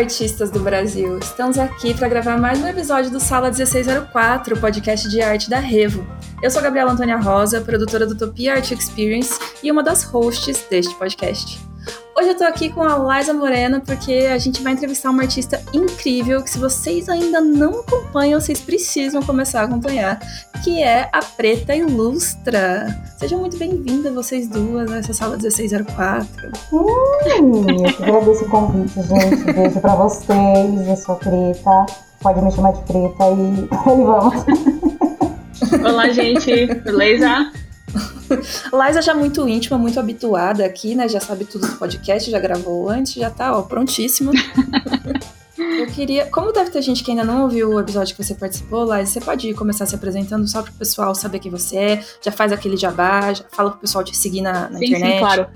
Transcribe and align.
artistas 0.00 0.50
do 0.50 0.60
Brasil! 0.60 1.18
Estamos 1.18 1.58
aqui 1.58 1.92
para 1.92 2.08
gravar 2.08 2.38
mais 2.38 2.58
um 2.62 2.66
episódio 2.66 3.10
do 3.10 3.20
Sala 3.20 3.48
1604, 3.48 4.58
podcast 4.58 5.06
de 5.10 5.20
arte 5.20 5.50
da 5.50 5.58
Revo. 5.58 6.06
Eu 6.42 6.50
sou 6.50 6.62
Gabriela 6.62 6.92
Antônia 6.92 7.18
Rosa, 7.18 7.60
produtora 7.60 8.06
do 8.06 8.14
Utopia 8.14 8.54
Art 8.54 8.70
Experience 8.70 9.38
e 9.62 9.70
uma 9.70 9.82
das 9.82 10.02
hosts 10.04 10.64
deste 10.70 10.94
podcast. 10.94 11.69
Hoje 12.20 12.28
eu 12.28 12.36
tô 12.36 12.44
aqui 12.44 12.68
com 12.68 12.82
a 12.82 13.16
Liza 13.16 13.32
Morena 13.32 13.80
porque 13.80 14.12
a 14.30 14.36
gente 14.36 14.62
vai 14.62 14.74
entrevistar 14.74 15.08
uma 15.08 15.22
artista 15.22 15.58
incrível 15.72 16.42
que 16.42 16.50
se 16.50 16.58
vocês 16.58 17.08
ainda 17.08 17.40
não 17.40 17.80
acompanham, 17.80 18.38
vocês 18.38 18.60
precisam 18.60 19.22
começar 19.22 19.62
a 19.62 19.64
acompanhar, 19.64 20.20
que 20.62 20.82
é 20.82 21.08
a 21.14 21.20
Preta 21.22 21.74
Ilustra. 21.74 22.94
Seja 23.16 23.38
muito 23.38 23.56
bem-vinda 23.56 24.12
vocês 24.12 24.48
duas 24.48 24.90
nessa 24.90 25.14
sala 25.14 25.38
1604. 25.38 26.52
Hum, 26.70 27.64
eu 27.70 28.04
agradeço 28.06 28.44
o 28.44 28.50
convite, 28.50 29.00
gente. 29.00 29.52
Beijo 29.54 29.80
pra 29.80 29.94
vocês. 29.94 30.88
Eu 30.88 30.96
sou 30.96 31.16
Preta. 31.16 31.86
Pode 32.20 32.42
me 32.42 32.52
chamar 32.52 32.74
de 32.74 32.82
Preta 32.82 33.24
e, 33.30 33.64
e 33.64 34.04
vamos. 34.04 34.44
Olá, 35.82 36.10
gente. 36.10 36.66
Beleza? 36.66 37.50
Liza 38.86 39.02
já 39.02 39.14
muito 39.14 39.48
íntima, 39.48 39.78
muito 39.78 39.98
habituada 39.98 40.64
aqui, 40.64 40.94
né? 40.94 41.08
Já 41.08 41.20
sabe 41.20 41.44
tudo 41.44 41.66
do 41.66 41.76
podcast, 41.76 42.30
já 42.30 42.38
gravou 42.38 42.88
antes, 42.88 43.14
já 43.14 43.30
tá, 43.30 43.56
ó, 43.56 43.62
prontíssima. 43.62 44.32
Eu 45.58 45.86
queria. 45.88 46.26
Como 46.26 46.52
deve 46.52 46.70
ter 46.70 46.80
gente 46.80 47.04
que 47.04 47.10
ainda 47.10 47.24
não 47.24 47.42
ouviu 47.42 47.70
o 47.70 47.80
episódio 47.80 48.14
que 48.16 48.22
você 48.22 48.34
participou, 48.34 48.84
Liza, 48.84 49.12
você 49.12 49.20
pode 49.20 49.52
começar 49.54 49.84
se 49.84 49.94
apresentando 49.94 50.46
só 50.48 50.62
pro 50.62 50.72
pessoal 50.72 51.14
saber 51.14 51.38
quem 51.38 51.50
você 51.50 51.76
é, 51.76 52.04
já 52.22 52.32
faz 52.32 52.52
aquele 52.52 52.76
jabá, 52.76 53.32
já 53.32 53.44
fala 53.50 53.70
pro 53.70 53.80
pessoal 53.80 54.02
te 54.02 54.16
seguir 54.16 54.40
na, 54.40 54.70
na 54.70 54.78
sim, 54.78 54.86
internet. 54.86 55.12
Sim, 55.12 55.18
claro. 55.18 55.46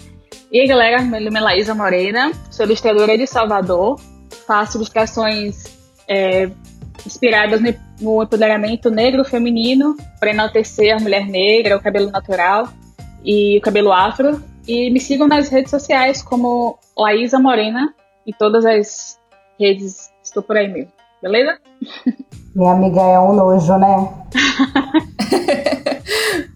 E 0.53 0.61
aí, 0.61 0.67
galera, 0.67 1.03
meu 1.03 1.21
nome 1.21 1.39
é 1.39 1.41
Laísa 1.41 1.75
Moreira, 1.75 2.33
sou 2.51 2.67
ilustradora 2.67 3.17
de 3.17 3.27
Salvador, 3.27 3.99
faço 4.47 4.77
ilustrações 4.77 5.65
é, 6.09 6.51
inspiradas 7.07 7.61
no 8.01 8.23
empoderamento 8.23 8.91
negro 8.91 9.25
feminino, 9.25 9.97
para 10.19 10.31
enaltecer 10.31 10.95
a 10.95 11.01
mulher 11.01 11.27
negra, 11.27 11.77
o 11.77 11.81
cabelo 11.81 12.11
natural 12.11 12.69
e 13.25 13.59
o 13.59 13.61
cabelo 13.61 13.93
afro. 13.93 14.43
E 14.67 14.91
me 14.91 15.01
sigam 15.01 15.29
nas 15.29 15.49
redes 15.49 15.71
sociais 15.71 16.23
como 16.23 16.79
Laísa 16.97 17.39
Morena, 17.39 17.95
e 18.27 18.33
todas 18.33 18.65
as 18.65 19.19
redes 19.59 20.11
estou 20.23 20.43
por 20.43 20.57
aí 20.57 20.69
mesmo, 20.69 20.93
beleza? 21.23 21.59
Minha 22.55 22.73
amiga 22.73 23.01
é 23.01 23.19
um 23.19 23.35
nojo, 23.35 23.77
né? 23.79 24.09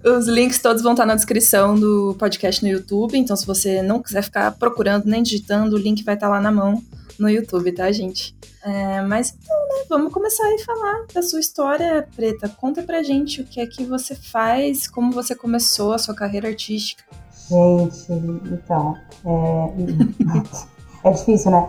Os 0.05 0.27
links 0.27 0.61
todos 0.61 0.83
vão 0.83 0.93
estar 0.93 1.05
na 1.05 1.15
descrição 1.15 1.79
do 1.79 2.17
podcast 2.19 2.65
no 2.65 2.71
YouTube, 2.71 3.19
então 3.19 3.37
se 3.37 3.47
você 3.47 3.83
não 3.83 4.01
quiser 4.01 4.23
ficar 4.23 4.53
procurando 4.53 5.05
nem 5.07 5.23
digitando, 5.23 5.77
o 5.77 5.79
link 5.79 6.03
vai 6.03 6.15
estar 6.15 6.29
lá 6.29 6.41
na 6.41 6.51
mão 6.51 6.83
no 7.19 7.29
YouTube, 7.29 7.73
tá, 7.73 7.91
gente? 7.91 8.37
É, 8.65 9.01
mas 9.03 9.37
então, 9.41 9.57
né, 9.57 9.85
vamos 9.89 10.13
começar 10.13 10.45
a 10.45 10.65
falar 10.65 11.07
da 11.13 11.23
sua 11.23 11.41
história, 11.41 12.07
Preta. 12.15 12.49
Conta 12.49 12.83
pra 12.83 13.03
gente 13.03 13.41
o 13.41 13.45
que 13.45 13.61
é 13.61 13.67
que 13.67 13.85
você 13.85 14.15
faz, 14.15 14.89
como 14.89 15.13
você 15.13 15.35
começou 15.35 15.93
a 15.93 15.99
sua 15.99 16.15
carreira 16.15 16.49
artística. 16.49 17.03
Gente, 17.49 18.13
então, 18.53 18.95
é, 19.25 19.73
é 21.09 21.11
difícil, 21.13 21.51
né? 21.51 21.69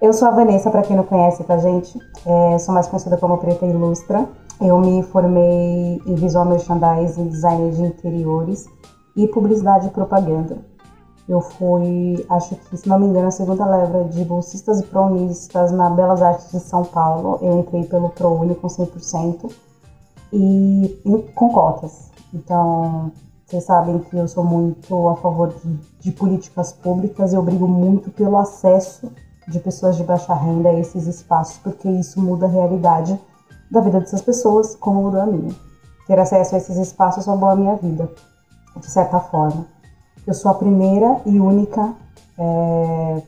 Eu 0.00 0.14
sou 0.14 0.28
a 0.28 0.30
Vanessa, 0.30 0.70
para 0.70 0.82
quem 0.82 0.96
não 0.96 1.04
conhece, 1.04 1.44
tá, 1.44 1.58
gente? 1.58 1.98
É, 2.24 2.58
sou 2.58 2.72
mais 2.72 2.86
conhecida 2.86 3.18
como 3.18 3.36
Preta 3.36 3.66
Ilustra. 3.66 4.26
Eu 4.58 4.80
me 4.80 5.02
formei 5.02 6.00
em 6.06 6.14
Visual 6.14 6.46
Merchandising, 6.46 7.28
Design 7.28 7.70
de 7.70 7.82
Interiores 7.82 8.66
e 9.14 9.26
Publicidade 9.28 9.88
e 9.88 9.90
Propaganda. 9.90 10.69
Eu 11.30 11.40
fui, 11.40 12.26
acho 12.28 12.56
que, 12.56 12.76
se 12.76 12.88
não 12.88 12.98
me 12.98 13.06
engano, 13.06 13.28
a 13.28 13.30
segunda 13.30 13.64
leva 13.64 14.02
de 14.02 14.24
bolsistas 14.24 14.80
e 14.80 14.82
pronistas 14.82 15.70
na 15.70 15.88
Belas 15.88 16.20
Artes 16.20 16.50
de 16.50 16.58
São 16.58 16.82
Paulo. 16.82 17.38
Eu 17.40 17.60
entrei 17.60 17.84
pelo 17.84 18.08
ProUni 18.08 18.56
com 18.56 18.66
100% 18.66 19.48
e, 20.32 21.00
e 21.04 21.32
com 21.32 21.52
cotas. 21.52 22.10
Então, 22.34 23.12
vocês 23.46 23.62
sabem 23.62 24.00
que 24.00 24.16
eu 24.16 24.26
sou 24.26 24.42
muito 24.42 25.06
a 25.06 25.14
favor 25.14 25.54
de, 25.54 25.78
de 26.00 26.10
políticas 26.10 26.72
públicas 26.72 27.32
e 27.32 27.36
eu 27.36 27.42
brigo 27.44 27.68
muito 27.68 28.10
pelo 28.10 28.36
acesso 28.36 29.08
de 29.46 29.60
pessoas 29.60 29.96
de 29.96 30.02
baixa 30.02 30.34
renda 30.34 30.70
a 30.70 30.74
esses 30.80 31.06
espaços, 31.06 31.58
porque 31.58 31.88
isso 31.88 32.20
muda 32.20 32.46
a 32.46 32.48
realidade 32.48 33.16
da 33.70 33.80
vida 33.80 34.00
dessas 34.00 34.20
pessoas, 34.20 34.74
como 34.74 35.02
mudou 35.02 35.20
a 35.20 35.26
minha. 35.26 35.54
Ter 36.08 36.18
acesso 36.18 36.56
a 36.56 36.58
esses 36.58 36.76
espaços 36.76 37.24
salvou 37.24 37.50
a 37.50 37.54
minha 37.54 37.76
vida, 37.76 38.10
de 38.76 38.90
certa 38.90 39.20
forma. 39.20 39.64
Eu 40.26 40.34
sou 40.34 40.50
a 40.50 40.54
primeira 40.54 41.20
e 41.24 41.40
única. 41.40 41.94
É, 42.38 43.22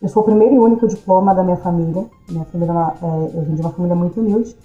eu 0.00 0.08
sou 0.08 0.22
o 0.22 0.24
primeiro 0.24 0.54
e 0.54 0.58
único 0.58 0.88
diploma 0.88 1.34
da 1.34 1.42
minha 1.42 1.58
família. 1.58 2.06
Minha 2.28 2.44
família, 2.46 2.72
é, 2.72 3.06
é, 3.06 3.38
eu 3.38 3.42
vim 3.42 3.54
de 3.54 3.60
uma 3.60 3.70
família 3.70 3.94
muito 3.94 4.20
humilde, 4.20 4.56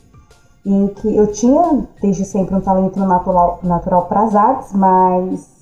em 0.66 0.88
que 0.88 1.16
eu 1.16 1.32
tinha 1.32 1.84
desde 2.02 2.26
sempre 2.26 2.56
um 2.56 2.62
talento 2.62 3.00
natural, 3.00 3.60
natural 3.64 4.06
para 4.06 4.24
as 4.24 4.36
artes, 4.36 4.74
mas 4.74 5.58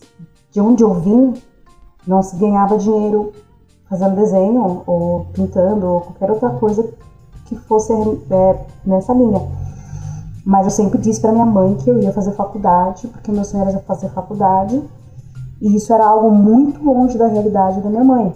de 0.51 0.61
onde 0.61 0.83
eu 0.83 0.93
vim 0.93 1.33
não 2.07 2.21
se 2.21 2.35
ganhava 2.35 2.77
dinheiro 2.77 3.31
fazendo 3.89 4.15
desenho 4.15 4.83
ou 4.85 5.25
pintando 5.33 5.85
ou 5.85 6.01
qualquer 6.01 6.31
outra 6.31 6.49
coisa 6.51 6.87
que 7.45 7.55
fosse 7.55 7.93
é, 7.93 8.65
nessa 8.85 9.13
linha. 9.13 9.41
Mas 10.45 10.65
eu 10.65 10.71
sempre 10.71 10.99
disse 10.99 11.19
para 11.19 11.31
minha 11.31 11.45
mãe 11.45 11.75
que 11.75 11.89
eu 11.89 11.99
ia 11.99 12.13
fazer 12.13 12.31
faculdade, 12.33 13.07
porque 13.07 13.31
meu 13.31 13.43
sonho 13.43 13.67
era 13.67 13.79
fazer 13.79 14.09
faculdade 14.09 14.81
e 15.65 15.75
isso 15.75 15.91
era 15.91 16.05
algo 16.05 16.29
muito 16.29 16.83
longe 16.85 17.17
da 17.17 17.25
realidade 17.25 17.81
da 17.81 17.89
minha 17.89 18.03
mãe. 18.03 18.31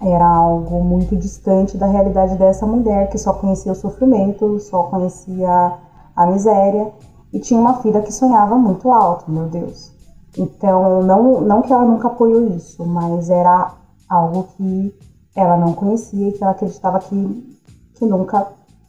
Era 0.00 0.26
algo 0.26 0.82
muito 0.82 1.14
distante 1.14 1.76
da 1.76 1.84
realidade 1.84 2.38
dessa 2.38 2.64
mulher 2.64 3.10
que 3.10 3.18
só 3.18 3.34
conhecia 3.34 3.70
o 3.70 3.74
sofrimento, 3.74 4.58
só 4.60 4.84
conhecia 4.84 5.74
a 6.16 6.26
miséria 6.26 6.90
e 7.30 7.38
tinha 7.38 7.60
uma 7.60 7.82
filha 7.82 8.00
que 8.00 8.10
sonhava 8.10 8.56
muito 8.56 8.90
alto, 8.90 9.30
meu 9.30 9.44
Deus. 9.44 9.92
Então, 10.38 11.02
não, 11.02 11.42
não 11.42 11.60
que 11.60 11.70
ela 11.70 11.84
nunca 11.84 12.08
apoiou 12.08 12.46
isso, 12.56 12.82
mas 12.86 13.28
era 13.28 13.72
algo 14.08 14.46
que 14.56 14.98
ela 15.36 15.58
não 15.58 15.74
conhecia 15.74 16.28
e 16.28 16.32
que 16.32 16.42
ela 16.42 16.52
acreditava 16.52 16.98
que, 16.98 17.58
que 17.94 18.06
nunca 18.06 18.48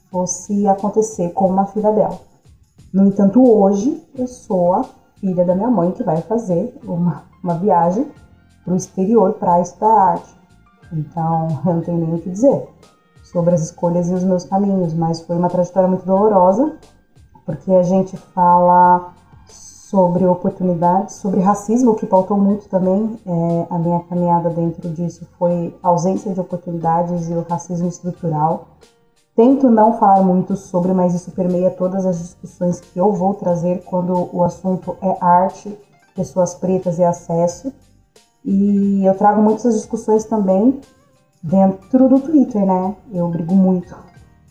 fosse 0.09 0.65
acontecer 0.65 1.33
com 1.33 1.49
uma 1.49 1.65
filha 1.65 1.91
dela. 1.91 2.17
No 2.93 3.05
entanto, 3.05 3.43
hoje 3.45 4.01
eu 4.17 4.27
sou 4.27 4.75
a 4.75 4.85
filha 5.19 5.43
da 5.43 5.53
minha 5.53 5.69
mãe 5.69 5.91
que 5.91 6.03
vai 6.03 6.21
fazer 6.21 6.73
uma 6.87 7.34
uma 7.45 7.55
viagem 7.55 8.11
para 8.63 8.73
o 8.73 8.75
exterior 8.75 9.33
para 9.33 9.61
estudar 9.61 9.93
arte. 9.93 10.35
Então, 10.91 11.47
eu 11.65 11.73
não 11.75 11.81
tenho 11.81 11.99
nem 11.99 12.15
o 12.15 12.19
que 12.19 12.31
dizer 12.31 12.67
sobre 13.23 13.53
as 13.53 13.61
escolhas 13.61 14.09
e 14.09 14.13
os 14.13 14.23
meus 14.23 14.45
caminhos, 14.45 14.93
mas 14.93 15.21
foi 15.21 15.37
uma 15.37 15.49
trajetória 15.49 15.87
muito 15.87 16.05
dolorosa, 16.05 16.77
porque 17.45 17.71
a 17.71 17.83
gente 17.83 18.17
fala 18.17 19.13
sobre 19.47 20.25
oportunidades, 20.25 21.15
sobre 21.15 21.39
racismo, 21.39 21.95
que 21.95 22.05
pautou 22.05 22.37
muito 22.37 22.67
também. 22.67 23.19
É, 23.25 23.67
a 23.69 23.77
minha 23.77 23.99
caminhada 24.01 24.49
dentro 24.49 24.89
disso 24.89 25.27
foi 25.37 25.75
ausência 25.83 26.33
de 26.33 26.39
oportunidades 26.39 27.29
e 27.29 27.33
o 27.33 27.45
racismo 27.47 27.87
estrutural. 27.87 28.67
Tento 29.35 29.69
não 29.69 29.97
falar 29.97 30.21
muito 30.23 30.55
sobre, 30.55 30.93
mas 30.93 31.13
isso 31.13 31.29
permeia 31.31 31.69
todas 31.69 32.05
as 32.05 32.17
discussões 32.17 32.79
que 32.79 32.97
eu 32.97 33.11
vou 33.11 33.33
trazer 33.33 33.83
quando 33.83 34.29
o 34.33 34.43
assunto 34.43 34.95
é 35.01 35.17
arte 35.19 35.77
pessoas 36.15 36.55
pretas 36.55 36.97
e 36.97 37.03
acesso. 37.03 37.71
E 38.43 39.05
eu 39.05 39.13
trago 39.15 39.41
muitas 39.41 39.75
discussões 39.75 40.23
também 40.23 40.79
dentro 41.43 42.07
do 42.09 42.19
Twitter, 42.19 42.65
né? 42.65 42.95
Eu 43.11 43.27
brigo 43.27 43.53
muito. 43.53 43.95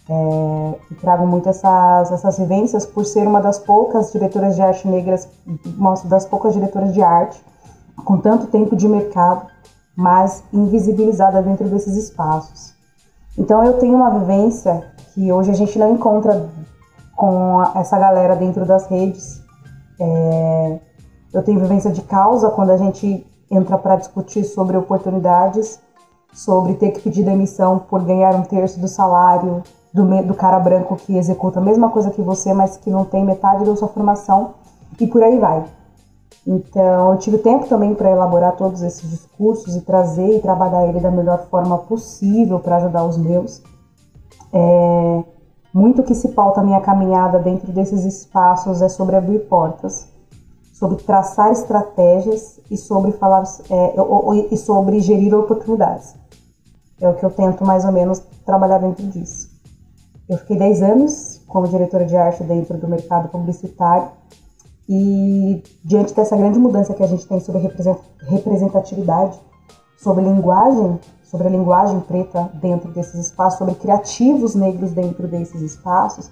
É, 0.08 0.74
e 0.90 0.94
trago 0.96 1.26
muito 1.26 1.48
essas, 1.48 2.12
essas 2.12 2.38
vivências 2.38 2.84
por 2.84 3.06
ser 3.06 3.26
uma 3.26 3.40
das 3.40 3.58
poucas 3.58 4.12
diretoras 4.12 4.54
de 4.54 4.60
arte 4.60 4.86
negras, 4.86 5.26
uma 5.64 5.94
das 6.04 6.26
poucas 6.26 6.52
diretoras 6.52 6.92
de 6.92 7.02
arte 7.02 7.42
com 8.04 8.18
tanto 8.18 8.48
tempo 8.48 8.76
de 8.76 8.86
mercado, 8.86 9.46
mas 9.96 10.44
invisibilizada 10.52 11.40
dentro 11.40 11.68
desses 11.68 11.96
espaços. 11.96 12.74
Então 13.38 13.64
eu 13.64 13.78
tenho 13.78 13.94
uma 13.94 14.10
vivência 14.18 14.92
que 15.14 15.32
hoje 15.32 15.50
a 15.50 15.54
gente 15.54 15.78
não 15.78 15.94
encontra 15.94 16.50
com 17.16 17.62
essa 17.74 17.98
galera 17.98 18.36
dentro 18.36 18.66
das 18.66 18.86
redes. 18.86 19.42
É, 19.98 20.78
eu 21.34 21.42
tenho 21.42 21.58
vivência 21.58 21.90
de 21.90 22.00
causa 22.00 22.48
quando 22.48 22.70
a 22.70 22.76
gente 22.76 23.26
entra 23.50 23.76
para 23.76 23.96
discutir 23.96 24.44
sobre 24.44 24.76
oportunidades, 24.76 25.80
sobre 26.32 26.74
ter 26.74 26.92
que 26.92 27.00
pedir 27.00 27.24
demissão 27.24 27.80
por 27.80 28.02
ganhar 28.02 28.34
um 28.36 28.42
terço 28.42 28.78
do 28.80 28.86
salário 28.86 29.62
do, 29.92 30.04
do 30.22 30.34
cara 30.34 30.60
branco 30.60 30.96
que 30.96 31.16
executa 31.16 31.58
a 31.58 31.62
mesma 31.62 31.90
coisa 31.90 32.10
que 32.10 32.22
você, 32.22 32.54
mas 32.54 32.76
que 32.76 32.88
não 32.88 33.04
tem 33.04 33.24
metade 33.24 33.64
da 33.64 33.76
sua 33.76 33.88
formação, 33.88 34.54
e 34.98 35.06
por 35.08 35.22
aí 35.22 35.38
vai. 35.38 35.64
Então, 36.46 37.12
eu 37.12 37.18
tive 37.18 37.38
tempo 37.38 37.66
também 37.66 37.94
para 37.94 38.10
elaborar 38.10 38.52
todos 38.56 38.82
esses 38.82 39.08
discursos 39.08 39.74
e 39.74 39.80
trazer 39.80 40.36
e 40.36 40.40
trabalhar 40.40 40.86
ele 40.86 41.00
da 41.00 41.10
melhor 41.10 41.46
forma 41.50 41.78
possível 41.78 42.60
para 42.60 42.76
ajudar 42.76 43.04
os 43.04 43.16
meus. 43.16 43.62
É, 44.52 45.24
muito 45.72 46.02
que 46.02 46.14
se 46.14 46.28
pauta 46.28 46.60
a 46.60 46.64
minha 46.64 46.80
caminhada 46.80 47.38
dentro 47.38 47.72
desses 47.72 48.04
espaços 48.04 48.82
é 48.82 48.88
sobre 48.88 49.16
abrir 49.16 49.40
portas 49.48 50.13
sobre 50.84 51.02
traçar 51.02 51.50
estratégias 51.50 52.60
e 52.70 52.76
sobre 52.76 53.12
falar 53.12 53.42
é, 53.70 53.94
e 54.50 54.56
sobre 54.58 55.00
gerir 55.00 55.34
oportunidades. 55.34 56.14
É 57.00 57.08
o 57.08 57.14
que 57.14 57.24
eu 57.24 57.30
tento 57.30 57.64
mais 57.64 57.86
ou 57.86 57.92
menos 57.92 58.22
trabalhar 58.44 58.76
dentro 58.76 59.06
disso. 59.06 59.48
Eu 60.28 60.36
fiquei 60.36 60.58
10 60.58 60.82
anos 60.82 61.42
como 61.48 61.66
diretora 61.66 62.04
de 62.04 62.14
arte 62.14 62.44
dentro 62.44 62.76
do 62.76 62.86
mercado 62.86 63.30
publicitário 63.30 64.10
e 64.86 65.62
diante 65.82 66.12
dessa 66.12 66.36
grande 66.36 66.58
mudança 66.58 66.92
que 66.92 67.02
a 67.02 67.06
gente 67.06 67.26
tem 67.26 67.40
sobre 67.40 67.62
representatividade, 68.28 69.40
sobre 69.96 70.22
linguagem, 70.22 71.00
sobre 71.22 71.48
a 71.48 71.50
linguagem 71.50 71.98
preta 72.00 72.50
dentro 72.60 72.92
desses 72.92 73.14
espaços, 73.14 73.58
sobre 73.58 73.74
criativos 73.76 74.54
negros 74.54 74.92
dentro 74.92 75.26
desses 75.26 75.62
espaços, 75.62 76.30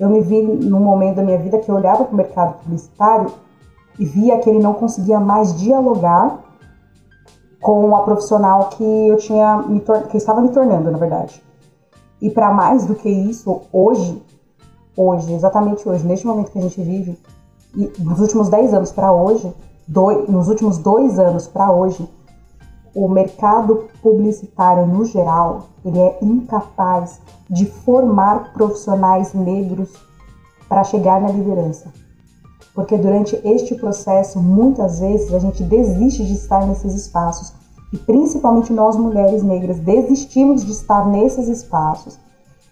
eu 0.00 0.08
me 0.08 0.22
vi 0.22 0.40
num 0.40 0.80
momento 0.80 1.16
da 1.16 1.22
minha 1.22 1.38
vida 1.38 1.58
que 1.58 1.70
eu 1.70 1.74
olhava 1.74 2.04
para 2.04 2.14
o 2.14 2.16
mercado 2.16 2.62
publicitário 2.62 3.30
e 3.98 4.04
via 4.04 4.38
que 4.38 4.50
ele 4.50 4.58
não 4.58 4.74
conseguia 4.74 5.18
mais 5.18 5.54
dialogar 5.56 6.38
com 7.60 7.96
a 7.96 8.02
profissional 8.02 8.68
que 8.70 8.84
eu 8.84 9.16
tinha 9.16 9.58
me 9.62 9.80
que 9.80 9.90
eu 9.90 10.18
estava 10.18 10.40
me 10.40 10.50
tornando, 10.50 10.90
na 10.90 10.98
verdade. 10.98 11.42
E 12.20 12.30
para 12.30 12.52
mais 12.52 12.86
do 12.86 12.94
que 12.94 13.08
isso, 13.08 13.62
hoje, 13.72 14.22
hoje, 14.96 15.32
exatamente 15.32 15.88
hoje, 15.88 16.06
neste 16.06 16.26
momento 16.26 16.50
que 16.50 16.58
a 16.58 16.62
gente 16.62 16.80
vive, 16.80 17.18
e 17.74 17.92
nos 17.98 18.20
últimos 18.20 18.48
10 18.48 18.72
anos 18.72 18.92
para 18.92 19.12
hoje, 19.12 19.52
dois, 19.86 20.28
nos 20.28 20.48
últimos 20.48 20.78
dois 20.78 21.18
anos 21.18 21.46
para 21.46 21.70
hoje, 21.70 22.08
o 22.94 23.08
mercado 23.08 23.88
publicitário 24.02 24.86
no 24.86 25.04
geral, 25.04 25.66
ele 25.84 25.98
é 25.98 26.18
incapaz 26.22 27.20
de 27.48 27.66
formar 27.66 28.54
profissionais 28.54 29.34
negros 29.34 29.92
para 30.68 30.82
chegar 30.82 31.20
na 31.20 31.28
liderança. 31.28 31.92
Porque 32.76 32.98
durante 32.98 33.40
este 33.42 33.74
processo, 33.74 34.38
muitas 34.38 35.00
vezes 35.00 35.32
a 35.32 35.38
gente 35.38 35.64
desiste 35.64 36.24
de 36.26 36.34
estar 36.34 36.66
nesses 36.66 36.94
espaços. 36.94 37.54
E 37.90 37.96
principalmente 37.96 38.70
nós 38.70 38.96
mulheres 38.96 39.42
negras 39.42 39.78
desistimos 39.78 40.62
de 40.62 40.72
estar 40.72 41.08
nesses 41.08 41.48
espaços. 41.48 42.18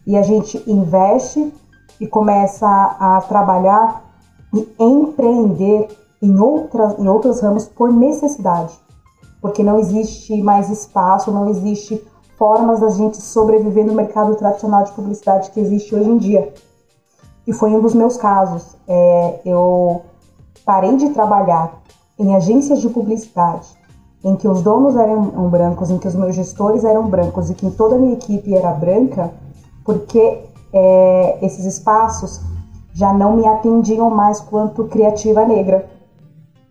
E 0.06 0.14
a 0.14 0.22
gente 0.22 0.62
investe 0.66 1.50
e 1.98 2.06
começa 2.06 2.66
a, 2.66 3.20
trabalhar 3.22 4.04
e 4.52 4.68
empreender 4.78 5.88
em, 6.20 6.38
outras, 6.38 6.98
em 6.98 7.08
outros 7.08 7.40
ramos 7.40 7.64
por 7.66 7.90
necessidade, 7.90 8.74
porque 9.40 9.62
não 9.62 9.78
existe 9.78 10.42
mais 10.42 10.68
espaço, 10.70 11.32
não 11.32 11.48
existe 11.48 12.02
formas 12.36 12.80
da 12.80 12.90
gente 12.90 13.20
sobreviver 13.20 13.86
no 13.86 13.94
mercado 13.94 14.34
tradicional 14.34 14.84
de 14.84 14.92
publicidade 14.92 15.50
que 15.50 15.60
existe 15.60 15.94
hoje 15.94 16.10
em 16.10 16.18
dia. 16.18 16.52
E 17.46 17.52
foi 17.52 17.74
um 17.74 17.80
dos 17.80 17.94
meus 17.94 18.16
casos. 18.16 18.76
É, 18.88 19.40
eu 19.44 20.02
parei 20.64 20.96
de 20.96 21.10
trabalhar 21.10 21.82
em 22.18 22.34
agências 22.34 22.80
de 22.80 22.88
publicidade 22.88 23.84
em 24.24 24.34
que 24.36 24.48
os 24.48 24.62
donos 24.62 24.96
eram 24.96 25.20
brancos, 25.50 25.90
em 25.90 25.98
que 25.98 26.08
os 26.08 26.14
meus 26.14 26.34
gestores 26.34 26.82
eram 26.82 27.06
brancos 27.06 27.50
e 27.50 27.54
que 27.54 27.70
toda 27.70 27.96
a 27.96 27.98
minha 27.98 28.14
equipe 28.14 28.54
era 28.54 28.72
branca, 28.72 29.30
porque 29.84 30.40
é, 30.72 31.44
esses 31.44 31.66
espaços 31.66 32.40
já 32.94 33.12
não 33.12 33.36
me 33.36 33.46
atendiam 33.46 34.08
mais 34.08 34.40
quanto 34.40 34.84
criativa 34.84 35.44
negra. 35.44 35.86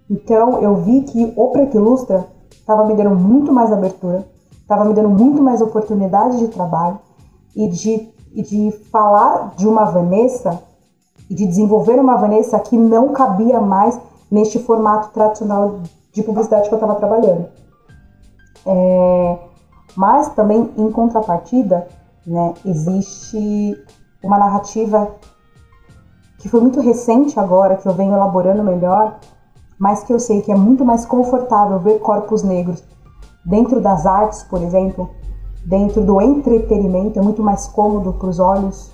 Então 0.10 0.60
eu 0.60 0.76
vi 0.78 1.02
que 1.02 1.32
o 1.36 1.50
Preto 1.50 1.78
Ilustra 1.78 2.28
estava 2.52 2.86
me 2.86 2.96
dando 2.96 3.12
muito 3.12 3.54
mais 3.54 3.72
abertura, 3.72 4.28
estava 4.52 4.84
me 4.84 4.94
dando 4.94 5.10
muito 5.10 5.42
mais 5.42 5.62
oportunidade 5.62 6.40
de 6.40 6.48
trabalho 6.48 7.00
e 7.56 7.68
de, 7.68 8.10
e 8.34 8.42
de 8.42 8.72
falar 8.92 9.54
de 9.56 9.68
uma 9.68 9.86
Vanessa 9.86 10.62
e 11.30 11.36
de 11.36 11.46
desenvolver 11.46 12.00
uma 12.00 12.18
Vanessa 12.18 12.60
que 12.60 12.78
não 12.78 13.14
cabia 13.14 13.62
mais 13.62 14.00
neste 14.30 14.60
formato 14.60 15.10
tradicional 15.10 15.80
de 16.12 16.24
publicidade 16.24 16.68
que 16.68 16.74
eu 16.74 16.78
estava 16.78 16.96
trabalhando. 16.96 17.48
É, 18.66 19.40
mas 19.96 20.30
também, 20.30 20.72
em 20.78 20.92
contrapartida, 20.92 21.88
né, 22.26 22.54
existe 22.66 23.78
uma 24.24 24.38
narrativa 24.38 25.10
que 26.40 26.50
foi 26.50 26.62
muito 26.62 26.80
recente 26.80 27.40
agora, 27.40 27.78
que 27.78 27.88
eu 27.88 27.94
venho 27.94 28.14
elaborando 28.14 28.64
melhor, 28.64 29.20
mas 29.78 30.04
que 30.04 30.14
eu 30.14 30.20
sei 30.20 30.42
que 30.42 30.52
é 30.52 30.56
muito 30.56 30.84
mais 30.84 31.06
confortável 31.06 31.80
ver 31.80 32.00
corpos 32.00 32.44
negros 32.44 32.84
dentro 33.46 33.80
das 33.82 34.06
artes, 34.06 34.44
por 34.44 34.62
exemplo, 34.62 35.10
dentro 35.66 36.04
do 36.04 36.22
entretenimento, 36.22 37.18
é 37.18 37.22
muito 37.22 37.42
mais 37.42 37.68
cômodo 37.68 38.14
para 38.14 38.30
os 38.30 38.40
olhos 38.40 38.92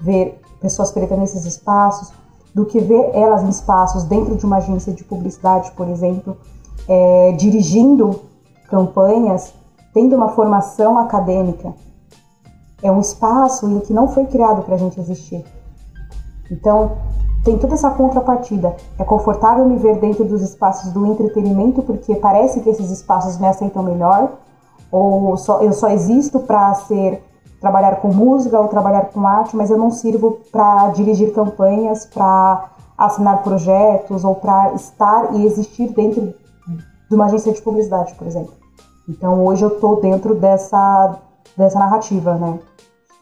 ver 0.00 0.40
pessoas 0.60 0.90
pretas 0.90 1.18
nesses 1.18 1.44
espaços, 1.44 2.12
do 2.54 2.64
que 2.64 2.80
ver 2.80 3.10
elas 3.12 3.42
em 3.42 3.48
espaços 3.48 4.04
dentro 4.04 4.34
de 4.34 4.44
uma 4.46 4.56
agência 4.56 4.92
de 4.92 5.04
publicidade, 5.04 5.70
por 5.72 5.88
exemplo, 5.88 6.36
é, 6.88 7.32
dirigindo 7.32 8.20
campanhas, 8.68 9.52
tendo 9.92 10.16
uma 10.16 10.30
formação 10.30 10.98
acadêmica. 10.98 11.74
É 12.82 12.90
um 12.90 13.00
espaço 13.00 13.68
em 13.68 13.80
que 13.80 13.92
não 13.92 14.08
foi 14.08 14.26
criado 14.26 14.62
para 14.62 14.74
a 14.74 14.78
gente 14.78 14.98
existir. 14.98 15.44
Então, 16.50 16.92
tem 17.44 17.58
toda 17.58 17.74
essa 17.74 17.90
contrapartida. 17.90 18.74
É 18.98 19.04
confortável 19.04 19.64
me 19.66 19.76
ver 19.76 19.98
dentro 19.98 20.24
dos 20.24 20.42
espaços 20.42 20.90
do 20.92 21.06
entretenimento, 21.06 21.82
porque 21.82 22.14
parece 22.16 22.60
que 22.60 22.68
esses 22.68 22.90
espaços 22.90 23.38
me 23.38 23.46
aceitam 23.46 23.82
melhor, 23.82 24.32
ou 24.96 25.36
só, 25.36 25.62
eu 25.62 25.72
só 25.72 25.88
existo 25.90 26.40
para 26.40 26.74
ser 26.74 27.22
trabalhar 27.60 27.96
com 27.96 28.08
música 28.08 28.58
ou 28.58 28.68
trabalhar 28.68 29.06
com 29.06 29.26
arte, 29.26 29.56
mas 29.56 29.70
eu 29.70 29.76
não 29.76 29.90
sirvo 29.90 30.40
para 30.52 30.88
dirigir 30.90 31.32
campanhas, 31.32 32.06
para 32.06 32.70
assinar 32.96 33.42
projetos 33.42 34.24
ou 34.24 34.34
para 34.34 34.74
estar 34.74 35.34
e 35.34 35.44
existir 35.44 35.88
dentro 35.88 36.34
de 37.08 37.14
uma 37.14 37.26
agência 37.26 37.52
de 37.52 37.60
publicidade, 37.60 38.14
por 38.14 38.26
exemplo. 38.26 38.54
Então 39.08 39.44
hoje 39.44 39.64
eu 39.64 39.68
estou 39.68 40.00
dentro 40.00 40.34
dessa, 40.34 41.18
dessa 41.56 41.78
narrativa, 41.78 42.36
né? 42.36 42.58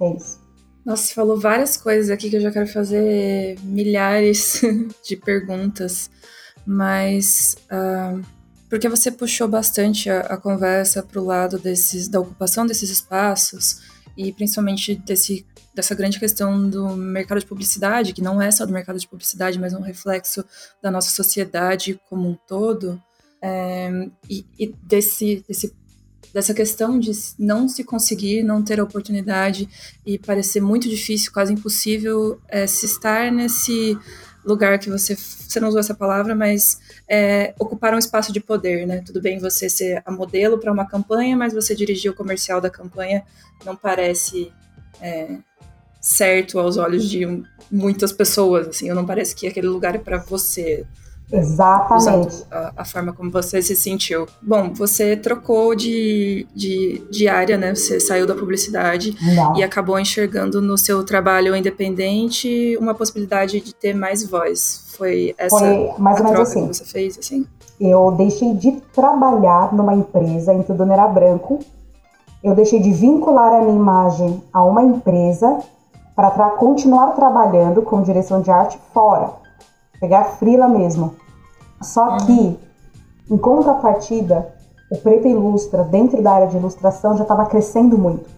É 0.01 0.11
isso. 0.11 0.39
Nossa, 0.85 1.03
você 1.03 1.15
falou 1.15 1.41
várias 1.41 1.77
coisas 1.77 2.11
aqui 2.11 2.29
que 2.29 2.37
eu 2.37 2.41
já 2.41 2.51
quero 2.51 2.67
fazer 2.67 3.59
milhares 3.63 4.61
de 5.03 5.17
perguntas, 5.17 6.11
mas 6.67 7.57
uh, 7.73 8.21
porque 8.75 8.89
você 8.89 9.09
puxou 9.09 9.47
bastante 9.47 10.11
a, 10.11 10.23
a 10.23 10.37
conversa 10.37 11.01
para 11.01 11.21
o 11.21 11.25
lado 11.25 11.61
desses, 11.61 12.09
da 12.09 12.19
ocupação 12.19 12.67
desses 12.67 12.91
espaços 12.91 13.83
e 14.17 14.33
principalmente 14.33 14.97
desse, 14.97 15.47
dessa 15.73 15.95
grande 15.95 16.19
questão 16.19 16.69
do 16.69 16.89
mercado 16.97 17.39
de 17.39 17.47
publicidade, 17.47 18.13
que 18.13 18.21
não 18.21 18.43
é 18.43 18.51
só 18.51 18.67
do 18.67 18.73
mercado 18.73 18.99
de 18.99 19.07
publicidade, 19.07 19.61
mas 19.61 19.75
um 19.75 19.81
reflexo 19.81 20.45
da 20.83 20.91
nossa 20.91 21.11
sociedade 21.11 22.01
como 22.11 22.29
um 22.29 22.37
todo, 22.49 23.01
é, 23.41 24.09
e, 24.29 24.45
e 24.59 24.75
desse, 24.83 25.45
desse, 25.47 25.73
dessa 26.33 26.53
questão 26.53 26.99
de 26.99 27.13
não 27.39 27.69
se 27.69 27.85
conseguir, 27.85 28.43
não 28.43 28.61
ter 28.61 28.81
a 28.81 28.85
oportunidade 28.85 29.69
e 30.05 30.19
parecer 30.19 30.61
muito 30.61 30.89
difícil, 30.89 31.33
quase 31.33 31.53
impossível, 31.53 32.41
é, 32.49 32.67
se 32.67 32.87
estar 32.87 33.31
nesse 33.31 33.97
lugar 34.45 34.79
que 34.79 34.91
você, 34.91 35.17
você 35.17 35.59
não 35.59 35.69
usou 35.69 35.81
essa 35.81 35.95
palavra, 35.95 36.35
mas 36.35 36.79
é, 37.09 37.55
ocupar 37.59 37.95
um 37.95 37.99
espaço 37.99 38.33
de 38.33 38.41
poder, 38.41 38.87
né? 38.87 39.03
Tudo 39.05 39.21
bem 39.21 39.39
você 39.39 39.69
ser 39.69 40.03
a 40.05 40.13
modelo 40.13 40.59
para 40.59 40.73
uma 40.73 40.87
campanha, 40.87 41.37
mas 41.37 41.53
você 41.53 41.75
dirigir 41.75 42.11
o 42.11 42.15
comercial 42.15 42.61
da 42.61 42.71
campanha 42.71 43.25
não 43.65 43.75
parece 43.75 44.53
é, 45.01 45.39
certo 46.01 46.59
aos 46.59 46.77
olhos 46.77 47.09
de 47.09 47.27
muitas 47.71 48.13
pessoas, 48.13 48.69
assim, 48.69 48.91
não 48.91 49.07
parece 49.07 49.35
que 49.35 49.47
aquele 49.47 49.67
lugar 49.69 49.95
é 49.95 49.99
para 49.99 50.19
você. 50.19 50.87
Exatamente. 51.37 52.45
A, 52.51 52.73
a, 52.79 52.85
forma 52.85 53.13
como 53.13 53.31
você 53.31 53.61
se 53.61 53.75
sentiu. 53.75 54.27
Bom, 54.41 54.73
você 54.73 55.17
trocou 55.17 55.75
de, 55.75 56.47
de, 56.55 57.03
de 57.11 57.29
área, 57.29 57.59
né? 57.59 57.75
Você 57.75 57.99
saiu 57.99 58.27
da 58.27 58.35
publicidade 58.35 59.17
Não. 59.35 59.57
e 59.57 59.63
acabou 59.63 59.99
enxergando 59.99 60.63
no 60.63 60.79
seu 60.79 61.05
trabalho 61.05 61.57
independente 61.57 62.77
uma 62.79 62.95
possibilidade 62.95 63.61
de 63.61 63.75
ter 63.75 63.95
mais 63.95 64.25
voz. 64.25 64.85
Foi 64.97 65.35
essa 65.37 65.59
Foi 65.59 65.91
mais 65.99 66.19
ou 66.19 66.25
menos 66.25 66.41
assim. 66.41 66.69
que 66.69 66.75
você 66.75 66.85
fez, 66.85 67.19
assim? 67.19 67.47
Eu 67.81 68.13
deixei 68.13 68.55
de 68.55 68.81
trabalhar 68.95 69.75
numa 69.75 69.95
empresa 69.95 70.55
em 70.55 70.63
que 70.63 70.71
o 70.71 70.75
dono 70.75 70.93
era 70.93 71.09
branco. 71.09 71.59
Eu 72.43 72.55
deixei 72.55 72.81
de 72.81 72.93
vincular 72.93 73.55
a 73.55 73.61
minha 73.63 73.75
imagem 73.75 74.43
a 74.53 74.63
uma 74.63 74.83
empresa 74.83 75.59
para 76.15 76.51
continuar 76.51 77.09
trabalhando 77.09 77.83
com 77.83 78.03
direção 78.03 78.41
de 78.41 78.51
arte 78.51 78.79
fora 78.93 79.45
pegar 80.05 80.25
frila 80.25 80.69
mesmo. 80.69 81.17
Só 81.85 82.17
que, 82.19 82.59
em 83.31 83.37
contrapartida, 83.37 84.49
o 84.91 84.97
Preto 84.97 85.29
Ilustra, 85.29 85.85
dentro 85.85 86.23
da 86.23 86.33
área 86.33 86.47
de 86.47 86.57
ilustração, 86.57 87.17
já 87.17 87.23
estava 87.23 87.47
crescendo 87.47 87.97
muito. 87.99 88.29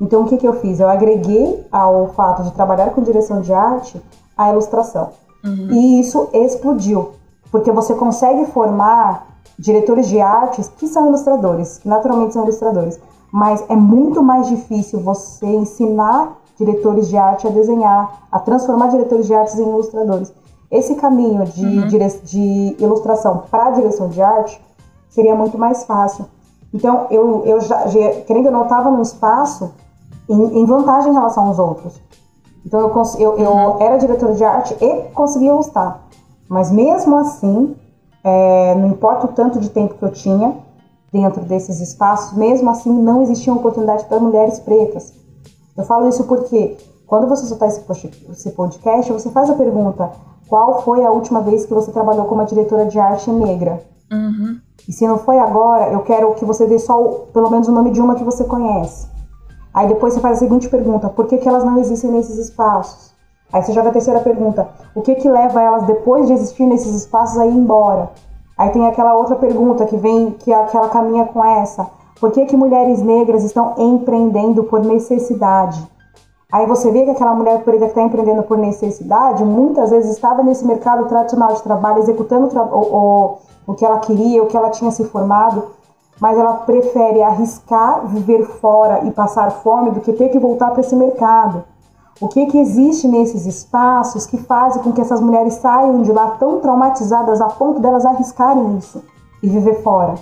Então, 0.00 0.22
o 0.22 0.26
que, 0.26 0.36
que 0.36 0.46
eu 0.46 0.54
fiz? 0.54 0.80
Eu 0.80 0.88
agreguei 0.88 1.66
ao 1.70 2.08
fato 2.08 2.42
de 2.42 2.52
trabalhar 2.52 2.90
com 2.90 3.02
direção 3.02 3.40
de 3.40 3.52
arte 3.52 4.00
a 4.36 4.50
ilustração. 4.50 5.10
Uhum. 5.44 5.68
E 5.70 6.00
isso 6.00 6.28
explodiu, 6.32 7.12
porque 7.50 7.70
você 7.70 7.94
consegue 7.94 8.46
formar 8.46 9.26
diretores 9.58 10.08
de 10.08 10.20
artes 10.20 10.68
que 10.76 10.86
são 10.88 11.08
ilustradores, 11.08 11.78
que 11.78 11.88
naturalmente 11.88 12.32
são 12.32 12.42
ilustradores, 12.42 12.98
mas 13.30 13.64
é 13.68 13.76
muito 13.76 14.22
mais 14.22 14.48
difícil 14.48 15.00
você 15.00 15.46
ensinar 15.46 16.36
diretores 16.58 17.08
de 17.08 17.16
arte 17.16 17.46
a 17.46 17.50
desenhar, 17.50 18.26
a 18.30 18.38
transformar 18.38 18.88
diretores 18.88 19.26
de 19.26 19.34
artes 19.34 19.58
em 19.58 19.62
ilustradores. 19.62 20.32
Esse 20.72 20.94
caminho 20.94 21.44
de, 21.44 21.66
uhum. 21.66 21.86
dire... 21.86 22.08
de 22.24 22.76
ilustração 22.80 23.42
para 23.50 23.66
a 23.66 23.70
direção 23.72 24.08
de 24.08 24.22
arte 24.22 24.58
seria 25.10 25.34
muito 25.34 25.58
mais 25.58 25.84
fácil. 25.84 26.24
Então, 26.72 27.06
eu, 27.10 27.44
eu 27.44 27.60
já, 27.60 27.86
já 27.88 28.12
querendo 28.22 28.46
ou 28.46 28.52
não, 28.52 28.62
estava 28.62 28.90
num 28.90 29.02
espaço 29.02 29.70
em, 30.26 30.60
em, 30.60 30.64
vantagem 30.64 31.10
em 31.10 31.14
relação 31.14 31.48
aos 31.48 31.58
outros. 31.58 32.00
Então, 32.64 32.80
eu, 32.80 33.04
eu, 33.18 33.38
eu 33.38 33.50
uhum. 33.50 33.82
era 33.82 33.98
diretora 33.98 34.32
de 34.32 34.42
arte 34.42 34.74
e 34.80 35.02
conseguia 35.10 35.52
gostar. 35.52 36.00
Mas 36.48 36.70
mesmo 36.70 37.18
assim, 37.18 37.76
é, 38.24 38.74
não 38.74 38.88
importa 38.88 39.26
o 39.26 39.28
tanto 39.28 39.60
de 39.60 39.68
tempo 39.68 39.94
que 39.94 40.02
eu 40.02 40.10
tinha 40.10 40.56
dentro 41.12 41.42
desses 41.42 41.80
espaços, 41.80 42.34
mesmo 42.36 42.70
assim 42.70 42.90
não 42.90 43.20
existia 43.20 43.52
oportunidade 43.52 44.06
para 44.06 44.18
mulheres 44.18 44.58
pretas. 44.58 45.12
Eu 45.76 45.84
falo 45.84 46.08
isso 46.08 46.24
porque 46.24 46.78
quando 47.06 47.28
você 47.28 47.44
soltar 47.44 47.68
esse 47.68 48.50
podcast, 48.52 49.12
você 49.12 49.30
faz 49.30 49.50
a 49.50 49.54
pergunta: 49.54 50.10
qual 50.52 50.82
foi 50.82 51.02
a 51.02 51.10
última 51.10 51.40
vez 51.40 51.64
que 51.64 51.72
você 51.72 51.90
trabalhou 51.90 52.26
como 52.26 52.44
diretora 52.44 52.84
de 52.84 52.98
arte 52.98 53.30
negra? 53.30 53.82
Uhum. 54.12 54.60
E 54.86 54.92
se 54.92 55.08
não 55.08 55.16
foi 55.16 55.38
agora, 55.38 55.90
eu 55.90 56.00
quero 56.00 56.34
que 56.34 56.44
você 56.44 56.66
dê 56.66 56.78
só 56.78 57.02
pelo 57.32 57.50
menos 57.50 57.68
o 57.68 57.72
nome 57.72 57.90
de 57.90 58.02
uma 58.02 58.14
que 58.14 58.22
você 58.22 58.44
conhece. 58.44 59.08
Aí 59.72 59.88
depois 59.88 60.12
você 60.12 60.20
faz 60.20 60.36
a 60.36 60.40
seguinte 60.40 60.68
pergunta: 60.68 61.08
por 61.08 61.24
que, 61.24 61.38
que 61.38 61.48
elas 61.48 61.64
não 61.64 61.78
existem 61.78 62.10
nesses 62.10 62.36
espaços? 62.36 63.14
Aí 63.50 63.62
você 63.62 63.72
joga 63.72 63.88
a 63.88 63.92
terceira 63.92 64.20
pergunta: 64.20 64.68
o 64.94 65.00
que 65.00 65.14
que 65.14 65.26
leva 65.26 65.62
elas 65.62 65.86
depois 65.86 66.26
de 66.26 66.34
existir 66.34 66.66
nesses 66.66 66.94
espaços 66.96 67.38
a 67.38 67.46
ir 67.46 67.54
embora? 67.54 68.10
Aí 68.58 68.68
tem 68.68 68.86
aquela 68.86 69.14
outra 69.14 69.36
pergunta 69.36 69.86
que 69.86 69.96
vem, 69.96 70.32
que, 70.32 70.52
é, 70.52 70.64
que 70.64 70.76
ela 70.76 70.90
caminha 70.90 71.24
com 71.24 71.42
essa: 71.42 71.86
por 72.20 72.30
que 72.30 72.44
que 72.44 72.58
mulheres 72.58 73.00
negras 73.00 73.42
estão 73.42 73.72
empreendendo 73.78 74.64
por 74.64 74.84
necessidade? 74.84 75.82
Aí 76.52 76.66
você 76.66 76.90
vê 76.90 77.04
que 77.04 77.10
aquela 77.10 77.34
mulher 77.34 77.64
preta 77.64 77.86
que 77.86 77.92
está 77.92 78.02
empreendendo 78.02 78.42
por 78.42 78.58
necessidade, 78.58 79.42
muitas 79.42 79.88
vezes 79.88 80.10
estava 80.10 80.42
nesse 80.42 80.66
mercado 80.66 81.06
tradicional 81.06 81.54
de 81.54 81.62
trabalho, 81.62 82.00
executando 82.00 82.48
tra 82.48 82.62
o, 82.62 82.94
o, 82.94 83.38
o 83.68 83.74
que 83.74 83.86
ela 83.86 84.00
queria, 84.00 84.42
o 84.42 84.46
que 84.46 84.56
ela 84.56 84.68
tinha 84.68 84.90
se 84.90 85.02
formado, 85.04 85.68
mas 86.20 86.36
ela 86.36 86.52
prefere 86.58 87.22
arriscar 87.22 88.06
viver 88.06 88.44
fora 88.44 89.06
e 89.06 89.10
passar 89.10 89.50
fome 89.50 89.92
do 89.92 90.00
que 90.00 90.12
ter 90.12 90.28
que 90.28 90.38
voltar 90.38 90.72
para 90.72 90.82
esse 90.82 90.94
mercado. 90.94 91.64
O 92.20 92.28
que, 92.28 92.44
que 92.44 92.58
existe 92.58 93.08
nesses 93.08 93.46
espaços 93.46 94.26
que 94.26 94.36
fazem 94.36 94.82
com 94.82 94.92
que 94.92 95.00
essas 95.00 95.22
mulheres 95.22 95.54
saiam 95.54 96.02
de 96.02 96.12
lá 96.12 96.36
tão 96.38 96.60
traumatizadas 96.60 97.40
a 97.40 97.48
ponto 97.48 97.80
delas 97.80 98.04
arriscarem 98.04 98.76
isso 98.76 99.02
e 99.42 99.48
viver 99.48 99.82
fora? 99.82 100.16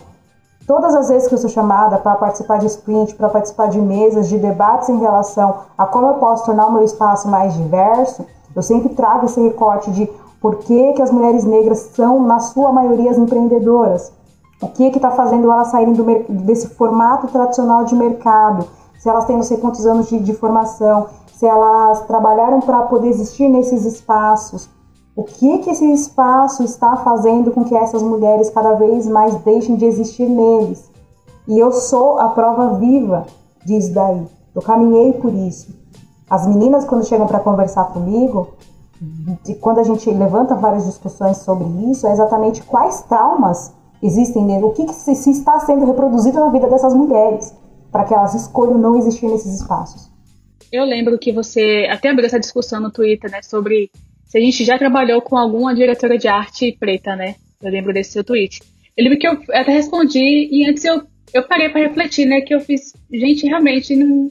Todas 0.71 0.95
as 0.95 1.09
vezes 1.09 1.27
que 1.27 1.35
eu 1.35 1.39
sou 1.39 1.51
chamada 1.51 1.99
para 1.99 2.15
participar 2.15 2.59
de 2.59 2.67
sprint, 2.67 3.17
para 3.17 3.29
participar 3.29 3.67
de 3.67 3.81
mesas, 3.81 4.29
de 4.29 4.39
debates 4.39 4.89
em 4.89 5.01
relação 5.01 5.63
a 5.77 5.85
como 5.85 6.07
eu 6.07 6.15
posso 6.15 6.45
tornar 6.45 6.69
o 6.69 6.73
meu 6.73 6.85
espaço 6.85 7.27
mais 7.27 7.55
diverso, 7.55 8.25
eu 8.55 8.63
sempre 8.63 8.91
trago 8.91 9.27
esse 9.27 9.41
recorte 9.41 9.91
de 9.91 10.09
por 10.41 10.59
que, 10.59 10.93
que 10.93 11.03
as 11.03 11.11
mulheres 11.11 11.43
negras 11.43 11.91
são, 11.93 12.23
na 12.23 12.39
sua 12.39 12.71
maioria, 12.71 13.11
as 13.11 13.19
empreendedoras. 13.19 14.13
O 14.63 14.69
que 14.69 14.85
está 14.85 15.11
fazendo 15.11 15.51
elas 15.51 15.73
saírem 15.73 15.93
do, 15.93 16.05
desse 16.45 16.69
formato 16.69 17.27
tradicional 17.27 17.83
de 17.83 17.97
mercado? 17.97 18.65
Se 18.97 19.09
elas 19.09 19.25
têm 19.25 19.35
não 19.35 19.43
sei 19.43 19.57
quantos 19.57 19.85
anos 19.85 20.09
de, 20.09 20.21
de 20.21 20.35
formação, 20.35 21.09
se 21.35 21.47
elas 21.47 22.03
trabalharam 22.03 22.61
para 22.61 22.83
poder 22.83 23.09
existir 23.09 23.49
nesses 23.49 23.85
espaços, 23.85 24.71
o 25.15 25.25
que 25.25 25.59
que 25.59 25.71
esse 25.71 25.91
espaço 25.93 26.63
está 26.63 26.97
fazendo 26.97 27.51
com 27.51 27.65
que 27.65 27.75
essas 27.75 28.03
mulheres 28.03 28.51
cada 28.51 28.75
vez 28.75 29.07
mais 29.07 29.35
deixem 29.43 29.77
de 29.77 29.85
existir 29.85 30.29
neles? 30.29 30.91
E 31.49 31.59
eu 31.59 31.73
sou 31.73 32.19
a 32.19 32.29
prova 32.29 32.79
viva 32.79 33.27
disso 33.65 33.93
daí. 33.93 34.25
Eu 34.55 34.63
caminhei 34.63 35.13
por 35.15 35.33
isso. 35.35 35.75
As 36.29 36.47
meninas 36.47 36.85
quando 36.85 37.07
chegam 37.07 37.27
para 37.27 37.41
conversar 37.41 37.87
comigo, 37.93 38.55
quando 39.61 39.81
a 39.81 39.83
gente 39.83 40.11
levanta 40.11 40.55
várias 40.55 40.87
discussões 40.87 41.39
sobre 41.39 41.67
isso, 41.91 42.07
é 42.07 42.13
exatamente 42.13 42.63
quais 42.63 43.03
traumas 43.03 43.73
existem 44.03 44.45
nele, 44.45 44.65
o 44.65 44.71
que, 44.71 44.87
que 44.87 44.95
se, 44.95 45.15
se 45.15 45.31
está 45.31 45.59
sendo 45.61 45.85
reproduzido 45.85 46.39
na 46.39 46.49
vida 46.49 46.69
dessas 46.69 46.95
mulheres, 46.95 47.55
para 47.91 48.05
que 48.05 48.15
elas 48.15 48.35
escolham 48.35 48.79
não 48.79 48.97
existir 48.97 49.27
nesses 49.27 49.61
espaços. 49.61 50.11
Eu 50.73 50.85
lembro 50.85 51.19
que 51.19 51.33
você 51.33 51.89
até 51.91 52.11
abriu 52.11 52.27
essa 52.27 52.39
discussão 52.39 52.81
no 52.81 52.93
Twitter, 52.93 53.31
né, 53.31 53.43
sobre 53.43 53.91
se 54.31 54.39
a 54.39 54.41
gente 54.41 54.65
já 54.65 54.79
trabalhou 54.79 55.21
com 55.21 55.37
alguma 55.37 55.75
diretora 55.75 56.17
de 56.17 56.29
arte 56.29 56.77
preta, 56.79 57.17
né? 57.17 57.35
Eu 57.61 57.69
lembro 57.69 57.93
desse 57.93 58.13
seu 58.13 58.23
tweet. 58.23 58.61
Eu 58.97 59.03
lembro 59.03 59.19
que 59.19 59.27
eu 59.27 59.33
até 59.51 59.73
respondi 59.73 60.49
e 60.53 60.65
antes 60.71 60.85
eu, 60.85 61.03
eu 61.35 61.43
parei 61.43 61.69
para 61.69 61.81
refletir, 61.81 62.27
né? 62.27 62.41
Que 62.41 62.55
eu 62.55 62.61
fiz, 62.61 62.95
gente, 63.13 63.45
realmente 63.45 63.97
não, 63.97 64.31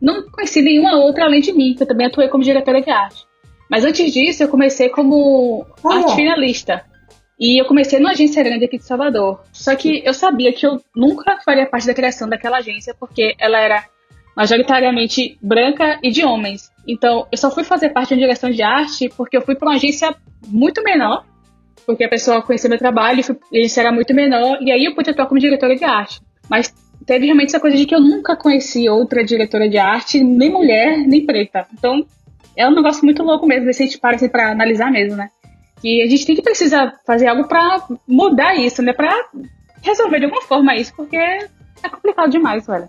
não 0.00 0.30
conheci 0.30 0.62
nenhuma 0.62 0.96
outra 0.96 1.24
além 1.24 1.40
de 1.40 1.52
mim, 1.52 1.74
que 1.74 1.82
eu 1.82 1.88
também 1.88 2.06
atuei 2.06 2.28
como 2.28 2.44
diretora 2.44 2.80
de 2.80 2.90
arte. 2.90 3.24
Mas 3.68 3.84
antes 3.84 4.12
disso, 4.12 4.44
eu 4.44 4.48
comecei 4.48 4.88
como 4.90 5.66
ah, 5.82 5.96
arte 5.96 6.14
finalista. 6.14 6.84
E 7.40 7.60
eu 7.60 7.64
comecei 7.64 7.98
numa 7.98 8.12
agência 8.12 8.44
grande 8.44 8.66
aqui 8.66 8.78
de 8.78 8.84
Salvador. 8.84 9.40
Só 9.52 9.74
que 9.74 10.02
eu 10.04 10.14
sabia 10.14 10.52
que 10.52 10.64
eu 10.64 10.80
nunca 10.94 11.40
faria 11.44 11.66
parte 11.66 11.88
da 11.88 11.94
criação 11.94 12.28
daquela 12.28 12.58
agência, 12.58 12.94
porque 12.94 13.34
ela 13.40 13.58
era 13.58 13.84
majoritariamente 14.36 15.38
branca 15.42 15.98
e 16.02 16.10
de 16.10 16.24
homens. 16.24 16.70
Então, 16.86 17.26
eu 17.30 17.38
só 17.38 17.50
fui 17.50 17.64
fazer 17.64 17.90
parte 17.90 18.08
de 18.08 18.14
uma 18.14 18.20
direção 18.20 18.50
de 18.50 18.62
arte 18.62 19.08
porque 19.16 19.36
eu 19.36 19.42
fui 19.42 19.54
para 19.54 19.68
uma 19.68 19.76
agência 19.76 20.14
muito 20.46 20.82
menor, 20.82 21.24
porque 21.86 22.04
a 22.04 22.08
pessoa 22.08 22.42
conhecia 22.42 22.68
meu 22.68 22.78
trabalho, 22.78 23.20
a 23.20 23.56
agência 23.56 23.80
era 23.80 23.92
muito 23.92 24.14
menor, 24.14 24.58
e 24.60 24.72
aí 24.72 24.84
eu 24.84 24.94
pude 24.94 25.10
atuar 25.10 25.26
como 25.26 25.40
diretora 25.40 25.76
de 25.76 25.84
arte. 25.84 26.20
Mas 26.48 26.72
teve 27.06 27.26
realmente 27.26 27.48
essa 27.48 27.60
coisa 27.60 27.76
de 27.76 27.86
que 27.86 27.94
eu 27.94 28.00
nunca 28.00 28.36
conheci 28.36 28.88
outra 28.88 29.24
diretora 29.24 29.68
de 29.68 29.78
arte, 29.78 30.22
nem 30.22 30.50
mulher, 30.50 30.98
nem 30.98 31.24
preta. 31.24 31.66
Então, 31.72 32.04
é 32.56 32.66
um 32.66 32.74
negócio 32.74 33.04
muito 33.04 33.22
louco 33.22 33.46
mesmo, 33.46 33.72
se 33.72 33.82
a 33.82 33.86
gente 33.86 33.98
para 33.98 34.16
assim, 34.16 34.30
analisar 34.32 34.90
mesmo, 34.90 35.16
né? 35.16 35.28
E 35.82 36.02
a 36.02 36.08
gente 36.08 36.24
tem 36.24 36.36
que 36.36 36.42
precisar 36.42 36.92
fazer 37.04 37.26
algo 37.26 37.48
para 37.48 37.82
mudar 38.06 38.54
isso, 38.54 38.82
né? 38.82 38.92
Pra 38.92 39.10
resolver 39.82 40.18
de 40.18 40.24
alguma 40.26 40.42
forma 40.42 40.76
isso, 40.76 40.94
porque 40.94 41.16
é 41.16 41.88
complicado 41.90 42.30
demais, 42.30 42.66
velho. 42.66 42.88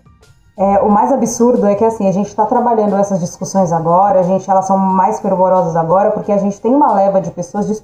É, 0.56 0.78
o 0.80 0.88
mais 0.88 1.12
absurdo 1.12 1.66
é 1.66 1.74
que 1.74 1.84
assim, 1.84 2.08
a 2.08 2.12
gente 2.12 2.28
está 2.28 2.46
trabalhando 2.46 2.94
essas 2.96 3.18
discussões 3.18 3.72
agora, 3.72 4.20
a 4.20 4.22
gente, 4.22 4.48
elas 4.48 4.66
são 4.66 4.78
mais 4.78 5.18
fervorosas 5.20 5.74
agora, 5.74 6.12
porque 6.12 6.30
a 6.30 6.38
gente 6.38 6.60
tem 6.60 6.72
uma 6.72 6.92
leva 6.92 7.20
de 7.20 7.30
pessoas, 7.32 7.82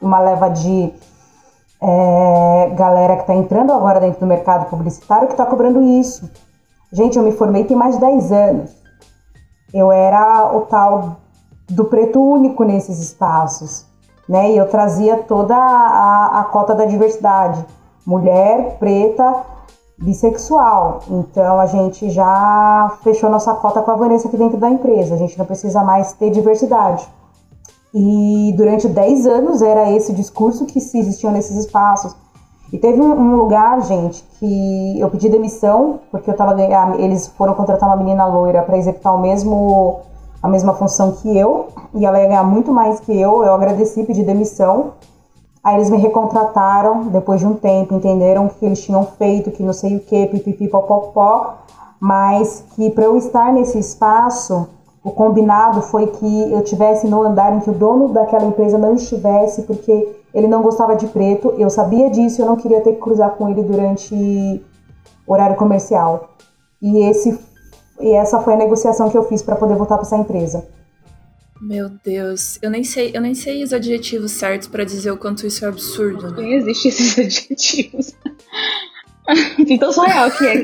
uma 0.00 0.18
leva 0.18 0.48
de 0.48 0.94
é, 1.82 2.72
galera 2.74 3.16
que 3.16 3.22
está 3.22 3.34
entrando 3.34 3.72
agora 3.72 4.00
dentro 4.00 4.20
do 4.20 4.26
mercado 4.26 4.68
publicitário 4.70 5.26
que 5.26 5.34
está 5.34 5.44
cobrando 5.44 5.82
isso. 5.82 6.30
Gente, 6.92 7.18
eu 7.18 7.22
me 7.22 7.32
formei 7.32 7.64
tem 7.64 7.76
mais 7.76 7.94
de 7.94 8.00
10 8.00 8.32
anos. 8.32 8.70
Eu 9.72 9.92
era 9.92 10.56
o 10.56 10.62
tal 10.62 11.16
do 11.68 11.84
preto 11.84 12.20
único 12.20 12.64
nesses 12.64 12.98
espaços, 12.98 13.86
né? 14.28 14.50
E 14.50 14.56
eu 14.56 14.68
trazia 14.68 15.18
toda 15.18 15.54
a, 15.54 16.40
a 16.40 16.44
cota 16.44 16.74
da 16.74 16.84
diversidade. 16.84 17.64
Mulher, 18.04 18.76
preta, 18.78 19.44
bissexual. 20.00 21.00
Então 21.08 21.60
a 21.60 21.66
gente 21.66 22.10
já 22.10 22.96
fechou 23.02 23.30
nossa 23.30 23.54
cota 23.54 23.82
com 23.82 23.90
a 23.90 23.96
Vanessa 23.96 24.28
aqui 24.28 24.36
dentro 24.36 24.58
da 24.58 24.70
empresa. 24.70 25.14
A 25.14 25.18
gente 25.18 25.38
não 25.38 25.44
precisa 25.46 25.84
mais 25.84 26.12
ter 26.14 26.30
diversidade. 26.30 27.06
E 27.92 28.54
durante 28.56 28.88
10 28.88 29.26
anos 29.26 29.62
era 29.62 29.90
esse 29.90 30.12
discurso 30.12 30.64
que 30.64 30.80
se 30.80 30.98
existia 30.98 31.30
nesses 31.30 31.56
espaços. 31.56 32.14
E 32.72 32.78
teve 32.78 33.00
um, 33.00 33.34
lugar, 33.34 33.82
gente, 33.82 34.22
que 34.38 35.00
eu 35.00 35.10
pedi 35.10 35.28
demissão, 35.28 35.98
porque 36.10 36.30
eu 36.30 36.36
tava 36.36 36.54
eles 37.00 37.26
foram 37.26 37.52
contratar 37.54 37.88
uma 37.88 37.96
menina 37.96 38.24
loira 38.26 38.62
para 38.62 38.78
executar 38.78 39.14
o 39.14 39.20
mesmo 39.20 40.02
a 40.42 40.48
mesma 40.48 40.72
função 40.72 41.12
que 41.12 41.36
eu, 41.36 41.68
e 41.92 42.06
ela 42.06 42.18
ia 42.18 42.26
ganhar 42.26 42.44
muito 42.44 42.72
mais 42.72 42.98
que 43.00 43.12
eu. 43.12 43.44
Eu 43.44 43.52
agradeci, 43.52 44.04
pedi 44.04 44.22
demissão. 44.22 44.92
Aí 45.62 45.76
eles 45.76 45.90
me 45.90 45.98
recontrataram 45.98 47.08
depois 47.08 47.40
de 47.40 47.46
um 47.46 47.54
tempo, 47.54 47.94
entenderam 47.94 48.48
que 48.48 48.64
eles 48.64 48.82
tinham 48.82 49.04
feito, 49.04 49.50
que 49.50 49.62
não 49.62 49.72
sei 49.72 49.96
o 49.96 50.00
que, 50.00 50.26
pipipi, 50.26 50.68
popopó, 50.68 51.58
mas 52.00 52.64
que 52.74 52.90
para 52.90 53.04
eu 53.04 53.16
estar 53.16 53.52
nesse 53.52 53.78
espaço, 53.78 54.66
o 55.04 55.10
combinado 55.10 55.82
foi 55.82 56.06
que 56.06 56.52
eu 56.52 56.62
tivesse 56.62 57.06
no 57.06 57.22
andar 57.22 57.54
em 57.54 57.60
que 57.60 57.70
o 57.70 57.74
dono 57.74 58.08
daquela 58.08 58.44
empresa 58.44 58.78
não 58.78 58.94
estivesse, 58.94 59.62
porque 59.62 60.16
ele 60.32 60.48
não 60.48 60.62
gostava 60.62 60.96
de 60.96 61.06
preto, 61.08 61.54
eu 61.58 61.68
sabia 61.68 62.08
disso, 62.10 62.40
eu 62.40 62.46
não 62.46 62.56
queria 62.56 62.80
ter 62.80 62.94
que 62.94 63.00
cruzar 63.00 63.30
com 63.32 63.48
ele 63.48 63.62
durante 63.62 64.64
horário 65.26 65.56
comercial. 65.56 66.30
E 66.80 67.04
esse 67.04 67.38
e 68.00 68.12
essa 68.12 68.40
foi 68.40 68.54
a 68.54 68.56
negociação 68.56 69.10
que 69.10 69.18
eu 69.18 69.24
fiz 69.24 69.42
para 69.42 69.56
poder 69.56 69.76
voltar 69.76 69.96
para 69.96 70.06
essa 70.06 70.16
empresa. 70.16 70.66
Meu 71.60 71.90
Deus, 72.02 72.58
eu 72.62 72.70
nem 72.70 72.82
sei, 72.82 73.10
eu 73.12 73.20
nem 73.20 73.34
sei 73.34 73.62
os 73.62 73.72
adjetivos 73.72 74.32
certos 74.32 74.66
para 74.66 74.82
dizer 74.82 75.10
o 75.10 75.18
quanto 75.18 75.46
isso 75.46 75.62
é 75.64 75.68
absurdo. 75.68 76.30
Né? 76.30 76.36
Nem 76.38 76.54
existe 76.54 76.88
esses 76.88 77.18
adjetivos. 77.18 78.14
então 79.68 79.92
só 79.92 80.04
real 80.04 80.30
que 80.30 80.46
é. 80.46 80.54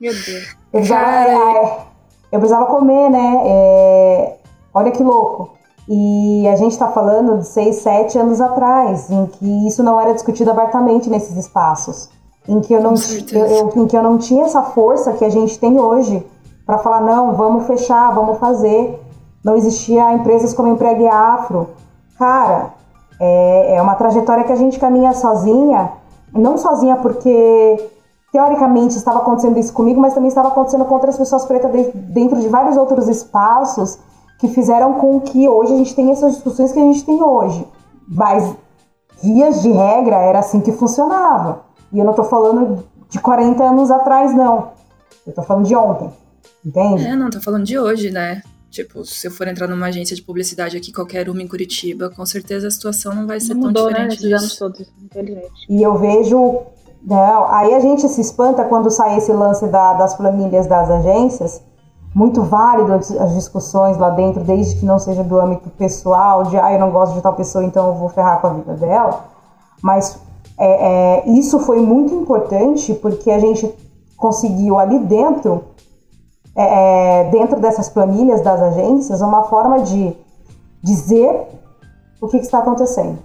Meu 0.00 0.12
Deus. 0.12 0.56
Eu, 0.72 0.82
já, 0.82 1.28
é, 1.28 1.86
eu 2.32 2.38
precisava 2.40 2.66
comer, 2.66 3.10
né? 3.10 3.42
É, 3.44 4.36
olha 4.72 4.90
que 4.90 5.02
louco. 5.02 5.50
E 5.86 6.48
a 6.48 6.56
gente 6.56 6.72
está 6.72 6.88
falando 6.88 7.38
de 7.38 7.46
seis, 7.46 7.76
sete 7.76 8.16
anos 8.16 8.40
atrás, 8.40 9.10
em 9.10 9.26
que 9.26 9.68
isso 9.68 9.82
não 9.82 10.00
era 10.00 10.14
discutido 10.14 10.50
abertamente 10.50 11.10
nesses 11.10 11.36
espaços, 11.36 12.08
em 12.48 12.60
que 12.60 12.72
eu 12.72 12.80
não, 12.80 12.94
eu, 13.32 13.46
eu, 13.46 13.72
em 13.76 13.86
que 13.86 13.96
eu 13.96 14.02
não 14.02 14.16
tinha 14.16 14.44
essa 14.44 14.62
força 14.62 15.12
que 15.12 15.24
a 15.24 15.28
gente 15.28 15.58
tem 15.58 15.78
hoje 15.78 16.24
para 16.64 16.78
falar 16.78 17.02
não, 17.02 17.34
vamos 17.34 17.66
fechar, 17.66 18.14
vamos 18.14 18.38
fazer 18.38 19.01
não 19.44 19.56
existia 19.56 20.12
empresas 20.12 20.54
como 20.54 20.68
Empregue 20.68 21.06
Afro. 21.06 21.70
Cara, 22.18 22.74
é, 23.20 23.76
é 23.76 23.82
uma 23.82 23.94
trajetória 23.94 24.44
que 24.44 24.52
a 24.52 24.56
gente 24.56 24.78
caminha 24.78 25.12
sozinha, 25.12 25.92
não 26.32 26.56
sozinha 26.56 26.96
porque 26.96 27.90
teoricamente 28.32 28.96
estava 28.96 29.18
acontecendo 29.18 29.58
isso 29.58 29.72
comigo, 29.72 30.00
mas 30.00 30.14
também 30.14 30.28
estava 30.28 30.48
acontecendo 30.48 30.84
com 30.84 30.94
outras 30.94 31.18
pessoas 31.18 31.44
pretas 31.44 31.70
dentro 31.94 32.40
de 32.40 32.48
vários 32.48 32.76
outros 32.76 33.08
espaços 33.08 33.98
que 34.38 34.48
fizeram 34.48 34.94
com 34.94 35.20
que 35.20 35.48
hoje 35.48 35.74
a 35.74 35.76
gente 35.76 35.94
tenha 35.94 36.12
essas 36.12 36.34
discussões 36.34 36.72
que 36.72 36.78
a 36.78 36.82
gente 36.82 37.04
tem 37.04 37.22
hoje. 37.22 37.66
Mas, 38.08 38.56
vias 39.22 39.62
de 39.62 39.70
regra, 39.70 40.16
era 40.16 40.40
assim 40.40 40.60
que 40.60 40.72
funcionava. 40.72 41.60
E 41.92 41.98
eu 41.98 42.04
não 42.04 42.12
estou 42.12 42.24
falando 42.24 42.82
de 43.08 43.20
40 43.20 43.62
anos 43.62 43.90
atrás, 43.90 44.34
não. 44.34 44.70
Eu 45.26 45.30
estou 45.30 45.44
falando 45.44 45.66
de 45.66 45.76
ontem. 45.76 46.10
Entende? 46.64 47.06
É, 47.06 47.14
não, 47.14 47.30
tô 47.30 47.40
falando 47.40 47.64
de 47.64 47.78
hoje, 47.78 48.10
né? 48.10 48.42
Tipo, 48.72 49.04
se 49.04 49.26
eu 49.26 49.30
for 49.30 49.46
entrar 49.46 49.68
numa 49.68 49.88
agência 49.88 50.16
de 50.16 50.22
publicidade 50.22 50.78
aqui, 50.78 50.90
qualquer 50.90 51.28
uma 51.28 51.42
em 51.42 51.46
Curitiba, 51.46 52.08
com 52.08 52.24
certeza 52.24 52.68
a 52.68 52.70
situação 52.70 53.14
não 53.14 53.26
vai 53.26 53.38
ser 53.38 53.52
não 53.52 53.70
tão 53.70 53.84
mudou, 53.84 53.90
né, 53.90 54.06
diferente. 54.06 54.30
Né? 54.30 54.38
Disso. 54.38 54.58
todos, 54.58 54.90
infelizmente. 55.04 55.66
E 55.68 55.82
eu 55.82 55.94
vejo. 55.98 56.62
Não, 57.02 57.46
aí 57.52 57.74
a 57.74 57.80
gente 57.80 58.08
se 58.08 58.22
espanta 58.22 58.64
quando 58.64 58.90
sai 58.90 59.18
esse 59.18 59.30
lance 59.30 59.66
da, 59.66 59.92
das 59.92 60.14
planilhas 60.14 60.66
das 60.66 60.88
agências. 60.88 61.60
Muito 62.14 62.42
válido 62.42 62.94
as 62.94 63.34
discussões 63.34 63.98
lá 63.98 64.08
dentro, 64.08 64.42
desde 64.42 64.76
que 64.76 64.86
não 64.86 64.98
seja 64.98 65.22
do 65.22 65.38
âmbito 65.38 65.68
pessoal, 65.70 66.44
de 66.44 66.56
ah, 66.56 66.72
eu 66.72 66.80
não 66.80 66.90
gosto 66.90 67.14
de 67.14 67.20
tal 67.20 67.34
pessoa, 67.34 67.64
então 67.64 67.88
eu 67.88 67.94
vou 67.94 68.08
ferrar 68.08 68.40
com 68.40 68.46
a 68.46 68.52
vida 68.54 68.74
dela. 68.74 69.26
Mas 69.82 70.18
é, 70.58 71.26
é, 71.26 71.28
isso 71.28 71.58
foi 71.58 71.80
muito 71.80 72.14
importante 72.14 72.94
porque 72.94 73.30
a 73.30 73.38
gente 73.38 73.70
conseguiu 74.16 74.78
ali 74.78 74.98
dentro 75.00 75.64
é, 76.54 77.20
é, 77.20 77.30
dentro 77.30 77.60
dessas 77.60 77.88
planilhas 77.88 78.42
das 78.42 78.60
agências, 78.60 79.20
uma 79.20 79.44
forma 79.44 79.80
de 79.82 80.14
dizer 80.82 81.46
o 82.20 82.28
que, 82.28 82.38
que 82.38 82.44
está 82.44 82.58
acontecendo. 82.58 83.18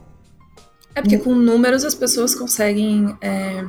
É 0.95 1.01
porque 1.01 1.17
com 1.17 1.31
números 1.31 1.83
as 1.83 1.93
pessoas 1.93 2.33
conseguem 2.33 3.15
é, 3.21 3.63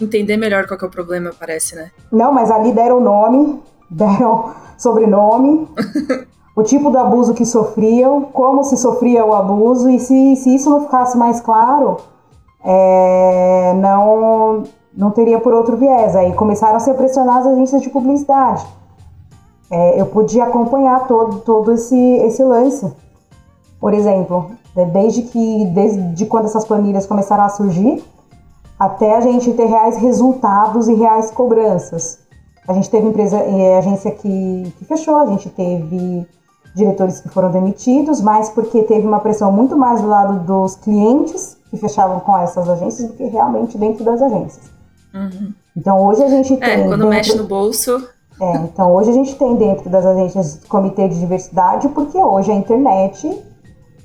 entender 0.00 0.36
melhor 0.36 0.66
qual 0.66 0.78
é 0.80 0.84
o 0.84 0.90
problema, 0.90 1.32
parece, 1.36 1.74
né? 1.74 1.90
Não, 2.12 2.32
mas 2.32 2.50
ali 2.50 2.72
deram 2.72 3.00
nome, 3.00 3.60
deram 3.90 4.54
sobrenome, 4.76 5.68
o 6.54 6.62
tipo 6.62 6.90
do 6.90 6.98
abuso 6.98 7.34
que 7.34 7.44
sofriam, 7.44 8.22
como 8.22 8.62
se 8.64 8.76
sofria 8.76 9.24
o 9.24 9.34
abuso, 9.34 9.88
e 9.88 9.98
se, 9.98 10.36
se 10.36 10.54
isso 10.54 10.68
não 10.70 10.82
ficasse 10.82 11.16
mais 11.16 11.40
claro, 11.40 11.96
é, 12.64 13.72
não, 13.74 14.64
não 14.98 15.12
teria 15.12 15.38
por 15.38 15.54
outro 15.54 15.76
viés. 15.76 16.16
Aí 16.16 16.32
começaram 16.32 16.76
a 16.76 16.80
ser 16.80 16.94
pressionadas 16.94 17.46
as 17.46 17.52
agências 17.52 17.82
de 17.82 17.88
publicidade. 17.88 18.66
É, 19.70 20.00
eu 20.00 20.06
podia 20.06 20.44
acompanhar 20.44 21.06
todo, 21.06 21.38
todo 21.38 21.72
esse, 21.72 21.96
esse 21.96 22.42
lance. 22.42 22.92
Por 23.78 23.94
exemplo, 23.94 24.50
desde 24.92 25.22
que 25.22 25.66
desde 25.66 26.26
quando 26.26 26.46
essas 26.46 26.64
planilhas 26.64 27.06
começaram 27.06 27.44
a 27.44 27.48
surgir, 27.48 28.04
até 28.76 29.14
a 29.14 29.20
gente 29.20 29.52
ter 29.52 29.66
reais 29.66 29.96
resultados 29.96 30.88
e 30.88 30.94
reais 30.94 31.30
cobranças. 31.30 32.18
A 32.66 32.72
gente 32.72 32.90
teve 32.90 33.06
empresa, 33.06 33.36
é, 33.36 33.78
agência 33.78 34.10
que, 34.10 34.74
que 34.78 34.84
fechou, 34.84 35.16
a 35.16 35.26
gente 35.26 35.48
teve 35.48 36.26
diretores 36.74 37.20
que 37.20 37.28
foram 37.28 37.50
demitidos, 37.50 38.20
mas 38.20 38.50
porque 38.50 38.82
teve 38.82 39.06
uma 39.06 39.20
pressão 39.20 39.52
muito 39.52 39.76
mais 39.76 40.00
do 40.00 40.08
lado 40.08 40.40
dos 40.40 40.74
clientes 40.76 41.56
que 41.70 41.76
fechavam 41.76 42.20
com 42.20 42.36
essas 42.36 42.68
agências 42.68 43.08
do 43.08 43.14
que 43.14 43.24
realmente 43.24 43.78
dentro 43.78 44.04
das 44.04 44.20
agências. 44.20 44.77
Uhum. 45.14 45.52
Então 45.76 46.04
hoje 46.04 46.22
a 46.22 46.28
gente 46.28 46.54
é, 46.54 46.56
tem. 46.56 46.70
É, 46.70 46.76
quando 46.82 46.90
dentro... 46.90 47.08
mexe 47.08 47.36
no 47.36 47.44
bolso. 47.44 48.08
É, 48.40 48.56
então 48.58 48.92
hoje 48.94 49.10
a 49.10 49.12
gente 49.12 49.34
tem 49.34 49.56
dentro 49.56 49.90
das 49.90 50.06
agências 50.06 50.60
comitê 50.68 51.08
de 51.08 51.18
diversidade, 51.18 51.88
porque 51.88 52.16
hoje 52.16 52.50
a 52.52 52.54
internet 52.54 53.28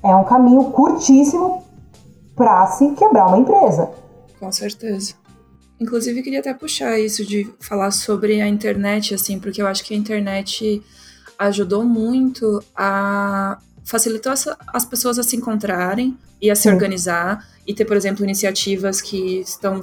é 0.02 0.14
um 0.14 0.24
caminho 0.24 0.64
curtíssimo 0.70 1.62
para 2.34 2.66
se 2.66 2.90
quebrar 2.90 3.28
uma 3.28 3.38
empresa. 3.38 3.90
Com 4.38 4.50
certeza. 4.50 5.14
Inclusive, 5.80 6.22
queria 6.22 6.40
até 6.40 6.54
puxar 6.54 6.98
isso 6.98 7.24
de 7.24 7.50
falar 7.60 7.90
sobre 7.90 8.40
a 8.40 8.48
internet, 8.48 9.14
assim, 9.14 9.38
porque 9.38 9.60
eu 9.60 9.66
acho 9.66 9.84
que 9.84 9.94
a 9.94 9.96
internet 9.96 10.82
ajudou 11.38 11.84
muito 11.84 12.62
a 12.76 13.58
facilitou 13.84 14.32
as 14.68 14.84
pessoas 14.84 15.18
a 15.18 15.22
se 15.22 15.36
encontrarem 15.36 16.16
e 16.40 16.50
a 16.50 16.56
se 16.56 16.62
Sim. 16.62 16.70
organizar 16.70 17.46
e 17.66 17.74
ter, 17.74 17.84
por 17.84 17.96
exemplo, 17.96 18.24
iniciativas 18.24 19.00
que 19.00 19.40
estão 19.40 19.80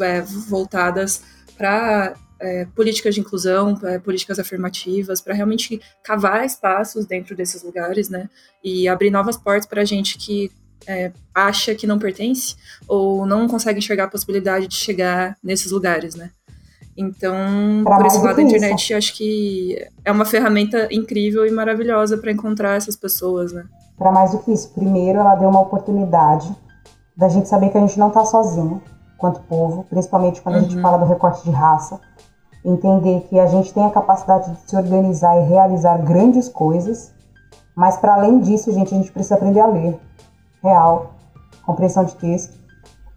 é, 0.00 0.20
voltadas 0.20 1.22
para 1.56 2.14
é, 2.40 2.66
políticas 2.66 3.14
de 3.14 3.20
inclusão, 3.20 3.76
políticas 4.04 4.38
afirmativas, 4.38 5.20
para 5.20 5.34
realmente 5.34 5.80
cavar 6.04 6.44
espaços 6.44 7.06
dentro 7.06 7.34
desses 7.34 7.62
lugares, 7.62 8.08
né? 8.08 8.30
E 8.62 8.86
abrir 8.86 9.10
novas 9.10 9.36
portas 9.36 9.66
para 9.66 9.82
a 9.82 9.84
gente 9.84 10.16
que 10.16 10.50
é, 10.86 11.12
acha 11.34 11.74
que 11.74 11.86
não 11.86 11.98
pertence 11.98 12.56
ou 12.86 13.26
não 13.26 13.48
consegue 13.48 13.78
enxergar 13.78 14.04
a 14.04 14.08
possibilidade 14.08 14.68
de 14.68 14.74
chegar 14.74 15.36
nesses 15.42 15.72
lugares, 15.72 16.14
né? 16.14 16.30
Então, 16.98 17.84
pra 17.84 17.96
por 17.96 18.06
esse 18.06 18.18
lado, 18.18 18.40
a 18.40 18.42
internet 18.42 18.82
isso. 18.82 18.96
acho 18.96 19.14
que 19.16 19.88
é 20.04 20.10
uma 20.10 20.24
ferramenta 20.24 20.88
incrível 20.90 21.46
e 21.46 21.50
maravilhosa 21.52 22.18
para 22.18 22.32
encontrar 22.32 22.74
essas 22.74 22.96
pessoas, 22.96 23.52
né? 23.52 23.64
Para 23.96 24.10
mais 24.10 24.32
do 24.32 24.40
que 24.40 24.52
isso, 24.52 24.70
primeiro 24.74 25.20
ela 25.20 25.36
deu 25.36 25.48
uma 25.48 25.60
oportunidade 25.60 26.52
da 27.16 27.28
gente 27.28 27.48
saber 27.48 27.70
que 27.70 27.78
a 27.78 27.80
gente 27.80 27.96
não 27.98 28.08
está 28.08 28.24
sozinho, 28.24 28.82
quanto 29.16 29.40
povo, 29.42 29.84
principalmente 29.88 30.42
quando 30.42 30.56
uhum. 30.56 30.60
a 30.60 30.64
gente 30.64 30.76
uhum. 30.76 30.82
fala 30.82 30.98
do 30.98 31.04
recorte 31.04 31.44
de 31.44 31.50
raça, 31.52 32.00
entender 32.64 33.20
que 33.28 33.38
a 33.38 33.46
gente 33.46 33.72
tem 33.72 33.86
a 33.86 33.90
capacidade 33.90 34.50
de 34.50 34.68
se 34.68 34.76
organizar 34.76 35.36
e 35.40 35.48
realizar 35.48 35.98
grandes 35.98 36.48
coisas, 36.48 37.12
mas 37.76 37.96
para 37.96 38.14
além 38.14 38.40
disso, 38.40 38.72
gente, 38.72 38.92
a 38.92 38.98
gente 38.98 39.12
precisa 39.12 39.36
aprender 39.36 39.60
a 39.60 39.66
ler, 39.66 39.96
real, 40.60 41.14
compreensão 41.64 42.04
de 42.04 42.16
texto, 42.16 42.58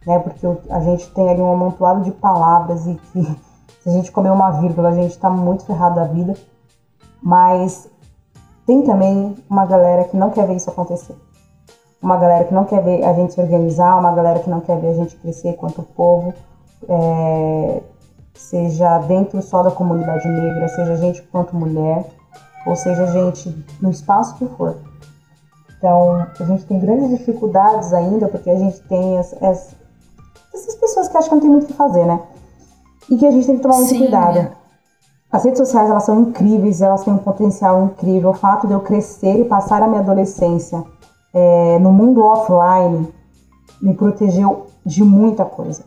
né? 0.05 0.19
Porque 0.19 0.45
a 0.69 0.79
gente 0.81 1.09
tem 1.11 1.29
ali 1.29 1.41
um 1.41 1.51
amontoado 1.51 2.03
de 2.03 2.11
palavras 2.11 2.85
e 2.85 2.93
que 3.11 3.50
se 3.81 3.89
a 3.89 3.91
gente 3.91 4.11
comer 4.11 4.31
uma 4.31 4.51
vírgula, 4.51 4.89
a 4.89 4.93
gente 4.93 5.11
está 5.11 5.29
muito 5.29 5.65
ferrado 5.65 5.95
da 5.95 6.05
vida. 6.05 6.35
Mas 7.21 7.89
tem 8.65 8.83
também 8.83 9.35
uma 9.49 9.65
galera 9.65 10.03
que 10.05 10.15
não 10.15 10.29
quer 10.29 10.47
ver 10.47 10.55
isso 10.55 10.69
acontecer. 10.69 11.15
Uma 12.01 12.17
galera 12.17 12.45
que 12.45 12.53
não 12.53 12.65
quer 12.65 12.83
ver 12.83 13.03
a 13.03 13.13
gente 13.13 13.33
se 13.33 13.41
organizar, 13.41 13.97
uma 13.97 14.11
galera 14.11 14.39
que 14.39 14.49
não 14.49 14.59
quer 14.59 14.79
ver 14.79 14.89
a 14.89 14.93
gente 14.93 15.15
crescer 15.17 15.53
quanto 15.53 15.83
povo, 15.83 16.33
é, 16.87 17.81
seja 18.33 18.97
dentro 18.99 19.41
só 19.41 19.61
da 19.61 19.71
comunidade 19.71 20.27
negra, 20.27 20.67
seja 20.67 20.95
gente 20.95 21.21
quanto 21.23 21.55
mulher, 21.55 22.05
ou 22.65 22.75
seja 22.75 23.05
gente 23.07 23.65
no 23.81 23.91
espaço 23.91 24.35
que 24.35 24.45
for. 24.55 24.77
Então, 25.77 26.27
a 26.39 26.43
gente 26.43 26.65
tem 26.65 26.79
grandes 26.79 27.09
dificuldades 27.09 27.91
ainda, 27.93 28.27
porque 28.27 28.49
a 28.49 28.57
gente 28.57 28.79
tem 28.81 29.17
as, 29.17 29.33
as, 29.41 29.75
essas 30.53 30.75
pessoas 30.75 31.07
que 31.07 31.17
acham 31.17 31.29
que 31.29 31.35
não 31.35 31.41
tem 31.41 31.49
muito 31.49 31.63
o 31.63 31.67
que 31.67 31.73
fazer, 31.73 32.05
né? 32.05 32.19
E 33.09 33.17
que 33.17 33.25
a 33.25 33.31
gente 33.31 33.45
tem 33.45 33.57
que 33.57 33.61
tomar 33.61 33.75
muito 33.75 33.89
Sim, 33.89 33.99
cuidado. 33.99 34.37
É. 34.37 34.51
As 35.31 35.45
redes 35.45 35.59
sociais 35.59 35.89
elas 35.89 36.03
são 36.03 36.19
incríveis, 36.19 36.81
elas 36.81 37.03
têm 37.03 37.13
um 37.13 37.17
potencial 37.17 37.83
incrível. 37.85 38.31
O 38.31 38.33
fato 38.33 38.67
de 38.67 38.73
eu 38.73 38.81
crescer 38.81 39.39
e 39.39 39.45
passar 39.45 39.81
a 39.81 39.87
minha 39.87 40.01
adolescência 40.01 40.83
é, 41.33 41.79
no 41.79 41.91
mundo 41.91 42.21
offline 42.21 43.07
me 43.81 43.93
protegeu 43.93 44.67
de 44.85 45.03
muita 45.03 45.45
coisa. 45.45 45.83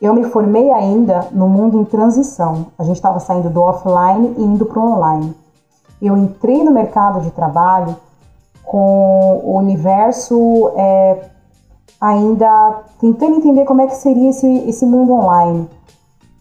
Eu 0.00 0.12
me 0.12 0.24
formei 0.24 0.70
ainda 0.70 1.28
no 1.32 1.48
mundo 1.48 1.80
em 1.80 1.84
transição. 1.84 2.66
A 2.78 2.84
gente 2.84 2.96
estava 2.96 3.18
saindo 3.20 3.48
do 3.48 3.62
offline 3.62 4.34
e 4.36 4.42
indo 4.42 4.66
para 4.66 4.78
o 4.78 4.92
online. 4.92 5.34
Eu 6.02 6.16
entrei 6.16 6.62
no 6.62 6.70
mercado 6.70 7.20
de 7.22 7.30
trabalho 7.30 7.96
com 8.62 9.40
o 9.44 9.56
universo 9.56 10.72
é, 10.76 11.30
ainda 12.00 12.82
tentando 13.00 13.36
entender 13.36 13.64
como 13.64 13.80
é 13.80 13.86
que 13.86 13.96
seria 13.96 14.30
esse, 14.30 14.46
esse 14.68 14.84
mundo 14.84 15.12
online. 15.12 15.68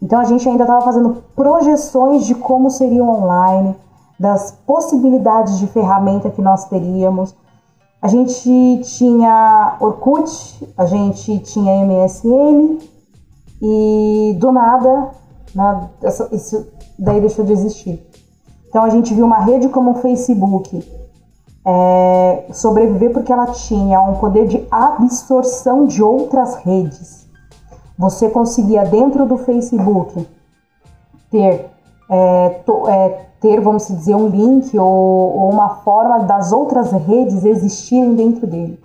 Então 0.04 0.20
a 0.20 0.26
gente 0.26 0.48
ainda 0.50 0.66
estava 0.66 0.84
fazendo 0.84 1.24
projeções 1.34 2.26
de 2.26 2.36
como 2.36 2.70
seria 2.70 3.02
o 3.02 3.08
online, 3.10 3.74
das 4.20 4.52
possibilidades 4.52 5.58
de 5.58 5.66
ferramenta 5.66 6.30
que 6.30 6.42
nós 6.42 6.66
teríamos. 6.66 7.34
A 8.02 8.10
gente 8.10 8.82
tinha 8.84 9.78
Orkut, 9.80 10.74
a 10.78 10.86
gente 10.86 11.40
tinha 11.40 11.86
MSN 11.86 12.80
e 13.62 14.36
do 14.38 14.52
nada, 14.52 15.12
né, 15.56 15.90
isso 16.34 16.68
daí 17.00 17.22
deixou 17.22 17.46
de 17.46 17.54
existir. 17.54 18.06
Então 18.68 18.84
a 18.84 18.90
gente 18.90 19.14
viu 19.14 19.26
uma 19.26 19.40
rede 19.40 19.70
como 19.70 19.92
o 19.92 19.96
Facebook 19.96 20.84
é, 21.66 22.46
sobreviver 22.52 23.14
porque 23.14 23.32
ela 23.32 23.48
tinha 23.48 24.02
um 24.02 24.16
poder 24.16 24.48
de 24.48 24.68
absorção 24.70 25.86
de 25.86 26.04
outras 26.04 26.56
redes. 26.56 27.23
Você 27.98 28.30
conseguia 28.30 28.84
dentro 28.84 29.26
do 29.26 29.38
Facebook 29.38 30.28
ter, 31.30 31.70
é, 32.10 32.50
to, 32.66 32.88
é, 32.88 33.28
ter 33.40 33.60
vamos 33.62 33.88
dizer, 33.88 34.16
um 34.16 34.28
link 34.28 34.78
ou, 34.78 34.88
ou, 34.88 35.52
uma 35.52 35.70
forma 35.70 36.20
das 36.20 36.52
outras 36.52 36.92
redes 36.92 37.44
existirem 37.44 38.16
dentro 38.16 38.48
dele. 38.48 38.80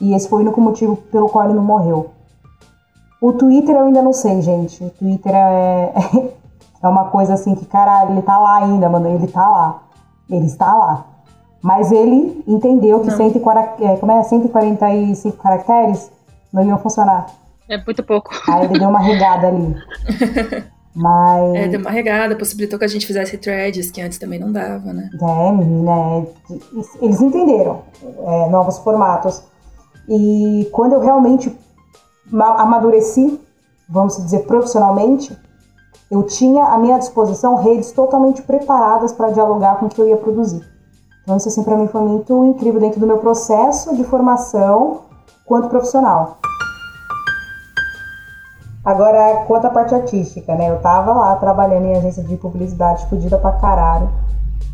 E 0.00 0.14
esse 0.14 0.28
foi 0.28 0.40
o 0.40 0.42
único 0.42 0.60
motivo 0.60 0.96
pelo 0.96 1.28
qual 1.28 1.44
ele 1.46 1.54
não 1.54 1.64
morreu. 1.64 2.10
O 3.20 3.32
Twitter 3.32 3.74
eu 3.74 3.84
ainda 3.84 4.02
não 4.02 4.12
sei, 4.12 4.42
gente. 4.42 4.84
O 4.84 4.90
Twitter 4.90 5.34
é, 5.34 5.92
é 6.82 6.88
uma 6.88 7.06
coisa 7.06 7.34
assim 7.34 7.54
que, 7.54 7.64
caralho, 7.64 8.12
ele 8.12 8.22
tá 8.22 8.38
lá 8.38 8.58
ainda, 8.58 8.88
mano. 8.88 9.08
Ele 9.08 9.26
tá 9.26 9.48
lá. 9.48 9.82
Ele 10.28 10.46
está 10.46 10.74
lá. 10.74 11.06
Mas 11.62 11.90
ele 11.90 12.44
entendeu 12.46 13.00
que 13.00 13.10
140, 13.10 13.84
é, 13.84 13.96
como 13.96 14.12
é, 14.12 14.22
145 14.22 15.36
caracteres 15.38 16.10
não 16.52 16.62
iam 16.62 16.78
funcionar. 16.78 17.26
É 17.68 17.76
muito 17.76 18.02
pouco. 18.02 18.30
Aí 18.48 18.64
ele 18.64 18.78
deu 18.78 18.88
uma 18.88 19.00
regada 19.00 19.48
ali. 19.48 19.74
Mas. 20.94 21.54
É, 21.54 21.68
deu 21.68 21.80
uma 21.80 21.90
regada, 21.90 22.34
possibilitou 22.36 22.78
que 22.78 22.84
a 22.84 22.88
gente 22.88 23.06
fizesse 23.06 23.36
threads, 23.36 23.90
que 23.90 24.00
antes 24.00 24.18
também 24.18 24.38
não 24.38 24.50
dava, 24.50 24.92
né? 24.94 25.10
É, 25.20 25.52
menina, 25.52 25.92
é, 25.92 26.26
eles 27.02 27.20
entenderam 27.20 27.82
é, 28.02 28.48
novos 28.48 28.78
formatos. 28.78 29.42
E 30.08 30.68
quando 30.72 30.94
eu 30.94 31.00
realmente 31.00 31.54
amadureci, 32.32 33.38
vamos 33.88 34.16
dizer, 34.16 34.46
profissionalmente, 34.46 35.36
eu 36.10 36.22
tinha 36.22 36.64
à 36.64 36.78
minha 36.78 36.98
disposição 36.98 37.56
redes 37.56 37.92
totalmente 37.92 38.40
preparadas 38.42 39.12
para 39.12 39.30
dialogar 39.30 39.76
com 39.76 39.86
o 39.86 39.88
que 39.88 40.00
eu 40.00 40.08
ia 40.08 40.16
produzir. 40.16 40.64
Então 41.22 41.36
isso 41.36 41.48
assim 41.48 41.64
para 41.64 41.76
mim 41.76 41.88
foi 41.88 42.00
muito 42.02 42.44
incrível 42.44 42.80
dentro 42.80 43.00
do 43.00 43.06
meu 43.06 43.18
processo 43.18 43.94
de 43.96 44.04
formação 44.04 45.00
quanto 45.44 45.68
profissional. 45.68 46.38
Agora, 48.86 49.44
quanto 49.48 49.66
à 49.66 49.70
parte 49.70 49.96
artística, 49.96 50.54
né? 50.54 50.70
Eu 50.70 50.78
tava 50.78 51.12
lá 51.12 51.34
trabalhando 51.34 51.86
em 51.86 51.96
agência 51.96 52.22
de 52.22 52.36
publicidade, 52.36 53.04
fodida 53.06 53.36
pra 53.36 53.50
caralho. 53.50 54.08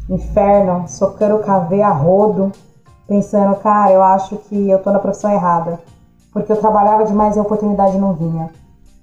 Inferno, 0.07 0.87
socando 0.87 1.39
cavê 1.39 1.81
a 1.81 1.91
rodo, 1.91 2.53
pensando, 3.09 3.57
cara, 3.57 3.91
eu 3.91 4.03
acho 4.03 4.37
que 4.37 4.69
eu 4.69 4.79
tô 4.81 4.91
na 4.91 4.99
profissão 4.99 5.33
errada. 5.33 5.81
Porque 6.31 6.53
eu 6.53 6.59
trabalhava 6.59 7.07
demais 7.07 7.37
e 7.37 7.39
a 7.39 7.43
oportunidade 7.43 7.97
não 7.97 8.13
vinha. 8.13 8.51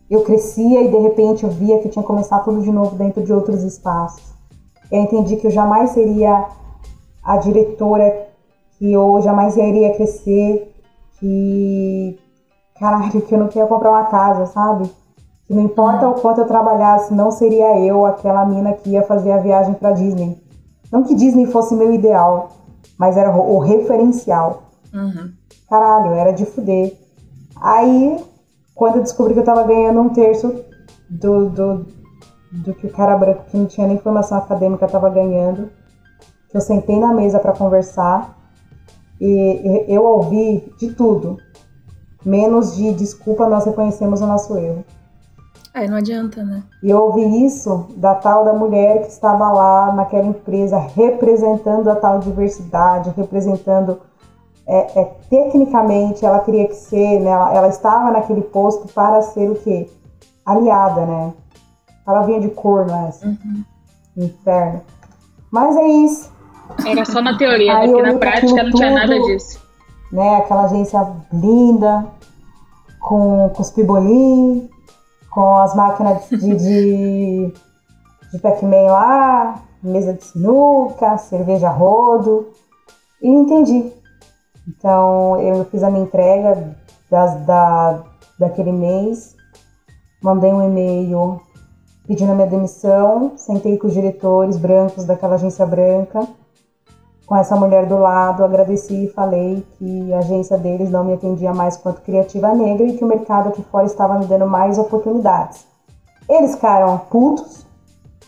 Eu 0.08 0.22
crescia 0.22 0.84
e 0.84 0.92
de 0.92 0.98
repente 1.00 1.44
eu 1.44 1.50
via 1.50 1.80
que 1.80 1.90
tinha 1.90 2.04
que 2.04 2.08
começar 2.08 2.42
tudo 2.42 2.62
de 2.62 2.72
novo 2.72 2.96
dentro 2.96 3.24
de 3.24 3.34
outros 3.34 3.64
espaços. 3.64 4.22
Eu 4.92 5.02
entendi 5.02 5.38
que 5.38 5.48
eu 5.48 5.52
jamais 5.52 5.90
seria 5.90 6.46
a 7.24 7.38
diretora, 7.38 8.28
que 8.78 8.94
eu 8.94 9.20
jamais 9.24 9.58
iria 9.58 9.92
crescer, 9.96 10.72
que. 11.20 12.19
Caralho, 12.80 13.22
que 13.22 13.36
eu 13.36 13.40
não 13.40 13.48
queria 13.48 13.68
comprar 13.68 13.92
uma 13.92 14.06
casa, 14.06 14.46
sabe? 14.46 14.90
Que 15.46 15.54
não 15.54 15.64
importa 15.64 16.08
o 16.08 16.14
quanto 16.22 16.42
eu 16.42 16.48
trabalhasse, 16.48 17.14
não 17.14 17.30
seria 17.30 17.78
eu 17.80 18.06
aquela 18.06 18.46
mina 18.46 18.74
que 18.74 18.92
ia 18.92 19.04
fazer 19.04 19.32
a 19.32 19.38
viagem 19.38 19.74
para 19.74 19.92
Disney. 19.92 20.42
Não 20.92 21.04
que 21.04 21.14
Disney 21.14 21.46
fosse 21.48 21.76
meu 21.76 21.94
ideal, 21.94 22.52
mas 22.98 23.18
era 23.18 23.36
o 23.36 23.60
referencial. 23.60 24.64
Uhum. 24.94 25.32
Caralho, 25.70 26.14
era 26.14 26.32
de 26.32 26.46
fuder. 26.46 26.98
Aí, 27.62 28.18
quando 28.74 28.96
eu 28.96 29.04
descobri 29.04 29.34
que 29.34 29.40
eu 29.42 29.46
tava 29.46 29.64
ganhando 29.64 30.00
um 30.00 30.10
terço 30.10 30.64
do, 31.10 31.50
do, 31.50 31.86
do 32.52 32.74
que 32.74 32.88
o 32.88 32.92
cara 32.92 33.18
branco 33.18 33.44
que 33.50 33.58
não 33.58 33.66
tinha 33.66 33.88
nem 33.88 33.98
formação 33.98 34.38
acadêmica 34.38 34.88
tava 34.88 35.10
ganhando, 35.10 35.70
eu 36.54 36.62
sentei 36.62 37.00
na 37.00 37.14
mesa 37.14 37.40
para 37.40 37.54
conversar 37.54 38.38
e 39.20 39.86
eu 39.88 40.04
ouvi 40.04 40.74
de 40.80 40.94
tudo, 40.94 41.38
menos 42.26 42.76
de 42.76 42.94
desculpa, 42.94 43.48
nós 43.48 43.66
reconhecemos 43.66 44.22
o 44.22 44.28
nosso 44.28 44.58
erro. 44.58 44.84
Aí 45.74 45.88
não 45.88 45.98
adianta, 45.98 46.44
né? 46.44 46.64
E 46.82 46.90
eu 46.90 47.00
ouvi 47.00 47.46
isso 47.46 47.88
da 47.96 48.16
tal 48.16 48.44
da 48.44 48.54
mulher 48.54 49.02
que 49.02 49.08
estava 49.08 49.52
lá 49.52 49.94
naquela 49.94 50.26
empresa 50.26 50.78
representando 50.78 51.88
a 51.90 51.96
tal 51.96 52.20
diversidade, 52.20 53.14
representando 53.16 54.02
é, 54.68 55.00
é, 55.00 55.04
tecnicamente 55.30 56.24
ela 56.24 56.40
queria 56.42 56.68
que 56.68 56.76
ser, 56.76 57.20
né, 57.22 57.32
ela, 57.32 57.56
ela, 57.56 57.68
estava 57.68 58.12
naquele 58.12 58.42
posto 58.42 58.88
para 58.94 59.20
ser 59.24 59.50
o 59.50 59.56
quê? 59.56 59.90
Aliada, 60.46 61.06
né? 61.06 61.34
Ela 62.08 62.22
vinha 62.22 62.40
de 62.40 62.50
corno 62.50 63.08
essa. 63.08 63.26
Uhum. 63.26 63.64
Inferno. 64.16 64.82
Mas 65.52 65.76
é 65.76 65.88
isso. 65.88 66.32
Era 66.86 67.04
só 67.04 67.20
na 67.20 67.36
teoria, 67.36 67.80
porque 67.80 68.02
na 68.02 68.18
prática 68.18 68.64
não 68.64 68.72
tinha 68.72 68.92
nada 68.92 69.20
disso. 69.22 69.60
Né, 70.12 70.38
aquela 70.38 70.64
agência 70.64 71.08
linda, 71.32 72.08
com, 73.00 73.50
com 73.50 73.62
os 73.62 73.72
pibolim, 73.72 74.70
com 75.30 75.56
as 75.58 75.76
máquinas 75.76 76.28
de, 76.30 76.56
de, 76.56 77.54
de 78.32 78.40
Pac-Man 78.40 78.92
lá, 78.92 79.62
mesa 79.82 80.14
de 80.14 80.24
sinuca, 80.24 81.18
cerveja 81.18 81.70
rodo, 81.70 82.50
e 83.22 83.30
entendi. 83.30 83.92
Então 84.68 85.40
eu 85.42 85.66
fiz 85.66 85.84
a 85.84 85.90
minha 85.90 86.04
entrega 86.04 86.76
das, 87.10 87.46
da, 87.46 88.04
daquele 88.38 88.72
mês, 88.72 89.36
mandei 90.22 90.52
um 90.52 90.68
e-mail 90.68 91.42
pedindo 92.08 92.32
a 92.32 92.36
minha 92.36 92.48
demissão, 92.48 93.34
sentei 93.38 93.78
com 93.78 93.88
os 93.88 93.94
diretores 93.94 94.58
brancos 94.58 95.06
daquela 95.06 95.36
agência 95.36 95.66
branca, 95.66 96.28
com 97.30 97.38
essa 97.38 97.56
mulher 97.56 97.86
do 97.86 97.96
lado, 97.96 98.44
agradeci 98.44 99.06
e 99.06 99.14
falei 99.14 99.64
que 99.78 100.12
a 100.12 100.18
agência 100.18 100.58
deles 100.58 100.90
não 100.90 101.04
me 101.04 101.14
atendia 101.14 101.54
mais 101.54 101.78
quanto 101.78 102.02
criativa 102.02 102.56
negra 102.56 102.88
e 102.88 102.98
que 102.98 103.04
o 103.04 103.08
mercado 103.08 103.50
aqui 103.50 103.62
fora 103.72 103.86
estava 103.86 104.18
me 104.18 104.26
dando 104.26 104.48
mais 104.48 104.80
oportunidades. 104.80 105.64
Eles 106.28 106.56
ficaram 106.56 106.98
putos. 106.98 107.68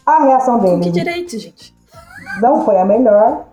A 0.06 0.24
reação 0.24 0.60
deles. 0.60 0.78
Com 0.78 0.84
que 0.84 0.92
direito, 0.92 1.38
gente? 1.40 1.76
Não 2.42 2.64
foi 2.64 2.78
a 2.78 2.86
melhor. 2.86 3.46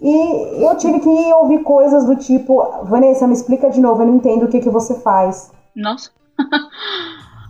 E 0.00 0.64
eu 0.64 0.76
tive 0.76 1.00
que 1.00 1.32
ouvir 1.34 1.64
coisas 1.64 2.04
do 2.04 2.14
tipo: 2.14 2.84
Vanessa, 2.84 3.26
me 3.26 3.34
explica 3.34 3.70
de 3.70 3.80
novo, 3.80 4.02
eu 4.02 4.06
não 4.06 4.14
entendo 4.14 4.44
o 4.44 4.48
que, 4.48 4.60
que 4.60 4.70
você 4.70 4.94
faz. 4.94 5.50
Nossa. 5.74 6.10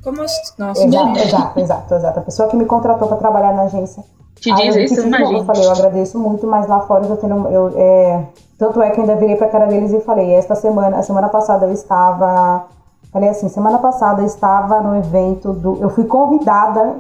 Como 0.03 0.23
assim? 0.23 0.41
Nossa, 0.59 0.83
exato, 0.83 1.19
exato, 1.19 1.61
exato, 1.61 1.95
exato. 1.95 2.19
A 2.21 2.23
pessoa 2.23 2.49
que 2.49 2.57
me 2.57 2.65
contratou 2.65 3.07
para 3.07 3.19
trabalhar 3.19 3.53
na 3.53 3.63
agência 3.65 4.03
te 4.45 4.53
diz 4.53 4.93
isso, 4.93 5.07
imagina. 5.07 5.39
Eu 5.39 5.45
falei, 5.45 5.65
eu 5.65 5.71
agradeço 5.71 6.19
muito, 6.19 6.47
mas 6.47 6.67
lá 6.69 6.81
fora 6.81 7.05
eu 7.05 7.09
tô 7.09 7.17
tendo. 7.17 7.49
Eu, 7.49 7.73
é, 7.75 8.25
tanto 8.59 8.83
é 8.83 8.91
que 8.91 8.99
eu 8.99 9.05
ainda 9.05 9.17
virei 9.17 9.37
pra 9.37 9.49
cara 9.49 9.67
deles 9.67 9.93
e 9.93 10.01
falei, 10.01 10.33
esta 10.35 10.55
semana, 10.55 10.99
a 10.99 11.03
semana 11.03 11.29
passada 11.29 11.67
eu 11.67 11.73
estava. 11.73 12.67
Falei 13.11 13.29
assim, 13.29 13.49
semana 13.49 13.79
passada 13.79 14.23
eu 14.23 14.27
estava 14.27 14.81
no 14.81 14.97
evento 14.97 15.53
do. 15.53 15.79
Eu 15.81 15.89
fui 15.89 16.05
convidada 16.05 16.97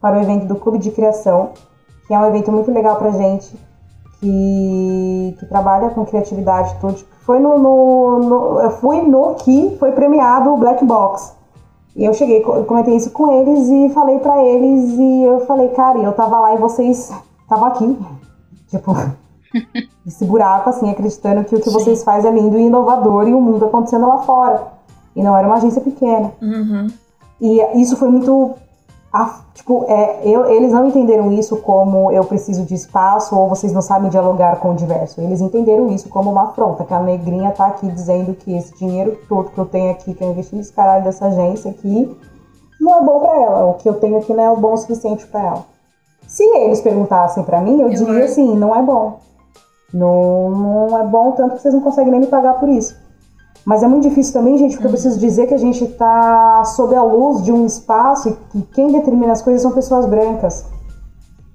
para 0.00 0.18
o 0.18 0.20
evento 0.20 0.46
do 0.46 0.56
Clube 0.56 0.78
de 0.78 0.90
Criação, 0.90 1.50
que 2.06 2.12
é 2.12 2.18
um 2.18 2.26
evento 2.26 2.52
muito 2.52 2.70
legal 2.70 2.96
pra 2.96 3.10
gente, 3.10 3.56
que, 4.20 5.36
que 5.38 5.46
trabalha 5.46 5.90
com 5.90 6.04
criatividade 6.04 6.74
tudo. 6.80 6.96
Foi 7.24 7.38
no, 7.38 7.56
no, 7.56 8.18
no, 8.18 8.60
Eu 8.60 8.70
fui 8.72 9.00
no 9.02 9.36
que 9.36 9.76
foi 9.78 9.92
premiado 9.92 10.52
o 10.52 10.56
Black 10.58 10.84
Box. 10.84 11.32
E 11.94 12.04
eu 12.04 12.14
cheguei, 12.14 12.40
comentei 12.40 12.96
isso 12.96 13.10
com 13.10 13.30
eles 13.32 13.68
e 13.68 13.92
falei 13.92 14.18
para 14.18 14.42
eles 14.42 14.98
e 14.98 15.22
eu 15.24 15.40
falei, 15.46 15.68
cara, 15.68 15.98
eu 15.98 16.12
tava 16.12 16.38
lá 16.38 16.54
e 16.54 16.58
vocês 16.58 17.12
estavam 17.42 17.66
aqui. 17.66 17.98
Tipo, 18.68 18.94
esse 20.06 20.24
buraco, 20.24 20.70
assim, 20.70 20.90
acreditando 20.90 21.44
que 21.44 21.54
o 21.54 21.60
que 21.60 21.68
Sim. 21.68 21.72
vocês 21.72 22.02
fazem 22.02 22.30
é 22.30 22.34
lindo 22.34 22.58
e 22.58 22.62
inovador 22.62 23.28
e 23.28 23.34
o 23.34 23.40
mundo 23.40 23.66
acontecendo 23.66 24.08
lá 24.08 24.18
fora. 24.18 24.62
E 25.14 25.22
não 25.22 25.36
era 25.36 25.46
uma 25.46 25.56
agência 25.56 25.82
pequena. 25.82 26.32
Uhum. 26.40 26.86
E 27.40 27.82
isso 27.82 27.96
foi 27.96 28.08
muito 28.08 28.54
a, 29.12 29.40
tipo, 29.52 29.84
é, 29.88 30.22
eu, 30.24 30.46
eles 30.46 30.72
não 30.72 30.86
entenderam 30.86 31.30
isso 31.32 31.58
como 31.58 32.10
eu 32.10 32.24
preciso 32.24 32.64
de 32.64 32.74
espaço 32.74 33.36
ou 33.36 33.46
vocês 33.46 33.70
não 33.70 33.82
sabem 33.82 34.08
dialogar 34.08 34.56
com 34.56 34.70
o 34.70 34.74
diverso. 34.74 35.20
Eles 35.20 35.42
entenderam 35.42 35.88
isso 35.90 36.08
como 36.08 36.30
uma 36.30 36.44
afronta, 36.44 36.82
que 36.82 36.94
a 36.94 37.00
negrinha 37.00 37.50
tá 37.50 37.66
aqui 37.66 37.86
dizendo 37.88 38.34
que 38.34 38.56
esse 38.56 38.74
dinheiro 38.74 39.18
todo 39.28 39.50
que 39.50 39.58
eu 39.58 39.66
tenho 39.66 39.90
aqui, 39.90 40.14
que 40.14 40.24
eu 40.24 40.30
investi 40.30 40.56
nesse 40.56 40.72
caralho 40.72 41.04
dessa 41.04 41.26
agência 41.26 41.70
aqui, 41.70 42.16
não 42.80 42.96
é 42.96 43.04
bom 43.04 43.20
para 43.20 43.36
ela. 43.36 43.64
O 43.66 43.74
que 43.74 43.88
eu 43.88 43.94
tenho 43.94 44.16
aqui 44.16 44.32
não 44.32 44.42
é 44.42 44.50
o 44.50 44.56
bom 44.56 44.72
o 44.72 44.78
suficiente 44.78 45.26
para 45.26 45.40
ela. 45.42 45.64
Se 46.26 46.42
eles 46.42 46.80
perguntassem 46.80 47.44
para 47.44 47.60
mim, 47.60 47.82
eu, 47.82 47.90
eu 47.90 47.94
diria 47.94 48.24
assim, 48.24 48.56
não 48.56 48.74
é 48.74 48.80
bom. 48.80 49.18
Não, 49.92 50.50
não 50.50 50.98
é 50.98 51.04
bom 51.04 51.32
tanto 51.32 51.56
que 51.56 51.60
vocês 51.60 51.74
não 51.74 51.82
conseguem 51.82 52.12
nem 52.12 52.20
me 52.20 52.26
pagar 52.28 52.54
por 52.54 52.68
isso. 52.70 52.96
Mas 53.64 53.82
é 53.82 53.86
muito 53.86 54.08
difícil 54.08 54.32
também, 54.32 54.58
gente, 54.58 54.72
porque 54.72 54.86
eu 54.86 54.90
preciso 54.90 55.18
dizer 55.20 55.46
que 55.46 55.54
a 55.54 55.58
gente 55.58 55.84
está 55.84 56.64
sob 56.64 56.94
a 56.94 57.02
luz 57.02 57.42
de 57.42 57.52
um 57.52 57.64
espaço 57.64 58.28
e 58.28 58.32
que 58.32 58.62
quem 58.74 58.90
determina 58.90 59.32
as 59.32 59.40
coisas 59.40 59.62
são 59.62 59.70
pessoas 59.70 60.04
brancas. 60.06 60.64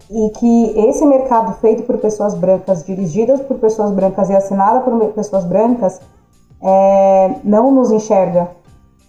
E 0.10 0.30
que 0.30 0.80
esse 0.88 1.06
mercado 1.06 1.54
feito 1.60 1.84
por 1.84 1.98
pessoas 1.98 2.34
brancas, 2.34 2.86
dirigidas 2.86 3.42
por 3.42 3.58
pessoas 3.58 3.92
brancas 3.92 4.30
e 4.30 4.36
assinada 4.36 4.80
por 4.80 4.98
pessoas 5.10 5.44
brancas, 5.44 6.00
é, 6.62 7.36
não 7.44 7.72
nos 7.72 7.92
enxerga 7.92 8.50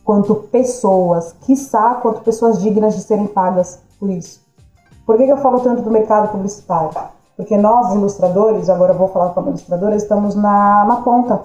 quanto 0.05 0.35
pessoas, 0.35 1.35
quiçá 1.43 1.95
quanto 2.03 2.23
pessoas 2.23 2.61
dignas 2.61 2.97
de 2.97 3.03
serem 3.03 3.29
pagas 3.29 3.79
por 4.01 4.11
isso. 4.11 4.41
Por 5.07 5.17
que, 5.17 5.25
que 5.25 5.33
eu 5.33 5.39
falo 5.39 5.61
tanto 5.61 5.83
do 5.83 5.91
mercado 5.91 6.33
publicitário? 6.33 6.91
Porque 7.37 7.57
nós, 7.57 7.95
ilustradores, 7.95 8.69
agora 8.69 8.93
eu 8.93 8.99
vou 8.99 9.09
falar 9.09 9.31
como 9.31 9.49
ilustradora, 9.51 9.95
estamos 9.95 10.35
na, 10.35 10.85
na 10.85 10.97
ponta 10.97 11.43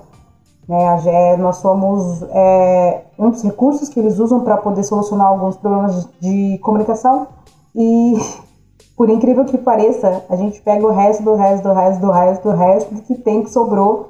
né? 0.67 1.37
nós 1.37 1.57
somos 1.57 2.21
é, 2.29 3.05
um 3.19 3.29
dos 3.29 3.43
recursos 3.43 3.89
que 3.89 3.99
eles 3.99 4.19
usam 4.19 4.41
para 4.41 4.57
poder 4.57 4.83
solucionar 4.83 5.27
alguns 5.27 5.57
problemas 5.57 6.07
de, 6.19 6.57
comunicação 6.59 7.27
e, 7.75 8.13
por 8.95 9.09
incrível 9.09 9.45
que 9.45 9.57
pareça, 9.57 10.23
a 10.29 10.35
gente 10.35 10.61
pega 10.61 10.85
o 10.85 10.91
resto 10.91 11.23
do 11.23 11.35
resto 11.35 11.63
do 11.63 11.73
resto 11.73 12.01
do 12.01 12.11
resto 12.11 12.43
do 12.43 12.55
resto 12.55 12.95
que 13.03 13.15
tem 13.15 13.43
que 13.43 13.51
sobrou 13.51 14.09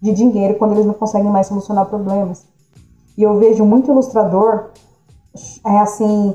de 0.00 0.12
dinheiro 0.12 0.54
quando 0.54 0.72
eles 0.72 0.86
não 0.86 0.94
conseguem 0.94 1.30
mais 1.30 1.46
solucionar 1.46 1.86
problemas. 1.86 2.44
E 3.16 3.22
eu 3.22 3.38
vejo 3.38 3.64
muito 3.64 3.90
ilustrador, 3.90 4.70
é 5.64 5.78
assim, 5.78 6.34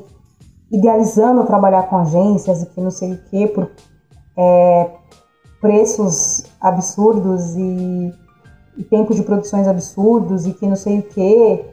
idealizando 0.71 1.45
trabalhar 1.45 1.83
com 1.83 1.97
agências 1.97 2.61
e 2.61 2.65
que 2.67 2.79
não 2.79 2.91
sei 2.91 3.13
o 3.13 3.23
que, 3.25 3.47
por 3.47 3.69
é, 4.37 4.91
preços 5.59 6.45
absurdos 6.61 7.55
e 7.55 8.13
e 8.77 8.83
tempos 8.83 9.15
de 9.15 9.23
produções 9.23 9.67
absurdos 9.67 10.45
e 10.45 10.53
que 10.53 10.67
não 10.67 10.75
sei 10.75 10.99
o 10.99 11.03
quê. 11.03 11.65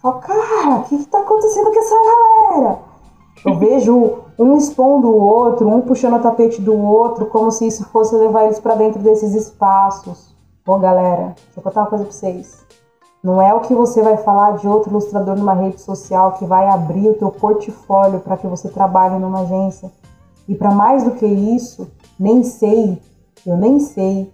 Falo, 0.00 0.20
cara, 0.20 0.76
o 0.76 0.82
que, 0.84 0.98
que 0.98 1.06
tá 1.06 1.20
acontecendo 1.20 1.72
com 1.72 1.78
essa 1.78 1.94
galera? 1.94 2.78
Eu 3.44 3.54
vejo 3.58 4.18
um 4.38 4.56
expondo 4.56 5.08
o 5.08 5.18
outro, 5.18 5.68
um 5.68 5.80
puxando 5.80 6.16
o 6.16 6.22
tapete 6.22 6.60
do 6.60 6.74
outro, 6.74 7.26
como 7.26 7.50
se 7.50 7.66
isso 7.66 7.84
fosse 7.86 8.14
levar 8.14 8.44
eles 8.44 8.60
para 8.60 8.74
dentro 8.74 9.00
desses 9.02 9.34
espaços. 9.34 10.36
Pô, 10.64 10.78
galera, 10.78 11.34
deixa 11.36 11.58
eu 11.58 11.62
contar 11.62 11.82
uma 11.82 11.90
coisa 11.90 12.04
pra 12.04 12.12
vocês. 12.12 12.64
Não 13.22 13.40
é 13.40 13.52
o 13.54 13.60
que 13.60 13.74
você 13.74 14.02
vai 14.02 14.16
falar 14.18 14.58
de 14.58 14.68
outro 14.68 14.90
ilustrador 14.90 15.36
numa 15.36 15.54
rede 15.54 15.80
social 15.80 16.32
que 16.32 16.44
vai 16.44 16.68
abrir 16.68 17.08
o 17.08 17.14
teu 17.14 17.30
portfólio 17.30 18.20
para 18.20 18.36
que 18.36 18.46
você 18.46 18.68
trabalhe 18.68 19.18
numa 19.18 19.40
agência. 19.40 19.90
E 20.46 20.54
para 20.54 20.70
mais 20.70 21.02
do 21.02 21.12
que 21.12 21.26
isso, 21.26 21.90
nem 22.20 22.44
sei, 22.44 23.00
eu 23.44 23.56
nem 23.56 23.80
sei 23.80 24.30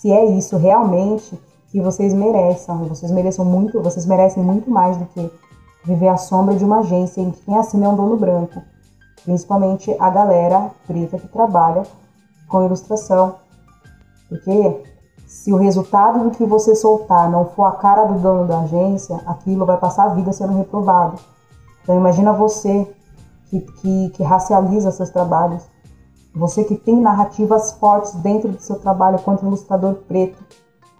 se 0.00 0.10
é 0.10 0.24
isso 0.24 0.56
realmente 0.56 1.38
que 1.70 1.78
vocês 1.78 2.14
merecem. 2.14 2.74
Vocês 2.88 3.12
merecem 3.12 3.44
muito, 3.44 3.82
vocês 3.82 4.06
merecem 4.06 4.42
muito 4.42 4.70
mais 4.70 4.96
do 4.96 5.04
que 5.04 5.30
viver 5.84 6.08
à 6.08 6.16
sombra 6.16 6.54
de 6.56 6.64
uma 6.64 6.78
agência 6.78 7.20
em 7.20 7.30
que 7.30 7.42
quem 7.42 7.56
assina 7.58 7.84
é 7.84 7.88
um 7.90 7.96
dono 7.96 8.16
branco. 8.16 8.62
Principalmente 9.22 9.94
a 10.00 10.08
galera 10.08 10.70
preta 10.86 11.18
que 11.18 11.28
trabalha 11.28 11.82
com 12.48 12.64
ilustração. 12.64 13.34
Porque 14.26 14.82
se 15.26 15.52
o 15.52 15.56
resultado 15.56 16.24
do 16.24 16.30
que 16.30 16.46
você 16.46 16.74
soltar 16.74 17.30
não 17.30 17.44
for 17.50 17.64
a 17.64 17.72
cara 17.72 18.06
do 18.06 18.18
dono 18.18 18.46
da 18.46 18.60
agência, 18.60 19.20
aquilo 19.26 19.66
vai 19.66 19.76
passar 19.76 20.04
a 20.04 20.14
vida 20.14 20.32
sendo 20.32 20.56
reprovado. 20.56 21.20
Então 21.82 21.94
imagina 21.94 22.32
você 22.32 22.90
que, 23.50 23.60
que, 23.60 24.08
que 24.10 24.22
racializa 24.22 24.90
seus 24.90 25.10
trabalhos, 25.10 25.62
você 26.34 26.64
que 26.64 26.76
tem 26.76 27.00
narrativas 27.00 27.72
fortes 27.72 28.12
dentro 28.14 28.50
do 28.50 28.60
seu 28.60 28.78
trabalho 28.78 29.18
quanto 29.20 29.44
ilustrador 29.44 29.94
preto, 30.06 30.42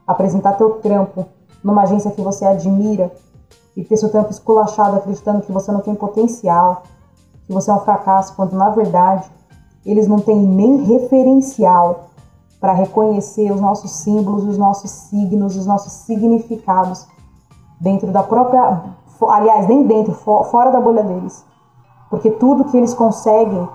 apresentar 0.07 0.55
teu 0.55 0.75
trampo 0.81 1.27
numa 1.63 1.83
agência 1.83 2.11
que 2.11 2.21
você 2.21 2.45
admira 2.45 3.13
e 3.77 3.85
ter 3.85 3.97
seu 3.97 4.11
trampo 4.11 4.31
esculachado 4.31 4.97
acreditando 4.97 5.43
que 5.43 5.53
você 5.53 5.71
não 5.71 5.81
tem 5.81 5.95
potencial, 5.95 6.83
que 7.47 7.53
você 7.53 7.71
é 7.71 7.75
um 7.75 7.81
fracasso, 7.81 8.35
quando 8.35 8.55
na 8.55 8.71
verdade 8.71 9.31
eles 9.85 10.07
não 10.07 10.19
têm 10.19 10.39
nem 10.39 10.85
referencial 10.85 12.11
para 12.61 12.73
reconhecer 12.73 13.51
os 13.51 13.61
nossos 13.61 13.91
símbolos, 13.93 14.45
os 14.45 14.59
nossos 14.59 14.91
signos, 14.91 15.57
os 15.57 15.67
nossos 15.67 15.93
significados 15.93 17.07
dentro 17.81 18.13
da 18.13 18.23
própria, 18.23 18.83
aliás, 19.29 19.67
nem 19.67 19.87
dentro, 19.87 20.13
fora 20.13 20.71
da 20.71 20.81
bolha 20.81 21.03
deles. 21.03 21.45
Porque 22.11 22.31
tudo 22.31 22.65
que 22.65 22.77
eles 22.77 22.93
conseguem, 22.93 23.67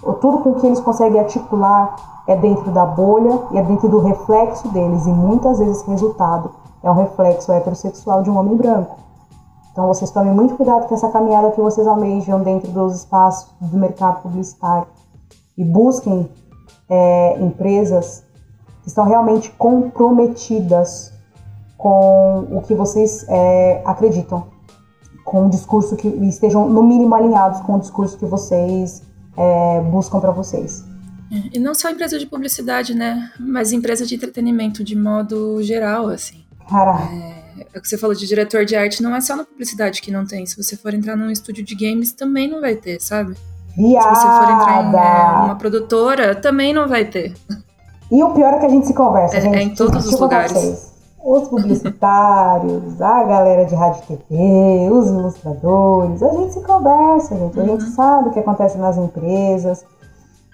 tudo 0.00 0.38
com 0.38 0.54
que 0.54 0.66
eles 0.66 0.80
conseguem 0.80 1.20
articular 1.20 2.22
é 2.26 2.36
dentro 2.36 2.70
da 2.70 2.86
bolha 2.86 3.40
e 3.50 3.58
é 3.58 3.62
dentro 3.62 3.88
do 3.88 4.00
reflexo 4.00 4.68
deles. 4.68 5.06
E 5.06 5.10
muitas 5.10 5.58
vezes 5.58 5.78
esse 5.78 5.90
resultado 5.90 6.50
é 6.82 6.90
um 6.90 6.94
reflexo 6.94 7.52
heterossexual 7.52 8.22
de 8.22 8.30
um 8.30 8.38
homem 8.38 8.56
branco. 8.56 8.96
Então 9.72 9.86
vocês 9.86 10.10
tomem 10.10 10.32
muito 10.32 10.56
cuidado 10.56 10.86
com 10.88 10.94
essa 10.94 11.08
caminhada 11.10 11.50
que 11.50 11.60
vocês 11.60 11.86
almejam 11.86 12.42
dentro 12.42 12.70
dos 12.72 12.96
espaços 12.96 13.50
do 13.60 13.76
mercado 13.76 14.22
publicitário. 14.22 14.86
E 15.56 15.64
busquem 15.64 16.30
é, 16.88 17.40
empresas 17.40 18.24
que 18.82 18.88
estão 18.88 19.04
realmente 19.04 19.50
comprometidas 19.52 21.12
com 21.76 22.46
o 22.50 22.62
que 22.62 22.74
vocês 22.74 23.24
é, 23.28 23.82
acreditam, 23.84 24.44
com 25.24 25.46
o 25.46 25.48
discurso 25.48 25.96
que 25.96 26.08
estejam 26.08 26.68
no 26.68 26.82
mínimo 26.82 27.14
alinhados 27.14 27.60
com 27.60 27.74
o 27.74 27.78
discurso 27.78 28.18
que 28.18 28.26
vocês 28.26 29.02
é, 29.40 29.80
buscam 29.80 30.20
para 30.20 30.30
vocês. 30.30 30.84
E 31.52 31.58
não 31.58 31.74
só 31.74 31.88
empresa 31.88 32.18
de 32.18 32.26
publicidade, 32.26 32.92
né? 32.92 33.30
Mas 33.38 33.72
empresa 33.72 34.04
de 34.04 34.16
entretenimento 34.16 34.82
de 34.82 34.96
modo 34.96 35.62
geral, 35.62 36.08
assim. 36.08 36.44
Cara. 36.68 36.98
É, 37.12 37.66
é 37.72 37.78
o 37.78 37.80
que 37.80 37.88
você 37.88 37.96
falou 37.96 38.14
de 38.16 38.26
diretor 38.26 38.64
de 38.64 38.74
arte, 38.74 39.02
não 39.02 39.14
é 39.14 39.20
só 39.20 39.36
na 39.36 39.44
publicidade 39.44 40.02
que 40.02 40.10
não 40.10 40.26
tem. 40.26 40.44
Se 40.44 40.56
você 40.56 40.76
for 40.76 40.92
entrar 40.92 41.16
num 41.16 41.30
estúdio 41.30 41.64
de 41.64 41.74
games, 41.74 42.12
também 42.12 42.48
não 42.48 42.60
vai 42.60 42.74
ter, 42.74 43.00
sabe? 43.00 43.36
Viada. 43.76 44.14
Se 44.14 44.20
você 44.20 44.26
for 44.26 44.50
entrar 44.50 44.82
em 44.82 44.88
é, 44.88 45.44
uma 45.46 45.56
produtora, 45.56 46.34
também 46.34 46.74
não 46.74 46.88
vai 46.88 47.04
ter. 47.04 47.32
E 48.10 48.22
o 48.24 48.34
pior 48.34 48.54
é 48.54 48.58
que 48.58 48.66
a 48.66 48.68
gente 48.68 48.88
se 48.88 48.94
conversa, 48.94 49.36
é, 49.36 49.40
gente. 49.40 49.56
É 49.56 49.62
em 49.62 49.74
todos 49.74 50.06
os 50.06 50.18
lugares. 50.18 50.89
Os 51.22 51.48
publicitários, 51.48 53.00
a 53.00 53.24
galera 53.24 53.66
de 53.66 53.74
rádio 53.74 54.02
e 54.08 54.16
TV, 54.16 54.90
os 54.90 55.08
ilustradores, 55.08 56.22
a 56.22 56.32
gente 56.32 56.54
se 56.54 56.62
conversa, 56.62 57.36
gente. 57.36 57.60
A 57.60 57.64
gente 57.64 57.84
uhum. 57.84 57.90
sabe 57.90 58.28
o 58.28 58.32
que 58.32 58.38
acontece 58.38 58.78
nas 58.78 58.96
empresas, 58.96 59.84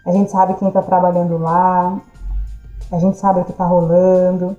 a 0.05 0.11
gente 0.11 0.31
sabe 0.31 0.55
quem 0.55 0.67
está 0.67 0.83
trabalhando 0.83 1.39
lá, 1.39 2.01
a 2.91 2.99
gente 2.99 3.17
sabe 3.17 3.41
o 3.41 3.45
que 3.45 3.53
está 3.53 3.65
rolando. 3.65 4.57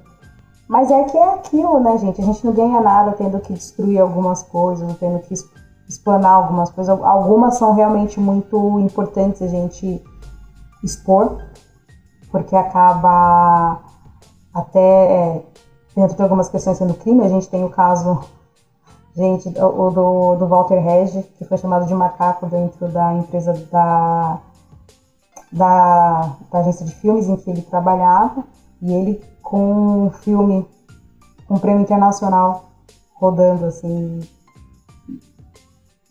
Mas 0.68 0.90
é 0.92 1.04
que 1.04 1.18
é 1.18 1.34
aquilo, 1.34 1.80
né, 1.80 1.98
gente? 1.98 2.22
A 2.22 2.26
gente 2.26 2.46
não 2.46 2.54
ganha 2.54 2.82
nada 2.82 3.12
tendo 3.12 3.40
que 3.40 3.54
destruir 3.54 4.00
algumas 4.00 4.44
coisas, 4.44 4.98
tendo 4.98 5.20
que 5.20 5.34
explanar 5.88 6.32
algumas 6.32 6.70
coisas. 6.70 6.98
Algumas 7.02 7.58
são 7.58 7.74
realmente 7.74 8.20
muito 8.20 8.80
importantes 8.80 9.42
a 9.42 9.48
gente 9.48 10.02
expor, 10.84 11.38
porque 12.32 12.56
acaba 12.56 13.80
até 14.54 14.80
é, 14.80 15.46
dentro 15.98 16.16
de 16.16 16.22
algumas 16.22 16.48
questões 16.48 16.78
sendo 16.78 16.94
crime. 16.94 17.24
A 17.24 17.28
gente 17.28 17.50
tem 17.50 17.64
o 17.64 17.70
caso, 17.70 18.24
gente, 19.16 19.50
o 19.60 19.90
do, 19.90 20.36
do 20.36 20.48
Walter 20.48 20.80
Regi, 20.80 21.24
que 21.24 21.44
foi 21.44 21.58
chamado 21.58 21.88
de 21.88 21.96
macaco 21.96 22.46
dentro 22.46 22.88
da 22.88 23.16
empresa 23.16 23.54
da, 23.72 24.40
da, 25.52 26.36
da 26.52 26.60
agência 26.60 26.86
de 26.86 26.94
filmes 26.94 27.28
em 27.28 27.36
que 27.36 27.50
ele 27.50 27.64
trabalhava, 27.64 28.44
e 28.80 28.94
ele 28.94 29.20
com 29.42 30.06
um 30.06 30.12
filme, 30.12 30.68
um 31.50 31.58
prêmio 31.58 31.82
internacional 31.82 32.66
rodando 33.16 33.66
assim. 33.66 34.20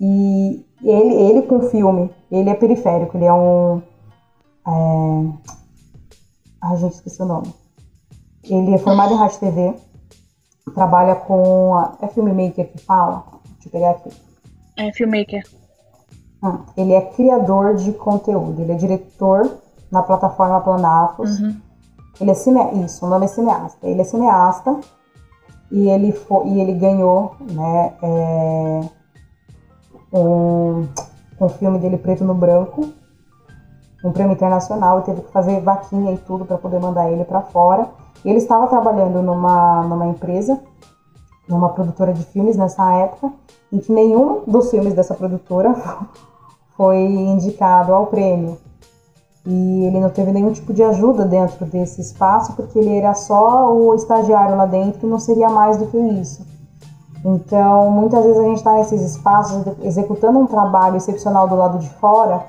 E 0.00 0.66
ele, 0.82 1.14
ele 1.14 1.42
com 1.42 1.60
filme, 1.68 2.12
ele 2.28 2.50
é 2.50 2.54
periférico, 2.54 3.16
ele 3.16 3.24
é 3.24 3.32
um. 3.32 3.80
É, 4.66 5.46
Ai, 6.60 6.76
gente, 6.76 6.94
esqueci 6.94 7.22
o 7.22 7.26
nome. 7.26 7.54
Ele 8.48 8.74
é 8.74 8.78
formado 8.78 9.12
em 9.12 9.16
rádio 9.16 9.38
TV, 9.40 9.74
trabalha 10.74 11.14
com. 11.14 11.74
A, 11.74 11.96
é 12.02 12.08
filmmaker 12.08 12.70
que 12.70 12.78
fala? 12.78 13.24
Deixa 13.54 13.68
eu 13.68 13.72
pegar 13.72 13.90
aqui. 13.90 14.10
É 14.76 14.92
filmmaker. 14.92 15.42
Hum, 16.42 16.58
ele 16.76 16.92
é 16.92 17.00
criador 17.00 17.76
de 17.76 17.92
conteúdo, 17.92 18.60
ele 18.60 18.72
é 18.72 18.76
diretor 18.76 19.58
na 19.90 20.02
plataforma 20.02 20.60
Planafos. 20.60 21.40
Uhum. 21.40 21.60
Ele 22.20 22.30
é 22.30 22.34
cine... 22.34 22.84
Isso, 22.84 23.04
o 23.04 23.08
nome 23.08 23.26
é 23.26 23.28
cineasta. 23.28 23.86
Ele 23.86 24.00
é 24.00 24.04
cineasta 24.04 24.78
e 25.70 25.88
ele, 25.88 26.12
foi, 26.12 26.48
e 26.48 26.60
ele 26.60 26.72
ganhou 26.72 27.36
né, 27.40 27.92
é, 28.02 28.80
um, 30.12 30.86
um 31.40 31.48
filme 31.48 31.78
dele 31.78 31.98
preto 31.98 32.24
no 32.24 32.34
branco 32.34 32.92
um 34.06 34.12
prêmio 34.12 34.34
internacional 34.34 35.00
e 35.00 35.02
teve 35.02 35.22
que 35.22 35.32
fazer 35.32 35.60
vaquinha 35.60 36.12
e 36.12 36.18
tudo 36.18 36.44
para 36.44 36.58
poder 36.58 36.78
mandar 36.78 37.10
ele 37.10 37.24
para 37.24 37.42
fora. 37.42 37.88
Ele 38.24 38.38
estava 38.38 38.66
trabalhando 38.66 39.22
numa, 39.22 39.82
numa 39.82 40.06
empresa, 40.06 40.60
numa 41.48 41.68
produtora 41.70 42.12
de 42.12 42.24
filmes 42.24 42.56
nessa 42.56 42.92
época, 42.94 43.32
em 43.72 43.78
que 43.78 43.92
nenhum 43.92 44.42
dos 44.46 44.70
filmes 44.70 44.94
dessa 44.94 45.14
produtora 45.14 45.74
foi 46.76 46.98
indicado 46.98 47.92
ao 47.92 48.06
prêmio. 48.06 48.58
E 49.46 49.84
ele 49.84 50.00
não 50.00 50.10
teve 50.10 50.32
nenhum 50.32 50.52
tipo 50.52 50.72
de 50.72 50.82
ajuda 50.82 51.24
dentro 51.24 51.64
desse 51.66 52.00
espaço, 52.00 52.54
porque 52.54 52.78
ele 52.78 52.96
era 52.96 53.14
só 53.14 53.72
o 53.72 53.94
estagiário 53.94 54.56
lá 54.56 54.66
dentro 54.66 55.06
e 55.06 55.10
não 55.10 55.20
seria 55.20 55.48
mais 55.48 55.76
do 55.76 55.86
que 55.86 55.96
isso. 55.96 56.44
Então, 57.24 57.90
muitas 57.90 58.24
vezes 58.24 58.38
a 58.40 58.44
gente 58.44 58.58
está 58.58 58.74
nesses 58.74 59.00
espaços 59.02 59.64
executando 59.82 60.38
um 60.38 60.46
trabalho 60.46 60.96
excepcional 60.96 61.48
do 61.48 61.54
lado 61.54 61.78
de 61.78 61.88
fora 61.90 62.44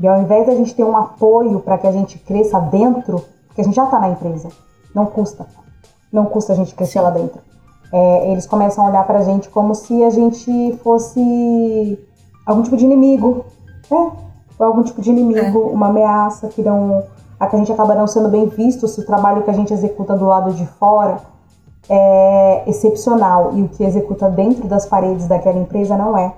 e 0.00 0.06
ao 0.06 0.20
invés 0.20 0.46
da 0.46 0.54
gente 0.54 0.74
ter 0.74 0.84
um 0.84 0.96
apoio 0.96 1.60
para 1.60 1.76
que 1.76 1.86
a 1.86 1.92
gente 1.92 2.18
cresça 2.18 2.60
dentro, 2.60 3.24
porque 3.46 3.60
a 3.60 3.64
gente 3.64 3.74
já 3.74 3.84
está 3.84 3.98
na 3.98 4.10
empresa, 4.10 4.48
não 4.94 5.06
custa. 5.06 5.46
Não 6.12 6.26
custa 6.26 6.52
a 6.52 6.56
gente 6.56 6.74
crescer 6.74 7.00
lá 7.00 7.10
dentro. 7.10 7.40
É, 7.92 8.30
eles 8.30 8.46
começam 8.46 8.84
a 8.84 8.88
olhar 8.88 9.06
para 9.06 9.18
a 9.18 9.22
gente 9.22 9.48
como 9.48 9.74
se 9.74 10.02
a 10.02 10.10
gente 10.10 10.78
fosse 10.82 11.98
algum 12.46 12.62
tipo 12.62 12.76
de 12.76 12.84
inimigo, 12.84 13.44
né? 13.90 14.12
Ou 14.58 14.66
algum 14.66 14.82
tipo 14.82 15.00
de 15.00 15.10
inimigo, 15.10 15.70
é. 15.70 15.72
uma 15.72 15.88
ameaça, 15.88 16.48
que 16.48 16.62
não, 16.62 17.04
a 17.38 17.46
que 17.46 17.56
a 17.56 17.58
gente 17.58 17.72
acaba 17.72 17.94
não 17.94 18.06
sendo 18.06 18.28
bem 18.28 18.46
visto 18.46 18.88
se 18.88 19.00
o 19.00 19.06
trabalho 19.06 19.42
que 19.42 19.50
a 19.50 19.54
gente 19.54 19.72
executa 19.72 20.16
do 20.16 20.26
lado 20.26 20.52
de 20.52 20.66
fora 20.66 21.18
é 21.88 22.64
excepcional 22.66 23.52
e 23.54 23.62
o 23.62 23.68
que 23.68 23.84
executa 23.84 24.28
dentro 24.28 24.66
das 24.66 24.84
paredes 24.84 25.26
daquela 25.26 25.58
empresa 25.58 25.96
não 25.96 26.18
é. 26.18 26.34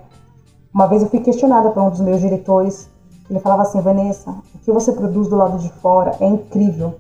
Uma 0.72 0.86
vez 0.86 1.02
eu 1.02 1.08
fui 1.08 1.20
questionada 1.20 1.70
por 1.70 1.82
um 1.82 1.90
dos 1.90 2.00
meus 2.00 2.20
diretores 2.20 2.88
ele 3.30 3.38
falava 3.38 3.62
assim, 3.62 3.80
Vanessa, 3.80 4.30
o 4.54 4.58
que 4.58 4.72
você 4.72 4.92
produz 4.92 5.28
do 5.28 5.36
lado 5.36 5.56
de 5.58 5.70
fora 5.74 6.16
é 6.20 6.26
incrível. 6.26 6.96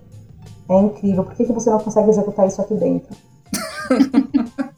É 0.70 0.80
incrível. 0.80 1.24
Por 1.24 1.34
que, 1.34 1.44
que 1.44 1.52
você 1.52 1.68
não 1.68 1.80
consegue 1.80 2.08
executar 2.08 2.46
isso 2.46 2.60
aqui 2.60 2.74
dentro? 2.74 3.14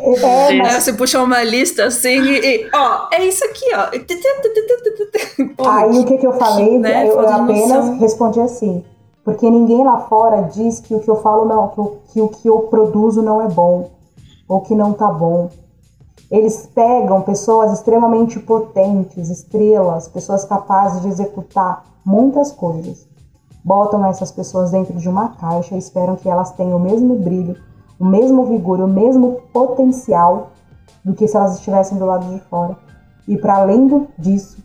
É, 0.00 0.54
mas... 0.54 0.84
Você 0.84 0.92
puxa 0.92 1.20
uma 1.20 1.42
lista 1.42 1.86
assim 1.86 2.22
e, 2.22 2.38
e, 2.38 2.70
ó, 2.72 3.08
é 3.12 3.24
isso 3.24 3.44
aqui, 3.44 3.66
ó. 3.74 3.88
Aí 5.68 5.98
o 5.98 6.04
que, 6.04 6.18
que 6.18 6.26
eu 6.26 6.32
falei? 6.34 6.78
Né? 6.78 7.08
Eu, 7.08 7.20
eu 7.20 7.28
apenas 7.28 7.98
respondi 7.98 8.40
assim. 8.40 8.84
Porque 9.24 9.50
ninguém 9.50 9.84
lá 9.84 9.98
fora 10.02 10.42
diz 10.42 10.78
que 10.80 10.94
o 10.94 11.00
que 11.00 11.10
eu 11.10 11.20
falo 11.20 11.44
não, 11.44 11.68
que 11.68 11.80
o 11.80 11.86
que, 12.12 12.20
o 12.20 12.28
que 12.28 12.48
eu 12.48 12.60
produzo 12.60 13.20
não 13.22 13.42
é 13.42 13.48
bom. 13.48 13.90
Ou 14.48 14.60
que 14.60 14.74
não 14.74 14.92
tá 14.92 15.08
bom. 15.08 15.50
Eles 16.30 16.68
pegam 16.74 17.20
pessoas 17.22 17.72
extremamente 17.72 18.38
potentes, 18.38 19.28
estrelas, 19.28 20.06
pessoas 20.08 20.44
capazes 20.44 21.02
de 21.02 21.08
executar 21.08 21.84
muitas 22.04 22.52
coisas. 22.52 23.06
Botam 23.68 24.02
essas 24.06 24.32
pessoas 24.32 24.70
dentro 24.70 24.96
de 24.96 25.06
uma 25.10 25.28
caixa 25.36 25.74
e 25.74 25.78
esperam 25.78 26.16
que 26.16 26.26
elas 26.26 26.52
tenham 26.52 26.78
o 26.78 26.80
mesmo 26.80 27.16
brilho, 27.16 27.54
o 28.00 28.04
mesmo 28.06 28.46
vigor, 28.46 28.80
o 28.80 28.88
mesmo 28.88 29.42
potencial 29.52 30.52
do 31.04 31.12
que 31.12 31.28
se 31.28 31.36
elas 31.36 31.56
estivessem 31.56 31.98
do 31.98 32.06
lado 32.06 32.24
de 32.32 32.40
fora. 32.48 32.78
E 33.28 33.36
para 33.36 33.56
além 33.56 34.08
disso, 34.18 34.56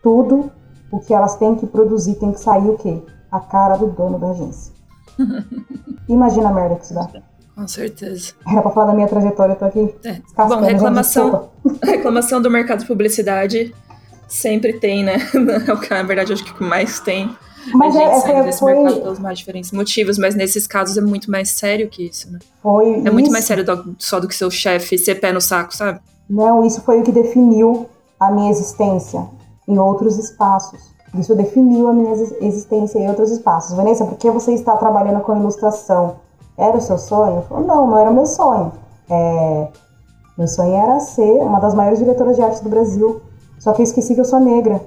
tudo 0.00 0.52
o 0.92 1.00
que 1.00 1.12
elas 1.12 1.34
têm 1.34 1.56
que 1.56 1.66
produzir 1.66 2.14
tem 2.14 2.30
que 2.30 2.38
sair 2.38 2.70
o 2.70 2.78
quê? 2.78 3.02
A 3.28 3.40
cara 3.40 3.76
do 3.76 3.88
dono 3.88 4.20
da 4.20 4.30
agência. 4.30 4.72
Imagina 6.08 6.50
a 6.50 6.52
merda 6.52 6.76
que 6.76 6.84
isso 6.84 6.94
dá. 6.94 7.08
Com 7.56 7.66
certeza. 7.66 8.34
Era 8.46 8.62
pra 8.62 8.70
falar 8.70 8.86
da 8.86 8.94
minha 8.94 9.08
trajetória, 9.08 9.54
eu 9.54 9.56
tô 9.56 9.64
aqui. 9.64 9.96
É. 10.04 10.20
Bom, 10.46 10.60
reclamação, 10.60 11.50
reclamação 11.82 12.40
do 12.40 12.48
mercado 12.48 12.82
de 12.82 12.86
publicidade 12.86 13.74
sempre 14.28 14.74
tem, 14.74 15.02
né? 15.02 15.16
Na 15.90 16.02
verdade, 16.04 16.32
acho 16.32 16.44
que 16.44 16.52
o 16.52 16.54
que 16.54 16.62
mais 16.62 17.00
tem. 17.00 17.36
Mas 17.72 17.96
é, 17.96 18.20
foi, 18.20 18.42
desse 18.42 18.58
foi... 18.58 18.74
mercado 18.74 19.00
pelos 19.00 19.18
mais 19.18 19.38
diferentes 19.38 19.72
motivos, 19.72 20.18
mas 20.18 20.34
nesses 20.34 20.66
casos 20.66 20.96
é 20.96 21.00
muito 21.00 21.30
mais 21.30 21.50
sério 21.50 21.88
que 21.88 22.06
isso, 22.06 22.30
né? 22.30 22.38
Foi 22.62 22.86
é 22.86 22.98
isso. 22.98 23.12
muito 23.12 23.30
mais 23.30 23.44
sério 23.44 23.64
do, 23.64 23.96
só 23.98 24.20
do 24.20 24.28
que 24.28 24.34
seu 24.34 24.50
chefe 24.50 24.98
ser 24.98 25.16
pé 25.16 25.32
no 25.32 25.40
saco, 25.40 25.74
sabe? 25.74 26.00
Não, 26.28 26.64
isso 26.64 26.80
foi 26.82 27.00
o 27.00 27.02
que 27.02 27.12
definiu 27.12 27.86
a 28.18 28.30
minha 28.30 28.50
existência 28.50 29.26
em 29.68 29.78
outros 29.78 30.18
espaços. 30.18 30.80
Isso 31.18 31.34
definiu 31.34 31.88
a 31.88 31.92
minha 31.92 32.12
existência 32.40 32.98
em 32.98 33.08
outros 33.08 33.30
espaços. 33.30 33.76
Vanessa, 33.76 34.04
por 34.04 34.18
que 34.18 34.30
você 34.30 34.52
está 34.52 34.76
trabalhando 34.76 35.20
com 35.20 35.36
ilustração? 35.36 36.16
Era 36.58 36.76
o 36.76 36.80
seu 36.80 36.98
sonho? 36.98 37.42
Falei, 37.42 37.66
não, 37.66 37.86
não 37.86 37.98
era 37.98 38.10
o 38.10 38.14
meu 38.14 38.26
sonho. 38.26 38.72
É, 39.08 39.68
meu 40.36 40.48
sonho 40.48 40.74
era 40.74 40.98
ser 41.00 41.42
uma 41.42 41.60
das 41.60 41.74
maiores 41.74 42.00
diretoras 42.00 42.36
de 42.36 42.42
arte 42.42 42.62
do 42.62 42.68
Brasil. 42.68 43.20
Só 43.60 43.72
que 43.72 43.82
eu 43.82 43.84
esqueci 43.84 44.14
que 44.14 44.20
eu 44.20 44.24
sou 44.24 44.40
negra. 44.40 44.80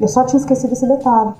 Eu 0.00 0.06
só 0.06 0.24
tinha 0.24 0.38
esquecido 0.38 0.72
esse 0.72 0.86
detalhe. 0.86 1.34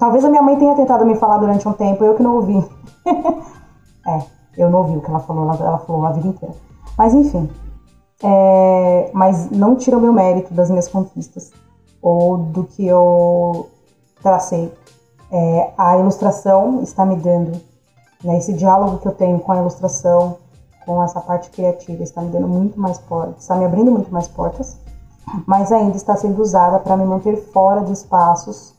Talvez 0.00 0.24
a 0.24 0.28
minha 0.28 0.42
mãe 0.42 0.58
tenha 0.58 0.74
tentado 0.74 1.06
me 1.06 1.14
falar 1.14 1.38
durante 1.38 1.68
um 1.68 1.72
tempo, 1.72 2.02
eu 2.02 2.16
que 2.16 2.22
não 2.22 2.34
ouvi. 2.34 2.68
é, 4.04 4.22
eu 4.56 4.68
não 4.68 4.80
ouvi 4.80 4.96
o 4.96 5.00
que 5.00 5.08
ela 5.08 5.20
falou, 5.20 5.44
ela, 5.44 5.54
ela 5.64 5.78
falou 5.78 6.04
a 6.04 6.10
vida 6.10 6.26
inteira. 6.26 6.54
Mas 6.98 7.14
enfim. 7.14 7.48
É, 8.22 9.10
mas 9.14 9.48
não 9.50 9.76
tira 9.76 9.96
o 9.96 10.00
meu 10.00 10.12
mérito 10.12 10.52
das 10.52 10.68
minhas 10.68 10.88
conquistas 10.88 11.52
ou 12.02 12.36
do 12.36 12.64
que 12.64 12.84
eu 12.84 13.68
tracei. 14.20 14.72
É, 15.30 15.70
a 15.78 15.96
ilustração 15.96 16.82
está 16.82 17.06
me 17.06 17.14
dando 17.14 17.70
né? 18.22 18.36
Esse 18.38 18.52
diálogo 18.52 18.98
que 18.98 19.08
eu 19.08 19.12
tenho 19.12 19.40
com 19.40 19.52
a 19.52 19.56
ilustração, 19.56 20.38
com 20.84 21.02
essa 21.02 21.20
parte 21.20 21.50
criativa, 21.50 22.02
está 22.02 22.20
me 22.20 22.30
dando 22.30 22.48
muito 22.48 22.78
mais 22.78 22.98
portas, 22.98 23.42
está 23.42 23.56
me 23.56 23.64
abrindo 23.64 23.90
muito 23.90 24.12
mais 24.12 24.28
portas, 24.28 24.76
mas 25.46 25.72
ainda 25.72 25.96
está 25.96 26.16
sendo 26.16 26.40
usada 26.40 26.78
para 26.78 26.96
me 26.96 27.04
manter 27.04 27.36
fora 27.36 27.82
de 27.82 27.92
espaços 27.92 28.74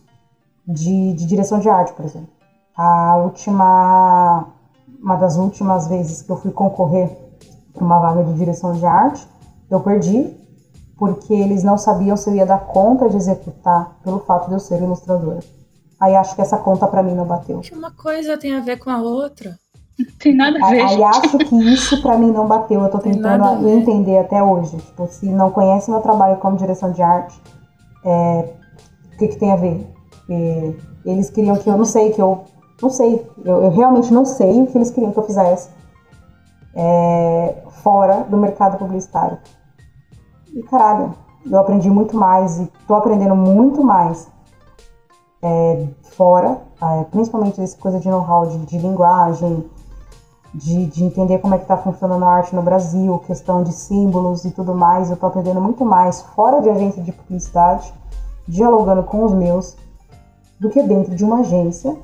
de, 0.67 1.13
de 1.13 1.26
direção 1.26 1.60
de 1.60 1.69
arte, 1.69 1.93
por 1.93 2.06
exemplo. 2.06 2.30
A 2.76 3.17
última, 3.17 4.47
uma 5.02 5.15
das 5.15 5.38
últimas 5.38 5.88
vezes 5.88 6.21
que 6.21 6.30
eu 6.32 6.38
fui 6.38 6.52
concorrer 6.52 7.10
para 7.74 7.84
uma 7.84 8.00
vaga 8.00 8.24
de 8.24 8.34
direção 8.34 8.74
de 8.74 8.86
arte, 8.86 9.28
eu 9.69 9.80
perdi 9.80 10.36
porque 10.97 11.34
eles 11.34 11.63
não 11.63 11.78
sabiam 11.78 12.15
se 12.15 12.30
eu 12.30 12.36
ia 12.36 12.45
dar 12.45 12.60
conta 12.60 13.10
de 13.10 13.17
executar 13.17 13.97
pelo 14.04 14.19
fato 14.19 14.47
de 14.47 14.54
eu 14.54 14.60
ser 14.60 14.82
ilustradora. 14.82 15.39
Aí 16.00 16.15
acho 16.15 16.36
que 16.36 16.41
essa 16.41 16.58
conta 16.58 16.88
para 16.88 17.02
mim 17.02 17.15
não 17.15 17.26
bateu. 17.26 17.60
Que 17.60 17.74
uma 17.74 17.91
coisa 17.91 18.38
tem 18.38 18.56
a 18.56 18.60
ver 18.60 18.78
com 18.78 18.89
a 18.89 19.02
outra. 19.02 19.58
Tem 20.19 20.36
nada 20.36 20.58
a 20.63 20.69
ver. 20.69 20.82
Aí, 20.82 21.04
acho 21.04 21.38
que 21.38 21.56
isso 21.56 22.02
para 22.02 22.17
mim 22.17 22.32
não 22.32 22.47
bateu. 22.47 22.82
Eu 22.82 22.89
tô 22.89 23.00
tentando 23.00 23.67
entender 23.69 24.17
até 24.17 24.41
hoje. 24.43 24.78
Tipo, 24.78 25.08
se 25.08 25.28
não 25.28 25.52
conhece 25.52 25.89
meu 25.89 26.02
trabalho 26.02 26.38
como 26.38 26.58
direção 26.58 26.91
de 26.91 27.02
arte, 27.02 27.39
é, 28.04 28.54
o 29.13 29.17
que, 29.17 29.28
que 29.28 29.38
tem 29.38 29.52
a 29.52 29.56
ver? 29.56 29.88
Porque 30.27 30.77
eles 31.05 31.29
queriam 31.29 31.55
que 31.57 31.69
eu 31.69 31.77
não 31.77 31.86
sei, 31.86 32.12
que 32.12 32.21
eu. 32.21 32.45
Não 32.81 32.89
sei. 32.89 33.25
Eu, 33.43 33.63
eu 33.63 33.69
realmente 33.69 34.13
não 34.13 34.25
sei 34.25 34.62
o 34.62 34.67
que 34.67 34.77
eles 34.77 34.89
queriam 34.89 35.12
que 35.12 35.19
eu 35.19 35.23
fizesse 35.23 35.69
é, 36.75 37.63
fora 37.84 38.23
do 38.29 38.38
mercado 38.38 38.77
publicitário. 38.77 39.38
E 40.53 40.63
caralho, 40.63 41.13
eu 41.49 41.60
aprendi 41.60 41.89
muito 41.89 42.15
mais 42.15 42.60
e 42.60 42.71
tô 42.88 42.95
aprendendo 42.95 43.36
muito 43.36 43.84
mais 43.84 44.27
é, 45.41 45.88
fora, 46.03 46.62
é, 46.81 47.03
principalmente 47.05 47.60
essa 47.62 47.77
coisa 47.77 47.99
de 47.99 48.10
know-how 48.10 48.45
de, 48.45 48.57
de, 48.65 48.77
linguagem, 48.77 49.65
de, 50.53 50.86
de, 50.88 51.03
entender 51.03 51.39
como 51.39 51.55
é 51.55 51.57
que 51.57 51.63
está 51.63 51.77
funcionando 51.77 52.23
a 52.25 52.29
arte 52.29 52.55
no 52.55 52.62
Brasil, 52.62 53.17
questão 53.19 53.63
de 53.63 53.71
símbolos 53.71 54.45
e 54.45 54.51
tudo 54.51 54.75
mais. 54.75 55.10
Eu 55.10 55.15
estou 55.15 55.29
aprendendo 55.29 55.62
muito 55.62 55.84
mais 55.86 56.21
fora 56.21 56.62
de 56.62 56.69
agência 56.69 57.01
de 57.01 57.12
publicidade, 57.12 57.93
dialogando 58.47 59.03
com 59.03 59.23
os 59.23 59.34
meus, 59.34 59.77
do 60.62 60.69
que 60.69 60.82
dentro 60.84 61.15
de 61.15 61.26
uma 61.26 61.39
agência 61.39 61.97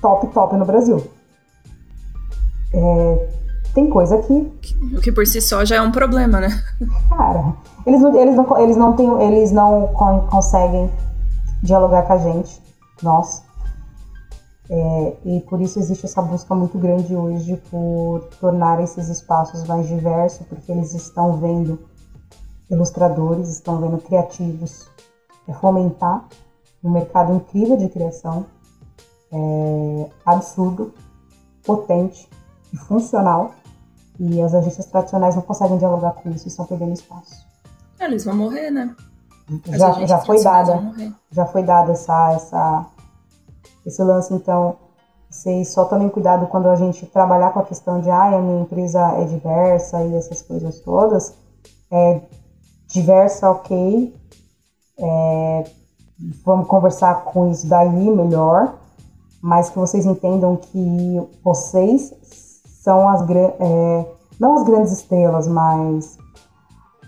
top, 0.00 0.28
top 0.28 0.56
no 0.56 0.64
Brasil. 0.64 1.04
É, 2.72 3.28
tem 3.74 3.90
coisa 3.90 4.18
que. 4.18 4.32
O 4.96 5.00
que 5.00 5.10
por 5.10 5.26
si 5.26 5.40
só 5.40 5.64
já 5.64 5.76
é 5.76 5.80
um 5.82 5.90
problema, 5.90 6.40
né? 6.40 6.48
Cara, 7.08 7.56
eles 7.84 8.00
não, 8.00 8.16
eles 8.16 8.36
não, 8.36 8.58
eles 8.58 8.76
não, 8.76 8.92
têm, 8.92 9.20
eles 9.20 9.50
não 9.50 9.88
conseguem 10.30 10.88
dialogar 11.60 12.02
com 12.02 12.12
a 12.12 12.18
gente 12.18 12.62
nós. 13.02 13.42
É, 14.70 15.16
e 15.24 15.40
por 15.40 15.60
isso 15.60 15.78
existe 15.78 16.06
essa 16.06 16.22
busca 16.22 16.54
muito 16.54 16.78
grande 16.78 17.14
hoje 17.14 17.60
por 17.70 18.20
tornar 18.40 18.80
esses 18.80 19.08
espaços 19.08 19.66
mais 19.66 19.88
diversos, 19.88 20.46
porque 20.46 20.70
eles 20.70 20.94
estão 20.94 21.36
vendo 21.36 21.80
ilustradores, 22.70 23.48
estão 23.48 23.78
vendo 23.80 23.98
criativos 23.98 24.86
é, 25.48 25.52
fomentar 25.52 26.24
um 26.84 26.90
mercado 26.90 27.34
incrível 27.34 27.76
de 27.76 27.88
criação, 27.88 28.46
é, 29.32 30.10
absurdo, 30.24 30.92
potente 31.64 32.28
e 32.72 32.76
funcional. 32.76 33.54
E 34.20 34.40
as 34.40 34.54
agências 34.54 34.86
tradicionais 34.86 35.34
não 35.34 35.42
conseguem 35.42 35.78
dialogar 35.78 36.12
com 36.12 36.30
isso 36.30 36.46
e 36.46 36.48
estão 36.48 36.66
perdendo 36.66 36.92
espaço. 36.92 37.44
É, 37.98 38.04
eles 38.04 38.24
vão 38.24 38.36
morrer, 38.36 38.70
né? 38.70 38.94
já, 39.76 40.06
já 40.06 40.18
foi 40.18 40.42
dada 40.42 40.92
já 41.30 41.46
foi 41.46 41.62
dada 41.62 41.92
essa, 41.92 42.32
essa 42.32 42.86
esse 43.84 44.02
lance 44.02 44.32
então 44.32 44.76
vocês 45.28 45.72
só 45.72 45.84
tomem 45.84 46.08
cuidado 46.08 46.46
quando 46.46 46.68
a 46.68 46.76
gente 46.76 47.04
trabalhar 47.06 47.52
com 47.52 47.58
a 47.58 47.64
questão 47.64 48.00
de 48.00 48.08
ah, 48.08 48.36
a 48.36 48.40
minha 48.40 48.62
empresa 48.62 49.00
é 49.18 49.24
diversa 49.24 50.02
e 50.02 50.14
essas 50.14 50.40
coisas 50.40 50.80
todas 50.80 51.34
é 51.90 52.22
diversa 52.86 53.50
ok 53.50 54.14
é, 54.96 55.64
vamos 56.44 56.66
conversar 56.66 57.24
com 57.24 57.50
isso 57.50 57.66
daí 57.66 58.10
melhor 58.10 58.74
mas 59.42 59.68
que 59.68 59.78
vocês 59.78 60.06
entendam 60.06 60.56
que 60.56 61.28
vocês 61.42 62.14
são 62.82 63.08
as 63.08 63.28
é, 63.30 64.06
não 64.38 64.58
as 64.58 64.64
grandes 64.64 64.92
estrelas 64.92 65.46
mas 65.46 66.18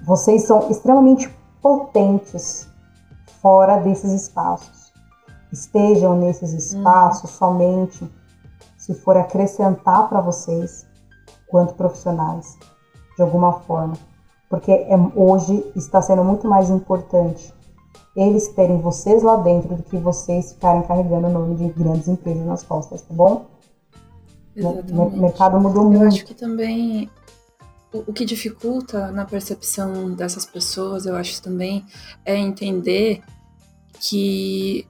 vocês 0.07 0.45
são 0.45 0.71
extremamente 0.71 1.29
potentes 1.61 2.69
fora 3.43 3.79
desses 3.79 4.13
espaços. 4.13 4.93
Estejam 5.53 6.17
nesses 6.17 6.53
espaços 6.53 7.31
uhum. 7.31 7.37
somente 7.37 8.13
se 8.77 8.95
for 8.95 9.17
acrescentar 9.17 10.09
para 10.09 10.21
vocês 10.21 10.87
quanto 11.49 11.75
profissionais, 11.75 12.57
de 13.17 13.23
alguma 13.23 13.53
forma. 13.53 13.95
Porque 14.49 14.71
é, 14.71 14.97
hoje 15.17 15.65
está 15.75 16.01
sendo 16.01 16.23
muito 16.23 16.49
mais 16.49 16.71
importante 16.71 17.53
eles 18.17 18.49
terem 18.49 18.81
vocês 18.81 19.23
lá 19.23 19.37
dentro 19.37 19.77
do 19.77 19.83
que 19.83 19.99
vocês 19.99 20.53
ficarem 20.53 20.83
carregando 20.83 21.29
o 21.29 21.31
nome 21.31 21.55
de 21.57 21.69
grandes 21.69 22.09
empresas 22.09 22.47
nas 22.47 22.63
costas, 22.63 23.03
tá 23.03 23.13
bom? 23.13 23.47
Exatamente. 24.57 24.93
O 24.93 25.21
mercado 25.21 25.61
mudou 25.61 25.85
muito. 25.85 26.03
Eu 26.03 26.09
acho 26.09 26.25
que 26.25 26.35
também 26.35 27.11
o, 27.93 28.13
que 28.13 28.25
dificulta 28.25 29.11
na 29.13 29.25
percepção 29.25 30.13
dessas 30.13 30.47
pessoas, 30.47 31.07
eu 31.07 31.15
acho 31.15 31.41
também, 31.43 31.85
é 32.25 32.37
entender 32.37 33.23
que 34.01 34.87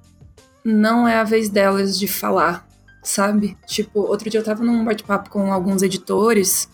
não 0.65 1.07
é 1.07 1.17
a 1.17 1.25
vez 1.25 1.49
delas 1.49 1.99
de 1.99 2.09
falar, 2.09 2.67
sabe? 3.03 3.57
Tipo, 3.67 4.01
outro 4.01 4.31
dia 4.31 4.41
eu 4.41 4.45
tava 4.45 4.65
num 4.65 4.85
bate-papo 4.85 5.31
com 5.31 5.53
alguns 5.53 5.83
editores 5.83 6.69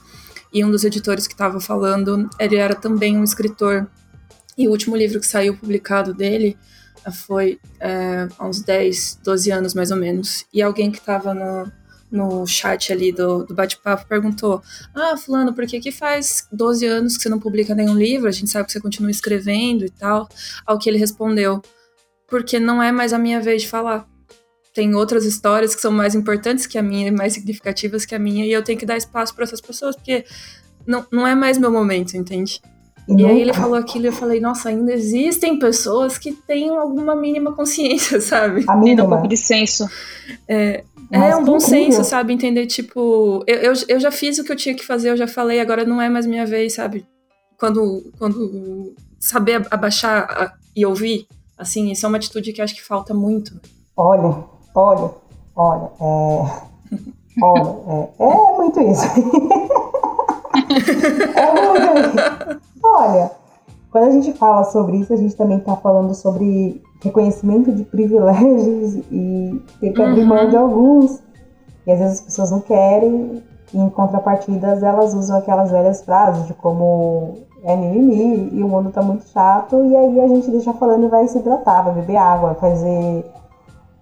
e 0.53 0.65
um 0.65 0.71
dos 0.71 0.85
editores 0.85 1.27
que 1.27 1.35
tava 1.35 1.61
falando, 1.61 2.29
ele 2.39 2.57
era 2.57 2.75
também 2.75 3.17
um 3.17 3.25
escritor. 3.25 3.89
E 4.57 4.69
o 4.69 4.71
último 4.71 4.97
livro 4.97 5.21
que 5.21 5.27
saiu 5.27 5.57
publicado 5.57 6.13
dele 6.13 6.57
foi 7.11 7.59
é, 7.81 8.29
há 8.39 8.47
uns 8.47 8.61
10, 8.61 9.21
12 9.25 9.51
anos 9.51 9.75
mais 9.75 9.91
ou 9.91 9.97
menos. 9.97 10.45
E 10.53 10.63
alguém 10.63 10.91
que 10.91 11.01
tava 11.01 11.35
no, 11.35 11.73
no 12.11 12.47
chat 12.47 12.93
ali 12.93 13.11
do, 13.11 13.45
do 13.45 13.55
bate-papo 13.55 14.07
perguntou: 14.07 14.63
Ah, 14.95 15.17
Fulano, 15.17 15.55
por 15.55 15.67
que, 15.67 15.81
que 15.81 15.91
faz 15.91 16.47
12 16.53 16.87
anos 16.87 17.17
que 17.17 17.23
você 17.23 17.29
não 17.29 17.41
publica 17.41 17.75
nenhum 17.75 17.95
livro? 17.95 18.29
A 18.29 18.33
gente 18.33 18.51
sabe 18.51 18.67
que 18.67 18.73
você 18.73 18.81
continua 18.81 19.11
escrevendo 19.11 19.85
e 19.85 19.91
tal. 19.91 20.29
Ao 20.67 20.79
que 20.79 20.89
ele 20.89 20.99
respondeu: 20.99 21.63
Porque 22.29 22.61
não 22.61 22.83
é 22.83 22.93
mais 22.93 23.13
a 23.13 23.19
minha 23.19 23.41
vez 23.41 23.63
de 23.63 23.69
falar. 23.69 24.07
Tem 24.75 24.95
outras 24.95 25.27
histórias 25.27 25.75
que 25.75 25.83
são 25.83 25.93
mais 25.93 26.15
importantes 26.15 26.67
que 26.67 26.79
a 26.79 26.83
minha, 26.83 27.13
mais 27.13 27.35
significativas 27.35 28.07
que 28.07 28.15
a 28.15 28.19
minha, 28.19 28.47
e 28.47 28.53
eu 28.53 28.63
tenho 28.63 28.79
que 28.79 28.87
dar 28.87 28.97
espaço 28.97 29.35
para 29.35 29.45
essas 29.45 29.61
pessoas, 29.61 29.95
porque 29.95 30.25
não, 30.87 31.07
não 31.13 31.27
é 31.27 31.35
mais 31.35 31.59
meu 31.59 31.71
momento, 31.71 32.17
entende? 32.17 32.61
E, 33.09 33.21
e 33.21 33.27
aí 33.27 33.41
ele 33.41 33.53
falou 33.53 33.75
aquilo 33.75 34.05
e 34.05 34.09
eu 34.09 34.13
falei, 34.13 34.41
nossa, 34.41 34.69
ainda 34.69 34.93
existem 34.93 35.59
pessoas 35.59 36.17
que 36.19 36.33
têm 36.33 36.71
alguma 36.71 37.17
mínima 37.17 37.53
consciência, 37.53 38.21
sabe? 38.23 38.65
A 38.69 38.77
mínima. 38.77 39.05
um 39.05 39.09
pouco 39.11 39.29
de 39.29 39.37
senso. 39.37 39.89
É, 40.47 40.85
é 41.11 41.37
um 41.37 41.45
bom 41.45 41.59
senso, 41.59 42.05
sabe? 42.05 42.33
Entender, 42.33 42.67
tipo, 42.67 43.43
eu, 43.47 43.57
eu, 43.57 43.73
eu 43.89 44.01
já 44.01 44.11
fiz 44.11 44.39
o 44.39 44.45
que 44.45 44.53
eu 44.53 44.57
tinha 44.57 44.75
que 44.75 44.87
fazer, 44.87 45.11
eu 45.11 45.17
já 45.17 45.27
falei, 45.27 45.61
agora 45.61 45.85
não 45.85 46.01
é 46.01 46.09
mais 46.09 46.27
minha 46.27 46.47
vez, 46.47 46.75
sabe? 46.75 47.05
Quando, 47.59 48.13
quando 48.19 48.95
saber 49.19 49.67
abaixar 49.71 50.57
e 50.75 50.87
ouvir, 50.87 51.27
assim, 51.59 51.91
isso 51.91 52.07
é 52.07 52.09
uma 52.09 52.19
atitude 52.19 52.53
que 52.53 52.61
eu 52.61 52.65
acho 52.65 52.75
que 52.75 52.83
falta 52.83 53.13
muito. 53.13 53.61
Olha, 53.97 54.45
olha, 54.75 55.11
olha, 55.57 55.91
é... 56.01 56.73
Olha, 57.41 57.63
é, 57.89 58.11
é 58.21 58.57
muito 58.59 58.79
isso. 58.83 59.07
é 61.35 61.51
muito 61.51 61.99
isso. 62.59 62.72
Olha, 62.95 63.31
quando 63.91 64.05
a 64.05 64.11
gente 64.11 64.33
fala 64.35 64.65
sobre 64.65 64.99
isso, 64.99 65.13
a 65.13 65.17
gente 65.17 65.35
também 65.35 65.59
está 65.59 65.75
falando 65.77 66.15
sobre 66.15 66.83
reconhecimento 67.03 67.73
de 67.73 67.85
privilégios 67.85 68.97
e 69.11 69.63
ter 69.81 69.93
que 69.93 70.03
abrir 70.03 70.25
mão 70.25 70.49
de 70.49 70.57
uhum. 70.57 70.63
alguns. 70.63 71.23
E 71.87 71.91
às 71.91 71.99
vezes 71.99 72.19
as 72.19 72.25
pessoas 72.27 72.51
não 72.51 72.61
querem, 72.61 73.43
e 73.73 73.79
em 73.79 73.91
contrapartidas 73.91 74.83
elas 74.83 75.15
usam 75.15 75.39
aquelas 75.39 75.71
velhas 75.71 76.03
frases 76.03 76.47
de 76.47 76.55
como 76.55 77.39
é 77.65 77.75
mimimi 77.77 78.51
e 78.53 78.63
o 78.63 78.69
mundo 78.69 78.91
tá 78.91 79.03
muito 79.03 79.25
chato, 79.29 79.85
e 79.85 79.97
aí 79.97 80.21
a 80.21 80.29
gente 80.29 80.51
deixa 80.51 80.73
falando 80.75 81.05
e 81.05 81.09
vai 81.09 81.27
se 81.29 81.39
hidratar, 81.39 81.83
vai 81.83 81.95
beber 81.95 82.17
água, 82.17 82.55
fazer 82.55 83.25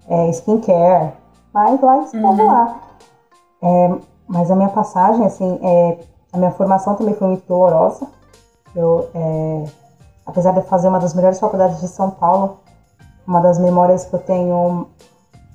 é, 0.07 0.29
skincare. 0.29 1.13
Mas 1.53 1.81
lá, 1.81 1.97
uhum. 1.97 2.21
vamos 2.21 2.45
lá. 2.45 2.81
É, 3.61 3.95
mas 4.27 4.49
a 4.49 4.55
minha 4.55 4.69
passagem, 4.69 5.25
assim, 5.25 5.59
é, 5.61 5.97
a 6.33 6.37
minha 6.37 6.51
formação 6.51 6.95
também 6.95 7.13
foi 7.13 7.27
muito 7.27 7.47
dolorosa. 7.47 8.07
Eu, 8.75 9.09
é, 9.13 9.65
apesar 10.25 10.51
de 10.53 10.61
fazer 10.63 10.87
uma 10.87 10.99
das 10.99 11.13
melhores 11.13 11.39
faculdades 11.39 11.79
de 11.81 11.87
São 11.87 12.09
Paulo, 12.11 12.59
uma 13.27 13.39
das 13.41 13.59
memórias 13.59 14.05
que 14.05 14.13
eu 14.13 14.19
tenho 14.19 14.87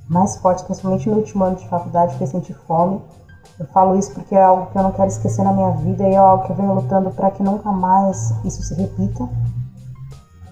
mais 0.09 0.37
fortes, 0.37 0.63
principalmente 0.65 1.09
no 1.09 1.17
último 1.17 1.45
ano 1.45 1.57
de 1.57 1.69
faculdade, 1.69 2.17
foi 2.17 2.27
sentir 2.27 2.55
fome. 2.67 3.01
Eu 3.59 3.67
falo 3.67 3.99
isso 3.99 4.13
porque 4.13 4.35
é 4.35 4.43
algo 4.43 4.67
que 4.67 4.79
eu 4.79 4.83
não 4.83 4.93
quero 4.93 5.09
esquecer 5.09 5.43
na 5.43 5.53
minha 5.53 5.71
vida 5.71 6.07
e 6.07 6.13
é 6.13 6.17
algo 6.17 6.45
que 6.45 6.53
eu 6.53 6.57
venho 6.57 6.75
lutando 6.75 7.11
para 7.11 7.31
que 7.31 7.43
nunca 7.43 7.73
mais 7.73 8.35
isso 8.45 8.63
se 8.63 8.75
repita. 8.75 9.29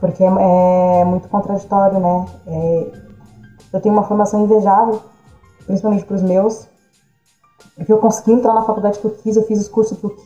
Porque 0.00 0.22
é, 0.24 1.00
é 1.00 1.04
muito 1.04 1.28
contraditório, 1.28 1.98
né? 1.98 2.26
É, 2.46 2.92
eu 3.72 3.80
tenho 3.80 3.94
uma 3.94 4.04
formação 4.04 4.42
invejável, 4.42 5.02
principalmente 5.66 6.04
para 6.04 6.16
os 6.16 6.22
meus, 6.22 6.66
porque 7.74 7.92
eu 7.92 7.98
consegui 7.98 8.32
entrar 8.32 8.54
na 8.54 8.62
faculdade 8.62 8.98
que 8.98 9.04
eu 9.04 9.10
quis, 9.10 9.36
eu 9.36 9.42
fiz 9.46 9.60
os 9.60 9.68
cursos 9.68 9.98
que 9.98 10.04
eu, 10.04 10.16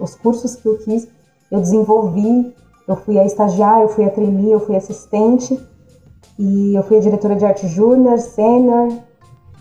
os 0.00 0.14
cursos 0.14 0.56
que 0.56 0.66
eu 0.66 0.78
quis, 0.78 1.06
eu 1.50 1.60
desenvolvi, 1.60 2.54
eu 2.86 2.96
fui 2.96 3.18
a 3.18 3.24
estagiar, 3.24 3.80
eu 3.80 3.88
fui 3.88 4.04
a 4.04 4.10
trainee, 4.10 4.52
eu 4.52 4.60
fui 4.60 4.76
assistente, 4.76 5.58
e 6.38 6.74
eu 6.74 6.82
fui 6.82 6.96
a 6.96 7.00
diretora 7.00 7.36
de 7.36 7.44
arte 7.44 7.66
júnior, 7.68 8.18
sênior, 8.18 8.88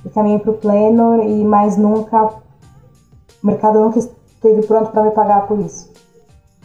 e 0.05 0.09
caminhei 0.09 0.39
para 0.39 0.51
o 0.51 0.57
pleno, 0.57 1.23
e 1.23 1.43
mais 1.43 1.77
nunca, 1.77 2.25
o 2.25 3.47
mercado 3.47 3.79
nunca 3.79 3.99
esteve 3.99 4.65
pronto 4.65 4.91
para 4.91 5.03
me 5.03 5.11
pagar 5.11 5.47
por 5.47 5.59
isso. 5.59 5.91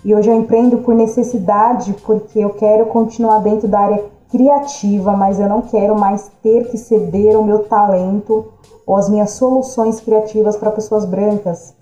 E 0.04 0.14
hoje 0.14 0.30
eu 0.30 0.34
empreendo 0.34 0.78
por 0.78 0.94
necessidade, 0.94 1.94
porque 2.04 2.38
eu 2.38 2.50
quero 2.50 2.86
continuar 2.86 3.40
dentro 3.40 3.68
da 3.68 3.80
área 3.80 4.04
criativa, 4.30 5.16
mas 5.16 5.40
eu 5.40 5.48
não 5.48 5.62
quero 5.62 5.98
mais 5.98 6.30
ter 6.42 6.70
que 6.70 6.76
ceder 6.76 7.38
o 7.38 7.44
meu 7.44 7.64
talento 7.64 8.52
ou 8.86 8.96
as 8.96 9.08
minhas 9.08 9.30
soluções 9.30 10.00
criativas 10.00 10.56
para 10.56 10.70
pessoas 10.70 11.04
brancas 11.04 11.74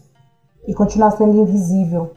e 0.66 0.74
continuar 0.74 1.12
sendo 1.12 1.36
invisível. 1.36 2.10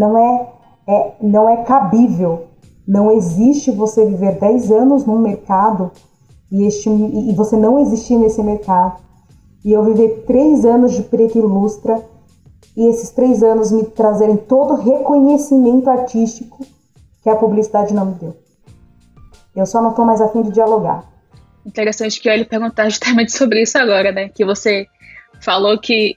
Não 0.00 0.16
é, 0.16 0.48
é, 0.88 1.12
não 1.20 1.46
é 1.46 1.58
cabível. 1.64 2.46
Não 2.88 3.12
existe 3.12 3.70
você 3.70 4.06
viver 4.06 4.40
10 4.40 4.72
anos 4.72 5.04
num 5.04 5.18
mercado 5.18 5.92
e, 6.50 6.64
este, 6.64 6.88
e 6.88 7.34
você 7.34 7.54
não 7.54 7.78
existir 7.78 8.16
nesse 8.16 8.42
mercado. 8.42 8.98
E 9.62 9.70
eu 9.70 9.84
viver 9.84 10.24
3 10.26 10.64
anos 10.64 10.94
de 10.94 11.02
preto 11.02 11.36
ilustra 11.36 12.02
e 12.74 12.88
esses 12.88 13.10
3 13.10 13.42
anos 13.42 13.70
me 13.70 13.84
trazerem 13.84 14.38
todo 14.38 14.72
o 14.72 14.76
reconhecimento 14.76 15.90
artístico 15.90 16.64
que 17.22 17.28
a 17.28 17.36
publicidade 17.36 17.92
não 17.92 18.06
me 18.06 18.14
deu. 18.14 18.34
Eu 19.54 19.66
só 19.66 19.82
não 19.82 19.90
estou 19.90 20.06
mais 20.06 20.22
afim 20.22 20.40
de 20.40 20.50
dialogar. 20.50 21.04
Interessante 21.66 22.18
que 22.18 22.26
eu 22.26 22.32
ia 22.32 22.38
lhe 22.38 22.46
perguntar 22.46 22.88
justamente 22.90 23.32
sobre 23.32 23.60
isso 23.60 23.76
agora, 23.76 24.12
né? 24.12 24.30
Que 24.30 24.46
você 24.46 24.86
falou 25.42 25.78
que 25.78 26.16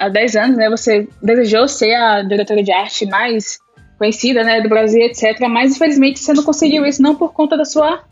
há 0.00 0.08
10 0.08 0.36
anos, 0.36 0.56
né, 0.56 0.68
você 0.68 1.06
desejou 1.22 1.68
ser 1.68 1.94
a 1.94 2.22
diretora 2.22 2.62
de 2.62 2.72
arte 2.72 3.06
mais 3.06 3.58
conhecida, 3.98 4.42
né, 4.42 4.60
do 4.62 4.68
Brasil, 4.68 5.02
etc. 5.02 5.38
Mas 5.48 5.76
infelizmente 5.76 6.18
você 6.18 6.32
não 6.32 6.42
conseguiu 6.42 6.86
isso 6.86 7.02
não 7.02 7.14
por 7.14 7.32
conta 7.34 7.56
da 7.56 7.66
sua 7.66 8.02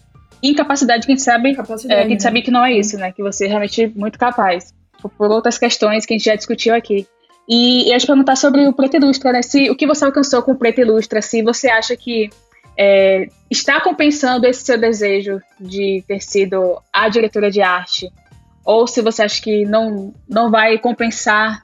incapacidade, 0.42 1.06
que 1.06 1.12
a 1.12 1.14
gente 1.14 1.24
sabe, 1.24 1.50
é, 1.50 1.54
que 1.54 1.92
a 1.92 2.02
gente 2.02 2.10
né? 2.10 2.20
sabe 2.20 2.42
que 2.42 2.50
não 2.50 2.64
é 2.64 2.72
isso, 2.72 2.96
né? 2.96 3.12
Que 3.12 3.22
você 3.22 3.46
é 3.46 3.48
realmente 3.48 3.86
muito 3.96 4.18
capaz. 4.18 4.72
Por 5.16 5.30
outras 5.30 5.58
questões 5.58 6.04
que 6.04 6.14
a 6.14 6.16
gente 6.18 6.26
já 6.26 6.34
discutiu 6.34 6.74
aqui. 6.74 7.06
E 7.48 7.84
eu 7.84 7.92
ia 7.92 7.98
te 7.98 8.06
perguntar 8.06 8.36
sobre 8.36 8.66
o 8.66 8.72
Preto 8.72 8.96
Ilustra, 8.96 9.32
né? 9.32 9.42
Se, 9.42 9.70
o 9.70 9.76
que 9.76 9.86
você 9.86 10.04
alcançou 10.04 10.42
com 10.42 10.52
o 10.52 10.58
Preto 10.58 10.80
Ilustra, 10.80 11.22
se 11.22 11.42
você 11.42 11.68
acha 11.68 11.96
que 11.96 12.28
é, 12.76 13.26
está 13.50 13.80
compensando 13.80 14.46
esse 14.46 14.64
seu 14.64 14.78
desejo 14.78 15.40
de 15.58 16.04
ter 16.06 16.20
sido 16.20 16.80
a 16.92 17.08
diretora 17.08 17.50
de 17.50 17.62
arte? 17.62 18.10
Ou 18.64 18.86
se 18.86 19.00
você 19.00 19.22
acha 19.22 19.40
que 19.40 19.64
não, 19.64 20.12
não 20.28 20.50
vai 20.50 20.76
compensar, 20.78 21.62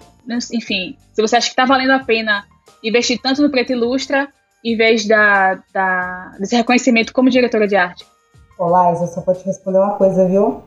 enfim, 0.52 0.96
se 1.12 1.22
você 1.22 1.36
acha 1.36 1.46
que 1.46 1.52
está 1.52 1.64
valendo 1.64 1.92
a 1.92 2.00
pena 2.00 2.44
investir 2.82 3.20
tanto 3.20 3.42
no 3.42 3.50
Preto 3.50 3.72
Ilustra 3.72 4.28
em 4.64 4.76
vez 4.76 5.06
da, 5.06 5.58
da, 5.72 6.32
desse 6.38 6.56
reconhecimento 6.56 7.12
como 7.12 7.30
diretora 7.30 7.66
de 7.66 7.76
arte? 7.76 8.06
Olá, 8.58 8.90
eu 8.90 9.06
só 9.06 9.20
vou 9.20 9.34
te 9.34 9.44
responder 9.44 9.78
uma 9.78 9.94
coisa, 9.96 10.26
viu? 10.26 10.62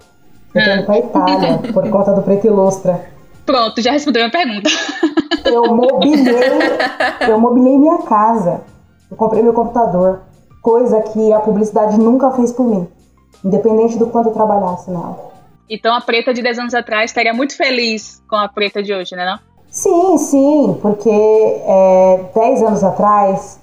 Eu 0.54 0.64
tô 0.64 0.72
indo 0.72 0.86
pra 0.86 0.98
Itália 1.00 1.58
por 1.74 1.90
conta 1.90 2.14
do 2.14 2.22
Preto 2.22 2.48
Ilustra. 2.48 3.06
Pronto, 3.46 3.82
já 3.82 3.92
respondeu 3.92 4.26
a 4.26 4.30
pergunta. 4.30 4.70
Eu 5.46 5.74
mobilei, 5.74 6.36
eu 7.30 7.40
mobilei 7.40 7.78
minha 7.78 8.00
casa. 8.00 8.62
Eu 9.10 9.16
comprei 9.16 9.42
meu 9.42 9.54
computador 9.54 10.22
coisa 10.62 11.02
que 11.02 11.32
a 11.32 11.40
publicidade 11.40 11.98
nunca 11.98 12.30
fez 12.32 12.52
por 12.52 12.66
mim, 12.66 12.86
independente 13.46 13.98
do 13.98 14.08
quanto 14.08 14.28
eu 14.30 14.34
trabalhasse 14.34 14.92
nela. 14.92 15.32
Então 15.70 15.94
a 15.94 16.02
preta 16.02 16.34
de 16.34 16.42
10 16.42 16.60
anos 16.60 16.74
atrás 16.74 17.12
estaria 17.12 17.34
muito 17.34 17.56
feliz 17.56 18.22
com 18.30 18.36
a 18.36 18.48
preta 18.48 18.82
de 18.82 18.94
hoje, 18.94 19.16
né? 19.16 19.26
Não? 19.26 19.40
Sim, 19.70 20.18
sim, 20.18 20.78
porque 20.82 21.10
é, 21.10 22.26
10 22.34 22.64
anos 22.64 22.84
atrás, 22.84 23.60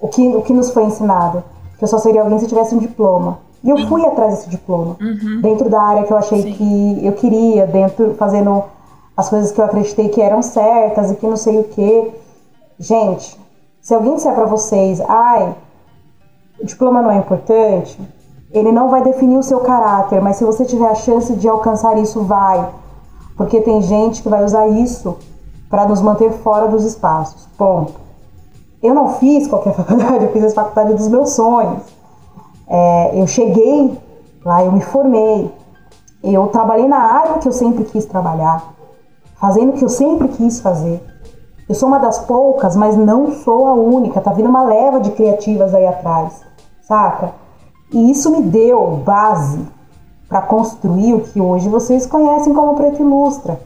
o 0.00 0.08
que, 0.08 0.20
o 0.26 0.42
que 0.42 0.52
nos 0.52 0.70
foi 0.70 0.84
ensinado? 0.84 1.44
Que 1.78 1.84
eu 1.84 1.88
só 1.88 1.98
seria 1.98 2.22
alguém 2.22 2.38
se 2.38 2.48
tivesse 2.48 2.74
um 2.74 2.78
diploma. 2.78 3.38
E 3.62 3.70
eu 3.70 3.78
fui 3.88 4.04
atrás 4.04 4.34
desse 4.34 4.50
diploma, 4.50 4.96
uhum. 5.00 5.40
dentro 5.40 5.70
da 5.70 5.80
área 5.80 6.04
que 6.04 6.12
eu 6.12 6.18
achei 6.18 6.42
sim. 6.42 6.52
que 6.52 7.06
eu 7.06 7.12
queria, 7.12 7.66
dentro, 7.66 8.14
fazendo 8.14 8.64
as 9.16 9.30
coisas 9.30 9.52
que 9.52 9.58
eu 9.58 9.64
acreditei 9.64 10.10
que 10.10 10.20
eram 10.20 10.42
certas 10.42 11.10
e 11.10 11.16
que 11.16 11.26
não 11.26 11.36
sei 11.36 11.58
o 11.58 11.64
que. 11.64 12.12
Gente, 12.78 13.38
se 13.80 13.94
alguém 13.94 14.16
disser 14.16 14.34
para 14.34 14.44
vocês, 14.44 15.00
ai, 15.00 15.54
o 16.60 16.66
diploma 16.66 17.00
não 17.00 17.10
é 17.10 17.16
importante, 17.16 17.98
ele 18.54 18.70
não 18.70 18.88
vai 18.88 19.02
definir 19.02 19.36
o 19.36 19.42
seu 19.42 19.60
caráter, 19.60 20.22
mas 20.22 20.36
se 20.36 20.44
você 20.44 20.64
tiver 20.64 20.88
a 20.88 20.94
chance 20.94 21.34
de 21.34 21.48
alcançar 21.48 21.98
isso, 21.98 22.22
vai. 22.22 22.64
Porque 23.36 23.60
tem 23.60 23.82
gente 23.82 24.22
que 24.22 24.28
vai 24.28 24.44
usar 24.44 24.68
isso 24.68 25.18
para 25.68 25.86
nos 25.88 26.00
manter 26.00 26.30
fora 26.30 26.68
dos 26.68 26.84
espaços. 26.84 27.48
Ponto. 27.58 27.94
Eu 28.80 28.94
não 28.94 29.14
fiz 29.14 29.48
qualquer 29.48 29.74
faculdade, 29.74 30.24
eu 30.24 30.32
fiz 30.32 30.44
a 30.44 30.50
faculdade 30.50 30.94
dos 30.94 31.08
meus 31.08 31.30
sonhos. 31.30 31.82
É, 32.68 33.20
eu 33.20 33.26
cheguei 33.26 33.98
lá, 34.44 34.64
eu 34.64 34.70
me 34.70 34.80
formei, 34.80 35.50
eu 36.22 36.46
trabalhei 36.46 36.86
na 36.86 36.98
área 36.98 37.38
que 37.38 37.48
eu 37.48 37.52
sempre 37.52 37.84
quis 37.84 38.06
trabalhar, 38.06 38.62
fazendo 39.34 39.70
o 39.70 39.72
que 39.72 39.84
eu 39.84 39.88
sempre 39.88 40.28
quis 40.28 40.60
fazer. 40.60 41.02
Eu 41.68 41.74
sou 41.74 41.88
uma 41.88 41.98
das 41.98 42.20
poucas, 42.20 42.76
mas 42.76 42.96
não 42.96 43.32
sou 43.32 43.66
a 43.66 43.74
única. 43.74 44.20
Tá 44.20 44.32
vindo 44.32 44.48
uma 44.48 44.62
leva 44.62 45.00
de 45.00 45.10
criativas 45.10 45.74
aí 45.74 45.86
atrás, 45.86 46.40
saca? 46.82 47.43
E 47.92 48.10
isso 48.10 48.30
me 48.30 48.42
deu 48.42 49.02
base 49.04 49.60
para 50.28 50.42
construir 50.42 51.14
o 51.14 51.20
que 51.20 51.40
hoje 51.40 51.68
vocês 51.68 52.06
conhecem 52.06 52.52
como 52.52 52.74
Preto 52.74 53.02
Ilustra. 53.02 53.60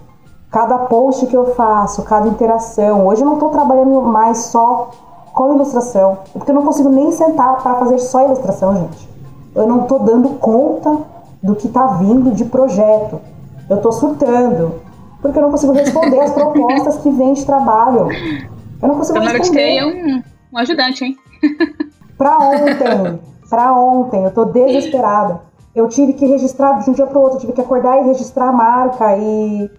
Cada 0.51 0.79
post 0.79 1.27
que 1.27 1.37
eu 1.37 1.55
faço, 1.55 2.03
cada 2.03 2.29
interação. 2.29 3.07
Hoje 3.07 3.23
eu 3.23 3.27
não 3.27 3.35
estou 3.35 3.51
trabalhando 3.51 4.03
mais 4.03 4.39
só 4.39 4.91
com 5.33 5.55
ilustração, 5.55 6.19
porque 6.33 6.51
eu 6.51 6.55
não 6.55 6.63
consigo 6.63 6.89
nem 6.89 7.13
sentar 7.13 7.63
para 7.63 7.77
fazer 7.77 7.99
só 7.99 8.25
ilustração, 8.25 8.75
gente. 8.75 9.09
Eu 9.55 9.67
não 9.67 9.83
estou 9.83 10.01
dando 10.01 10.31
conta 10.39 10.99
do 11.43 11.55
que 11.55 11.67
está 11.67 11.87
vindo 11.89 12.33
de 12.33 12.45
projeto. 12.45 13.21
Eu 13.69 13.77
estou 13.77 13.93
surtando 13.93 14.81
porque 15.21 15.39
eu 15.39 15.43
não 15.43 15.51
consigo 15.51 15.73
responder 15.73 16.21
as 16.21 16.33
propostas 16.33 16.99
que 16.99 17.11
vêm 17.11 17.33
de 17.33 17.45
trabalho. 17.45 18.09
Eu 18.81 18.89
não 18.89 18.97
consigo 18.97 19.19
então, 19.19 19.33
responder. 19.33 19.77
é 19.77 19.87
um, 19.87 20.23
um 20.53 20.59
ajudante, 20.59 21.05
hein? 21.05 21.17
pra 22.17 22.39
ontem, 22.39 23.21
pra 23.49 23.73
ontem, 23.73 24.25
eu 24.25 24.31
tô 24.31 24.45
desesperada. 24.45 25.41
Eu 25.75 25.89
tive 25.89 26.13
que 26.13 26.27
registrar 26.27 26.81
de 26.81 26.91
um 26.91 26.93
dia 26.93 27.07
pro 27.07 27.21
outro, 27.21 27.39
tive 27.39 27.53
que 27.53 27.61
acordar 27.61 28.01
e 28.01 28.07
registrar 28.07 28.49
a 28.49 28.53
marca 28.53 29.17
e. 29.17 29.71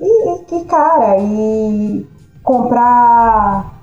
E, 0.00 0.54
e 0.54 0.64
cara, 0.64 1.18
e 1.18 2.06
comprar 2.42 3.82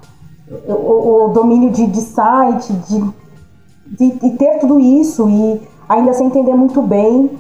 o, 0.68 1.26
o 1.26 1.28
domínio 1.30 1.72
de, 1.72 1.88
de 1.88 2.02
site, 2.02 2.72
de, 2.72 3.14
de, 3.86 4.12
de, 4.20 4.30
ter 4.38 4.60
tudo 4.60 4.80
isso 4.80 5.28
e 5.30 5.62
ainda 5.90 6.14
sem 6.14 6.28
entender 6.28 6.54
muito 6.54 6.82
bem, 6.82 7.38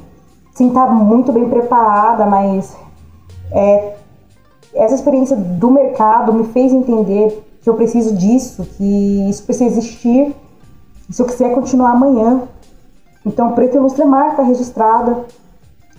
sem 0.54 0.68
estar 0.68 0.88
muito 0.88 1.32
bem 1.32 1.48
preparada, 1.50 2.26
mas 2.26 2.76
é, 3.52 3.96
essa 4.74 4.96
experiência 4.96 5.38
do 5.38 5.72
mercado 5.72 6.34
me 6.34 6.44
fez 6.46 6.74
entender 6.74 7.44
que 7.62 7.70
eu 7.70 7.76
preciso 7.76 8.14
disso, 8.16 8.64
que 8.78 9.30
isso 9.30 9.44
precisa 9.44 9.66
existir 9.66 10.36
se 11.10 11.22
eu 11.22 11.26
quiser 11.26 11.54
continuar 11.54 11.92
amanhã. 11.92 12.44
Então, 13.26 13.54
Preto 13.54 13.78
Ilustre 13.78 14.04
é 14.04 14.06
marca 14.06 14.44
registrada, 14.44 15.26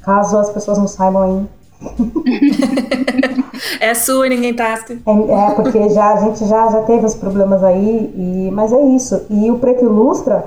caso 0.02 0.38
as 0.38 0.50
pessoas 0.50 0.78
não 0.78 0.86
saibam 0.86 1.22
ainda. 1.22 1.56
é 3.80 3.94
sua 3.94 4.26
e 4.26 4.30
ninguém 4.30 4.54
tasca. 4.54 4.96
É, 5.06 5.10
é, 5.10 5.50
porque 5.50 5.88
já, 5.90 6.14
a 6.14 6.16
gente 6.20 6.44
já, 6.46 6.70
já 6.70 6.82
teve 6.82 7.04
os 7.04 7.14
problemas 7.14 7.62
aí, 7.62 8.12
e, 8.16 8.50
mas 8.52 8.72
é 8.72 8.80
isso. 8.80 9.26
E 9.28 9.50
o 9.50 9.58
Preto 9.58 9.84
Ilustra, 9.84 10.44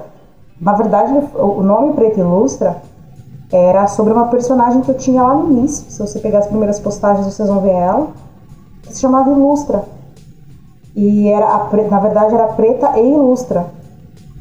na 0.59 0.73
verdade, 0.73 1.13
o 1.35 1.61
nome 1.61 1.93
Preto 1.93 2.19
Ilustra 2.19 2.81
era 3.51 3.87
sobre 3.87 4.13
uma 4.13 4.27
personagem 4.27 4.81
que 4.81 4.89
eu 4.89 4.97
tinha 4.97 5.21
lá 5.21 5.33
no 5.33 5.51
início. 5.51 5.89
Se 5.89 5.99
você 5.99 6.19
pegar 6.19 6.39
as 6.39 6.47
primeiras 6.47 6.79
postagens, 6.79 7.25
vocês 7.25 7.49
vão 7.49 7.61
ver 7.61 7.73
ela. 7.73 8.07
Que 8.83 8.93
se 8.93 9.01
chamava 9.01 9.29
Ilustra. 9.31 9.83
E 10.95 11.27
era 11.29 11.45
a, 11.45 11.69
na 11.89 11.99
verdade 11.99 12.33
era 12.33 12.47
Preta 12.47 12.97
e 12.99 13.11
Ilustra 13.11 13.78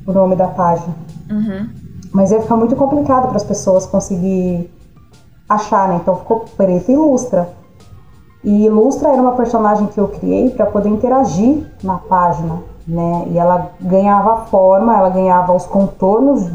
o 0.08 0.12
nome 0.12 0.34
da 0.34 0.48
página. 0.48 0.94
Uhum. 1.30 1.68
Mas 2.12 2.30
ia 2.30 2.40
ficar 2.40 2.56
muito 2.56 2.74
complicado 2.74 3.28
para 3.28 3.36
as 3.36 3.44
pessoas 3.44 3.84
conseguir 3.84 4.70
achar, 5.46 5.88
né? 5.88 5.98
Então 6.00 6.16
ficou 6.16 6.46
Preta 6.56 6.90
Ilustra. 6.90 7.48
E 8.42 8.64
Ilustra 8.64 9.10
era 9.10 9.20
uma 9.20 9.32
personagem 9.32 9.86
que 9.88 9.98
eu 9.98 10.08
criei 10.08 10.50
para 10.50 10.66
poder 10.66 10.88
interagir 10.88 11.66
na 11.82 11.98
página, 11.98 12.62
né? 12.86 13.26
E 13.30 13.38
ela 13.38 13.70
ganhava 13.80 14.46
forma, 14.46 14.96
ela 14.96 15.10
ganhava 15.10 15.52
os 15.52 15.66
contornos, 15.66 16.50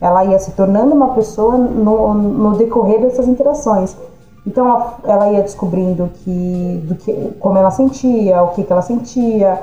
ela 0.00 0.24
ia 0.24 0.38
se 0.40 0.50
tornando 0.52 0.92
uma 0.92 1.10
pessoa 1.10 1.56
no, 1.56 2.14
no 2.14 2.56
decorrer 2.56 3.00
dessas 3.00 3.28
interações. 3.28 3.96
Então 4.44 4.66
ela, 4.66 4.98
ela, 5.04 5.30
ia 5.30 5.42
descobrindo 5.42 6.10
que, 6.24 6.84
do 6.88 6.96
que, 6.96 7.12
como 7.38 7.56
ela 7.56 7.70
sentia, 7.70 8.42
o 8.42 8.48
que, 8.48 8.64
que 8.64 8.72
ela 8.72 8.82
sentia, 8.82 9.62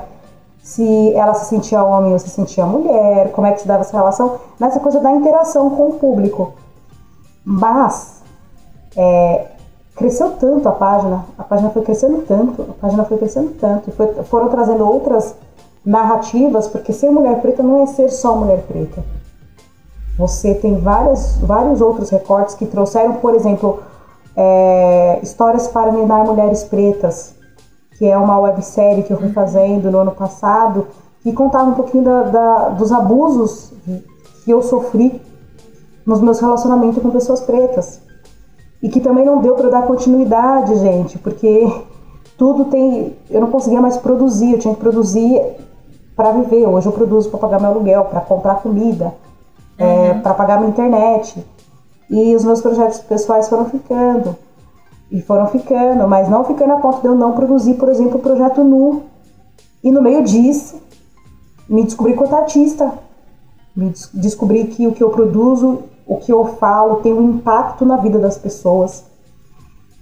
se 0.62 1.14
ela 1.14 1.34
se 1.34 1.46
sentia 1.46 1.82
homem 1.82 2.12
ou 2.12 2.18
se 2.18 2.28
sentia 2.28 2.66
mulher, 2.66 3.32
como 3.32 3.46
é 3.46 3.52
que 3.52 3.62
se 3.62 3.68
dava 3.68 3.80
essa 3.80 3.96
relação, 3.96 4.38
nessa 4.58 4.78
coisa 4.80 5.00
da 5.00 5.10
interação 5.10 5.70
com 5.70 5.88
o 5.88 5.92
público. 5.94 6.52
Mas 7.44 8.22
é, 8.96 9.46
cresceu 9.96 10.30
tanto 10.32 10.68
a 10.68 10.72
página, 10.72 11.24
a 11.38 11.44
página 11.44 11.70
foi 11.70 11.82
crescendo 11.82 12.22
tanto, 12.26 12.62
a 12.62 12.74
página 12.80 13.04
foi 13.04 13.18
crescendo 13.18 13.50
tanto, 13.58 13.90
e 13.90 13.92
foi, 13.92 14.06
foram 14.24 14.48
trazendo 14.48 14.86
outras 14.86 15.34
narrativas, 15.84 16.68
porque 16.68 16.92
ser 16.92 17.10
mulher 17.10 17.40
preta 17.40 17.62
não 17.62 17.82
é 17.82 17.86
ser 17.86 18.10
só 18.10 18.36
mulher 18.36 18.62
preta. 18.66 19.02
Você 20.18 20.54
tem 20.54 20.78
várias, 20.78 21.38
vários 21.38 21.80
outros 21.80 22.10
recortes 22.10 22.54
que 22.54 22.66
trouxeram, 22.66 23.14
por 23.14 23.34
exemplo, 23.34 23.82
é, 24.36 25.18
Histórias 25.22 25.68
para 25.68 25.90
Minar 25.90 26.24
Mulheres 26.24 26.62
Pretas, 26.64 27.34
que 28.00 28.06
é 28.06 28.16
uma 28.16 28.38
websérie 28.38 29.02
que 29.02 29.12
eu 29.12 29.18
fui 29.18 29.26
uhum. 29.26 29.34
fazendo 29.34 29.90
no 29.90 29.98
ano 29.98 30.12
passado, 30.12 30.86
que 31.22 31.30
contava 31.34 31.68
um 31.68 31.74
pouquinho 31.74 32.02
da, 32.02 32.22
da, 32.22 32.68
dos 32.70 32.90
abusos 32.90 33.74
que 34.42 34.50
eu 34.50 34.62
sofri 34.62 35.20
nos 36.06 36.18
meus 36.22 36.40
relacionamentos 36.40 37.02
com 37.02 37.10
pessoas 37.10 37.42
pretas. 37.42 38.00
E 38.82 38.88
que 38.88 39.00
também 39.00 39.26
não 39.26 39.42
deu 39.42 39.54
para 39.54 39.68
dar 39.68 39.82
continuidade, 39.82 40.76
gente, 40.76 41.18
porque 41.18 41.70
tudo 42.38 42.64
tem. 42.64 43.14
Eu 43.28 43.42
não 43.42 43.50
conseguia 43.50 43.82
mais 43.82 43.98
produzir, 43.98 44.52
eu 44.52 44.58
tinha 44.58 44.72
que 44.72 44.80
produzir 44.80 45.38
para 46.16 46.32
viver. 46.32 46.66
Hoje 46.66 46.86
eu 46.86 46.92
produzo 46.92 47.28
para 47.28 47.38
pagar 47.38 47.60
meu 47.60 47.68
aluguel, 47.68 48.06
para 48.06 48.22
comprar 48.22 48.62
comida, 48.62 49.12
é, 49.76 49.84
uhum. 49.84 50.04
é, 50.04 50.14
para 50.14 50.32
pagar 50.32 50.56
minha 50.56 50.70
internet. 50.70 51.46
E 52.08 52.34
os 52.34 52.46
meus 52.46 52.62
projetos 52.62 53.00
pessoais 53.00 53.46
foram 53.46 53.66
ficando. 53.66 54.34
E 55.10 55.20
foram 55.22 55.46
ficando, 55.48 56.06
mas 56.06 56.28
não 56.28 56.44
ficando 56.44 56.72
a 56.72 56.76
ponto 56.76 57.00
de 57.00 57.06
eu 57.06 57.14
não 57.14 57.32
produzir, 57.32 57.74
por 57.74 57.88
exemplo, 57.88 58.18
o 58.18 58.22
projeto 58.22 58.62
Nu. 58.62 59.02
E 59.82 59.90
no 59.90 60.00
meio 60.00 60.22
disso, 60.22 60.76
me 61.68 61.84
descobri 61.84 62.14
quanto 62.14 62.34
artista. 62.34 62.92
Me 63.74 63.92
descobri 64.14 64.66
que 64.66 64.86
o 64.86 64.92
que 64.92 65.02
eu 65.02 65.10
produzo 65.10 65.84
o 66.10 66.16
que 66.16 66.32
eu 66.32 66.44
falo 66.44 66.96
tem 66.96 67.12
um 67.12 67.36
impacto 67.36 67.84
na 67.84 67.96
vida 67.96 68.18
das 68.18 68.36
pessoas 68.36 69.04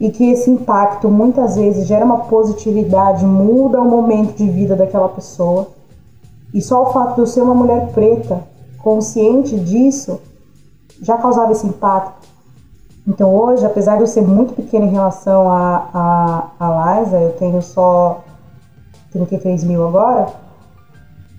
e 0.00 0.10
que 0.10 0.30
esse 0.30 0.50
impacto 0.50 1.08
muitas 1.08 1.56
vezes 1.56 1.86
gera 1.86 2.04
uma 2.04 2.20
positividade, 2.20 3.26
muda 3.26 3.80
o 3.80 3.84
momento 3.84 4.34
de 4.34 4.48
vida 4.48 4.76
daquela 4.76 5.08
pessoa. 5.08 5.68
E 6.54 6.62
só 6.62 6.82
o 6.84 6.92
fato 6.92 7.16
de 7.16 7.20
eu 7.20 7.26
ser 7.26 7.42
uma 7.42 7.54
mulher 7.54 7.92
preta, 7.92 8.42
consciente 8.78 9.58
disso, 9.58 10.20
já 11.02 11.18
causava 11.18 11.52
esse 11.52 11.66
impacto. 11.66 12.27
Então 13.08 13.34
hoje, 13.34 13.64
apesar 13.64 13.96
de 13.96 14.02
eu 14.02 14.06
ser 14.06 14.20
muito 14.20 14.52
pequena 14.52 14.84
em 14.84 14.90
relação 14.90 15.50
a, 15.50 15.88
a, 15.94 16.50
a 16.60 17.00
Liza, 17.00 17.16
eu 17.16 17.32
tenho 17.32 17.62
só 17.62 18.22
33 19.10 19.64
mil 19.64 19.88
agora, 19.88 20.26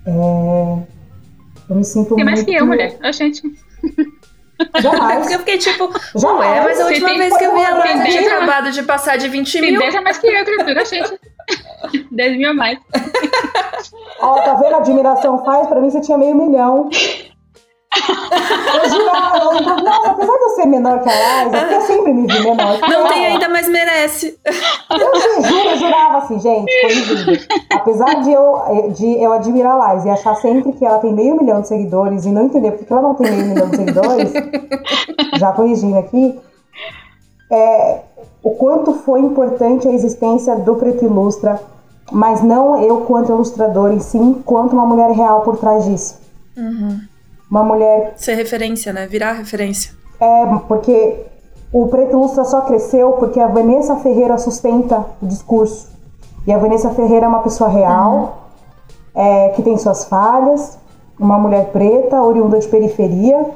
é, 0.04 0.78
eu 1.68 1.76
me 1.76 1.84
sinto 1.84 2.16
Tem 2.16 2.24
muito... 2.24 2.26
mais 2.26 2.42
que 2.42 2.54
eu, 2.54 2.66
mulher. 2.66 2.98
A 3.00 3.12
gente... 3.12 3.42
Jamais. 4.82 5.30
eu 5.30 5.38
fiquei 5.38 5.56
tipo, 5.56 5.90
Jamais. 6.16 6.50
ué, 6.50 6.64
mas 6.64 6.80
a 6.80 6.86
última 6.86 7.08
vez 7.08 7.36
que 7.36 7.44
eu 7.44 7.54
vi 7.54 7.62
ela, 7.62 7.88
ela 7.88 8.04
tinha 8.04 8.36
acabado 8.36 8.70
de 8.70 8.82
passar 8.82 9.16
de 9.16 9.28
20 9.28 9.60
mil. 9.60 9.80
Tem 9.80 10.02
mais 10.02 10.18
que 10.18 10.26
eu, 10.26 10.44
criatura, 10.44 10.84
gente. 10.84 11.18
10 12.12 12.36
mil 12.36 12.50
a 12.50 12.54
mais. 12.54 12.78
Ó, 14.20 14.34
tá 14.42 14.54
vendo 14.54 14.74
a 14.74 14.78
admiração 14.78 15.42
faz? 15.44 15.66
Pra 15.66 15.80
mim 15.80 15.88
você 15.88 16.00
tinha 16.00 16.18
meio 16.18 16.34
milhão. 16.34 16.90
Não, 17.92 19.82
nossa, 19.82 20.10
apesar 20.10 20.32
de 20.32 20.42
eu 20.42 20.48
ser 20.50 20.66
menor 20.66 21.02
que 21.02 21.08
a 21.08 21.44
Liza, 21.44 21.56
eu 21.72 21.80
sempre 21.80 22.12
me 22.12 22.26
vi 22.26 22.42
menor. 22.42 22.78
Não 22.88 23.08
tem 23.08 23.26
ainda, 23.26 23.48
mas 23.48 23.68
merece. 23.68 24.38
Eu 24.90 25.42
juro, 25.42 25.68
eu 25.70 25.76
jurava 25.76 26.18
assim, 26.18 26.38
gente, 26.38 26.70
corrigindo. 26.80 27.32
Apesar 27.72 28.22
de 28.22 28.32
eu, 28.32 28.92
de 28.94 29.22
eu 29.22 29.32
admirar 29.32 29.80
a 29.80 29.94
Liza 29.94 30.08
e 30.08 30.10
achar 30.10 30.36
sempre 30.36 30.72
que 30.72 30.84
ela 30.84 30.98
tem 30.98 31.12
meio 31.12 31.36
milhão 31.36 31.60
de 31.60 31.68
seguidores 31.68 32.24
e 32.24 32.30
não 32.30 32.44
entender 32.44 32.72
porque 32.72 32.92
ela 32.92 33.02
não 33.02 33.14
tem 33.14 33.30
meio 33.30 33.46
milhão 33.46 33.68
de 33.68 33.76
seguidores, 33.76 34.32
já 35.36 35.52
corrigindo 35.52 35.98
aqui, 35.98 36.38
é, 37.50 38.00
o 38.42 38.50
quanto 38.50 38.94
foi 38.94 39.20
importante 39.20 39.88
a 39.88 39.92
existência 39.92 40.54
do 40.56 40.76
Preto 40.76 41.04
Ilustra, 41.04 41.60
mas 42.12 42.42
não 42.42 42.80
eu 42.80 42.98
quanto 43.02 43.32
ilustrador, 43.32 43.92
e 43.92 44.00
sim 44.00 44.40
quanto 44.44 44.74
uma 44.74 44.86
mulher 44.86 45.10
real 45.10 45.42
por 45.42 45.56
trás 45.56 45.84
disso. 45.84 46.20
Uhum 46.56 47.09
uma 47.50 47.64
mulher. 47.64 48.14
Ser 48.16 48.34
referência, 48.34 48.92
né? 48.92 49.06
Virar 49.06 49.32
referência. 49.32 49.92
É, 50.20 50.46
porque 50.68 51.26
o 51.72 51.88
Preto 51.88 52.16
Lustra 52.16 52.44
só 52.44 52.62
cresceu 52.62 53.12
porque 53.12 53.40
a 53.40 53.48
Vanessa 53.48 53.96
Ferreira 53.96 54.38
sustenta 54.38 55.04
o 55.20 55.26
discurso. 55.26 55.88
E 56.46 56.52
a 56.52 56.58
Vanessa 56.58 56.90
Ferreira 56.90 57.26
é 57.26 57.28
uma 57.28 57.40
pessoa 57.40 57.68
real, 57.68 58.38
uhum. 59.14 59.22
é, 59.22 59.48
que 59.50 59.62
tem 59.62 59.76
suas 59.76 60.04
falhas, 60.04 60.78
uma 61.18 61.38
mulher 61.38 61.70
preta, 61.70 62.22
oriunda 62.22 62.58
de 62.58 62.68
periferia. 62.68 63.50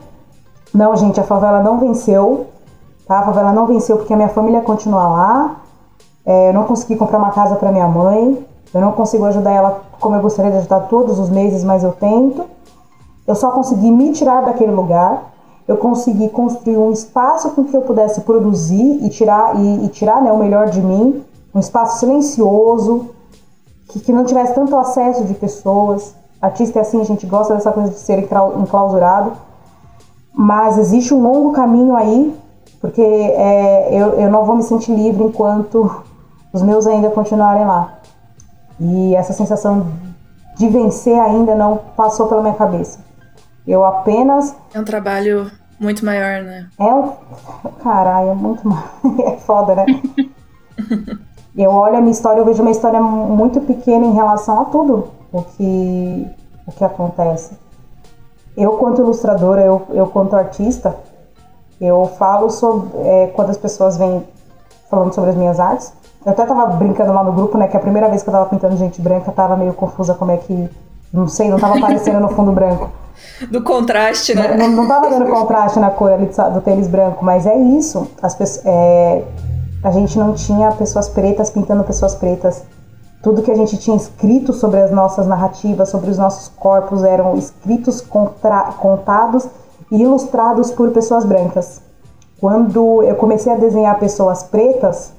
Não, 0.72 0.95
gente, 0.97 1.20
a 1.20 1.22
favela 1.22 1.62
não 1.62 1.78
venceu, 1.78 2.47
tá? 3.07 3.20
A 3.20 3.24
favela 3.24 3.53
não 3.53 3.66
venceu 3.66 3.97
porque 3.97 4.12
a 4.12 4.16
minha 4.16 4.28
família 4.28 4.61
continua 4.61 5.09
lá. 5.09 5.57
É, 6.26 6.49
eu 6.49 6.53
não 6.53 6.64
consegui 6.64 6.97
comprar 6.97 7.18
uma 7.18 7.30
casa 7.30 7.57
para 7.57 7.70
minha 7.70 7.86
mãe. 7.86 8.45
Eu 8.72 8.80
não 8.80 8.92
consigo 8.92 9.24
ajudar 9.26 9.53
ela 9.53 9.82
como 10.01 10.16
eu 10.16 10.20
gostaria 10.20 10.51
de 10.51 10.59
ajudar 10.59 10.80
todos 10.80 11.18
os 11.18 11.30
meses, 11.30 11.62
mas 11.62 11.84
eu 11.84 11.92
tento. 11.92 12.45
Eu 13.26 13.34
só 13.34 13.50
consegui 13.50 13.90
me 13.90 14.12
tirar 14.12 14.42
daquele 14.42 14.72
lugar. 14.72 15.32
Eu 15.66 15.78
consegui 15.78 16.28
construir 16.28 16.76
um 16.76 16.92
espaço 16.92 17.50
com 17.50 17.64
que 17.64 17.74
eu 17.74 17.82
pudesse 17.82 18.20
produzir 18.20 19.02
e 19.02 19.08
tirar 19.08 19.56
e, 19.56 19.86
e 19.86 19.88
tirar 19.88 20.20
né, 20.20 20.30
o 20.30 20.38
melhor 20.38 20.68
de 20.68 20.80
mim, 20.80 21.24
um 21.54 21.58
espaço 21.58 22.00
silencioso 22.00 23.10
que, 23.88 24.00
que 24.00 24.12
não 24.12 24.24
tivesse 24.24 24.54
tanto 24.54 24.76
acesso 24.76 25.24
de 25.24 25.32
pessoas. 25.34 26.14
Artista 26.40 26.78
é 26.78 26.82
assim, 26.82 27.00
a 27.00 27.04
gente 27.04 27.26
gosta 27.26 27.54
dessa 27.54 27.72
coisa 27.72 27.90
de 27.90 27.98
ser 27.98 28.18
enclausurado, 28.18 29.32
mas 30.34 30.76
existe 30.76 31.14
um 31.14 31.22
longo 31.22 31.52
caminho 31.52 31.96
aí, 31.96 32.36
porque 32.80 33.00
é, 33.00 33.88
eu, 33.90 34.20
eu 34.20 34.30
não 34.30 34.44
vou 34.44 34.56
me 34.56 34.62
sentir 34.62 34.94
livre 34.94 35.24
enquanto 35.24 36.02
os 36.52 36.60
meus 36.60 36.86
ainda 36.86 37.08
continuarem 37.08 37.64
lá. 37.64 37.94
E 38.78 39.14
essa 39.14 39.32
sensação 39.32 39.86
de 40.56 40.68
vencer 40.68 41.18
ainda 41.18 41.54
não 41.54 41.80
passou 41.96 42.26
pela 42.26 42.42
minha 42.42 42.54
cabeça. 42.54 42.98
Eu 43.66 43.84
apenas. 43.84 44.54
É 44.72 44.78
um 44.78 44.84
trabalho 44.84 45.50
muito 45.80 46.04
maior, 46.04 46.42
né? 46.42 46.68
É 46.78 46.84
um. 46.84 47.12
Caralho, 47.82 48.30
é 48.30 48.34
muito. 48.34 48.62
é 49.26 49.36
foda, 49.38 49.74
né? 49.74 49.86
eu 51.56 51.70
olho 51.70 51.96
a 51.96 52.00
minha 52.00 52.12
história, 52.12 52.40
eu 52.40 52.44
vejo 52.44 52.62
uma 52.62 52.70
história 52.70 53.00
muito 53.00 53.60
pequena 53.60 54.04
em 54.04 54.12
relação 54.12 54.60
a 54.60 54.64
tudo 54.66 55.10
o 55.32 55.42
que, 55.42 56.26
o 56.66 56.72
que 56.72 56.84
acontece. 56.84 57.58
Eu, 58.56 58.72
quanto 58.72 59.00
ilustradora, 59.00 59.62
eu, 59.62 59.82
eu 59.90 60.06
quanto 60.06 60.36
artista, 60.36 60.94
eu 61.80 62.06
falo 62.18 62.50
sobre. 62.50 62.90
É, 62.98 63.26
quando 63.28 63.50
as 63.50 63.58
pessoas 63.58 63.96
vêm 63.96 64.22
falando 64.88 65.12
sobre 65.12 65.30
as 65.30 65.36
minhas 65.36 65.58
artes, 65.58 65.92
Eu 66.24 66.32
até 66.32 66.44
tava 66.46 66.66
brincando 66.76 67.12
lá 67.12 67.24
no 67.24 67.32
grupo, 67.32 67.58
né? 67.58 67.66
Que 67.66 67.76
a 67.76 67.80
primeira 67.80 68.08
vez 68.08 68.22
que 68.22 68.28
eu 68.28 68.32
tava 68.32 68.46
pintando 68.46 68.76
gente 68.76 69.00
branca, 69.00 69.32
tava 69.32 69.56
meio 69.56 69.72
confusa 69.72 70.14
como 70.14 70.30
é 70.30 70.36
que. 70.36 70.70
Não 71.12 71.28
sei, 71.28 71.48
não 71.48 71.58
tava 71.58 71.78
aparecendo 71.78 72.20
no 72.20 72.28
fundo 72.28 72.52
branco. 72.52 72.90
Do 73.50 73.62
contraste, 73.62 74.34
né? 74.34 74.56
Não, 74.56 74.68
não 74.68 74.88
tava 74.88 75.08
dando 75.10 75.26
contraste 75.30 75.78
na 75.78 75.90
cor 75.90 76.12
ali 76.12 76.30
do 76.52 76.60
tênis 76.60 76.88
branco, 76.88 77.24
mas 77.24 77.46
é 77.46 77.56
isso. 77.56 78.08
As 78.22 78.34
pessoas, 78.34 78.64
é, 78.66 79.24
a 79.82 79.90
gente 79.90 80.18
não 80.18 80.32
tinha 80.32 80.70
pessoas 80.72 81.08
pretas 81.08 81.50
pintando 81.50 81.84
pessoas 81.84 82.14
pretas. 82.14 82.62
Tudo 83.22 83.42
que 83.42 83.50
a 83.50 83.56
gente 83.56 83.76
tinha 83.78 83.96
escrito 83.96 84.52
sobre 84.52 84.80
as 84.80 84.90
nossas 84.90 85.26
narrativas, 85.26 85.88
sobre 85.88 86.10
os 86.10 86.18
nossos 86.18 86.48
corpos, 86.48 87.02
eram 87.02 87.36
escritos, 87.36 88.00
contra, 88.00 88.72
contados 88.78 89.46
e 89.90 90.02
ilustrados 90.02 90.70
por 90.70 90.90
pessoas 90.90 91.24
brancas. 91.24 91.80
Quando 92.38 93.02
eu 93.02 93.14
comecei 93.14 93.52
a 93.52 93.56
desenhar 93.56 93.98
pessoas 93.98 94.42
pretas, 94.42 95.12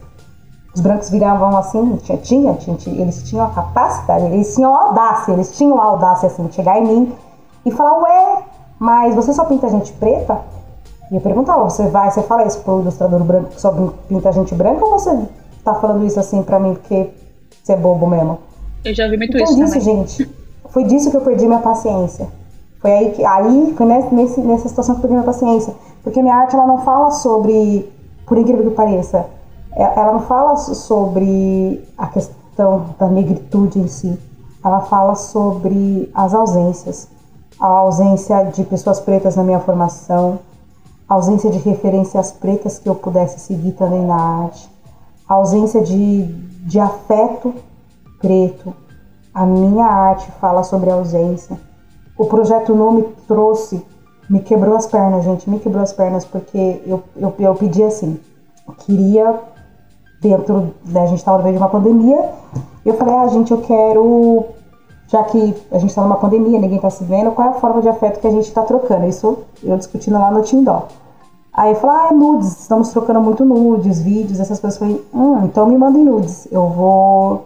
os 0.75 0.81
brancos 0.81 1.09
viravam 1.09 1.57
assim, 1.57 1.95
tinha, 2.03 2.17
tinha, 2.17 2.53
tinha, 2.53 3.01
eles 3.01 3.23
tinham 3.23 3.45
a 3.45 3.49
capacidade, 3.49 4.25
eles 4.25 4.53
tinham 4.53 4.75
a 4.75 4.83
audácia, 4.83 5.31
eles 5.31 5.57
tinham 5.57 5.79
a 5.79 5.83
audácia 5.85 6.27
assim, 6.27 6.45
de 6.47 6.53
chegar 6.53 6.77
em 6.77 6.85
mim 6.85 7.13
e 7.66 7.72
falar, 7.72 7.97
ué, 7.99 8.43
mas 8.80 9.16
você 9.16 9.34
só 9.34 9.45
pinta 9.45 9.70
gente 9.70 9.91
preta? 9.93 10.39
E 11.11 11.16
eu 11.16 11.22
perguntava, 11.22 11.63
você 11.63 11.88
vai, 11.88 12.11
você 12.11 12.22
fala 12.24 12.45
isso 12.45 12.61
pro 12.61 12.82
ilustrador 12.82 13.24
branco 13.24 13.49
que 13.49 13.61
só 13.61 13.72
pinta 14.07 14.32
gente 14.32 14.53
branca 14.55 14.84
ou 14.84 14.91
você 14.91 15.18
tá 15.63 15.76
falando 15.76 16.05
isso 16.05 16.20
assim 16.20 16.41
pra 16.43 16.59
mim 16.59 16.74
porque 16.74 17.09
você 17.63 17.74
é 17.74 17.78
bobo 17.78 18.07
mesmo? 18.07 18.39
Eu 18.84 18.93
já 18.93 19.07
vi 19.07 19.18
muito 19.18 19.36
então, 19.36 19.43
isso 19.43 19.55
disso, 19.55 19.80
também. 19.80 19.82
gente, 19.82 20.30
foi 20.70 20.84
disso 20.84 21.09
que 21.09 21.18
eu 21.18 21.22
perdi 21.22 21.47
minha 21.47 21.59
paciência. 21.59 22.28
Foi 22.80 22.91
aí 22.91 23.11
que, 23.11 23.26
aí 23.26 23.74
foi 23.76 23.86
nesse, 24.11 24.41
nessa 24.41 24.70
situação 24.70 24.95
que 24.95 24.99
eu 24.99 25.01
perdi 25.01 25.16
minha 25.16 25.26
paciência. 25.26 25.74
Porque 26.03 26.22
minha 26.22 26.36
arte, 26.36 26.55
ela 26.55 26.68
não 26.68 26.84
fala 26.84 27.09
sobre, 27.09 27.91
por 28.28 28.38
incrível 28.38 28.63
que 28.63 28.76
pareça, 28.76 29.26
é, 29.76 29.99
ela 29.99 30.13
não 30.13 30.20
fala 30.20 30.55
sobre 30.55 31.84
a 31.97 32.07
questão 32.07 32.86
da 32.99 33.07
negritude 33.07 33.80
em 33.80 33.88
si. 33.88 34.20
Ela 34.63 34.82
fala 34.82 35.16
sobre 35.16 36.11
as 36.13 36.34
ausências. 36.36 37.07
A 37.59 37.67
ausência 37.67 38.43
de 38.45 38.63
pessoas 38.63 38.99
pretas 38.99 39.35
na 39.35 39.43
minha 39.43 39.59
formação, 39.59 40.39
a 41.07 41.13
ausência 41.13 41.49
de 41.49 41.57
referências 41.59 42.31
pretas 42.31 42.79
que 42.79 42.89
eu 42.89 42.95
pudesse 42.95 43.39
seguir 43.39 43.73
também 43.73 44.05
na 44.05 44.15
arte, 44.15 44.69
a 45.27 45.35
ausência 45.35 45.81
de, 45.81 46.23
de 46.67 46.79
afeto 46.79 47.53
preto. 48.19 48.73
A 49.33 49.45
minha 49.45 49.85
arte 49.85 50.31
fala 50.39 50.63
sobre 50.63 50.89
ausência. 50.89 51.59
O 52.17 52.25
projeto 52.25 52.73
Nu 52.73 52.91
me 52.91 53.03
trouxe, 53.27 53.85
me 54.29 54.39
quebrou 54.39 54.75
as 54.75 54.87
pernas, 54.87 55.23
gente, 55.25 55.49
me 55.49 55.59
quebrou 55.59 55.83
as 55.83 55.93
pernas 55.93 56.25
porque 56.25 56.81
eu, 56.85 57.03
eu, 57.15 57.33
eu 57.37 57.55
pedi 57.55 57.83
assim, 57.83 58.19
queria 58.85 59.39
dentro, 60.21 60.73
né, 60.85 61.03
a 61.03 61.07
gente 61.07 61.19
estava 61.19 61.37
no 61.37 61.43
meio 61.43 61.57
de 61.57 61.61
uma 61.61 61.69
pandemia, 61.69 62.31
eu 62.85 62.93
falei, 62.95 63.15
ah, 63.15 63.27
gente, 63.27 63.51
eu 63.51 63.61
quero, 63.61 64.45
já 65.07 65.23
que 65.23 65.55
a 65.71 65.77
gente 65.77 65.89
está 65.89 66.01
numa 66.01 66.17
pandemia, 66.17 66.59
ninguém 66.59 66.77
está 66.77 66.89
se 66.89 67.03
vendo, 67.03 67.31
qual 67.31 67.47
é 67.47 67.51
a 67.51 67.53
forma 67.55 67.81
de 67.81 67.87
afeto 67.87 68.19
que 68.19 68.27
a 68.27 68.31
gente 68.31 68.47
está 68.47 68.63
trocando? 68.63 69.07
Isso 69.07 69.39
eu 69.63 69.77
discutindo 69.77 70.17
lá 70.17 70.31
no 70.31 70.41
Tindó. 70.41 70.87
Aí 71.53 71.73
eu 71.73 71.89
ah, 71.89 72.11
nudes, 72.11 72.59
estamos 72.59 72.89
trocando 72.89 73.21
muito 73.21 73.45
nudes, 73.45 74.01
vídeos, 74.01 74.39
essas 74.39 74.59
coisas. 74.59 74.77
Falei, 74.77 75.05
hum, 75.13 75.45
então 75.45 75.65
me 75.67 75.77
mandem 75.77 76.03
nudes. 76.03 76.47
Eu 76.51 76.67
vou, 76.67 77.45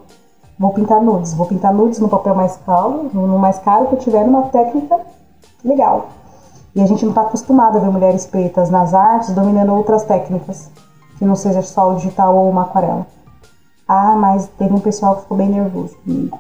vou 0.58 0.74
pintar 0.74 1.00
nudes. 1.02 1.34
Vou 1.36 1.46
pintar 1.46 1.72
nudes 1.72 2.00
no 2.00 2.10
papel 2.10 2.34
mais 2.34 2.58
caro, 2.66 3.10
no 3.14 3.38
mais 3.38 3.60
caro 3.60 3.86
que 3.88 3.96
eu 3.96 4.00
tiver, 4.00 4.26
numa 4.26 4.44
técnica 4.44 5.00
legal. 5.64 6.08
E 6.74 6.82
a 6.82 6.88
gente 6.88 7.04
não 7.04 7.12
está 7.12 7.22
acostumado 7.22 7.78
a 7.78 7.82
ver 7.82 7.92
mulheres 7.92 8.26
pretas 8.26 8.72
nas 8.72 8.96
artes 8.96 9.32
dominando 9.36 9.74
outras 9.76 10.04
técnicas 10.04 10.70
que 11.20 11.26
não 11.26 11.36
seja 11.36 11.62
só 11.62 11.92
o 11.92 11.96
digital 11.96 12.36
ou 12.36 12.50
uma 12.50 12.64
aquarela. 12.64 13.06
Ah, 13.88 14.16
mas 14.16 14.48
teve 14.58 14.74
um 14.74 14.80
pessoal 14.80 15.18
que 15.18 15.22
ficou 15.24 15.38
bem 15.38 15.50
nervoso 15.50 15.96
comigo. 15.98 16.40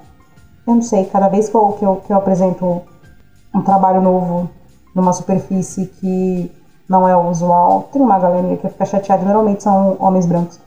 Eu 0.70 0.76
não 0.76 0.82
sei, 0.84 1.05
cada 1.05 1.28
vez 1.28 1.49
que 1.49 1.55
eu, 1.55 1.72
que 1.80 1.84
eu, 1.84 1.95
que 1.95 2.13
eu 2.13 2.17
apresento 2.17 2.84
um 3.55 3.61
trabalho 3.63 4.03
novo 4.03 4.47
numa 4.93 5.11
superfície 5.13 5.88
que 5.88 6.51
não 6.88 7.07
é 7.07 7.17
o 7.17 7.28
usual, 7.28 7.89
tem 7.91 7.99
uma 7.99 8.20
galerinha 8.20 8.55
que 8.55 8.70
fica 8.70 8.86
chateada, 8.86 9.26
normalmente 9.26 9.63
são 9.63 9.97
homens 9.99 10.28
brancos. 10.28 10.59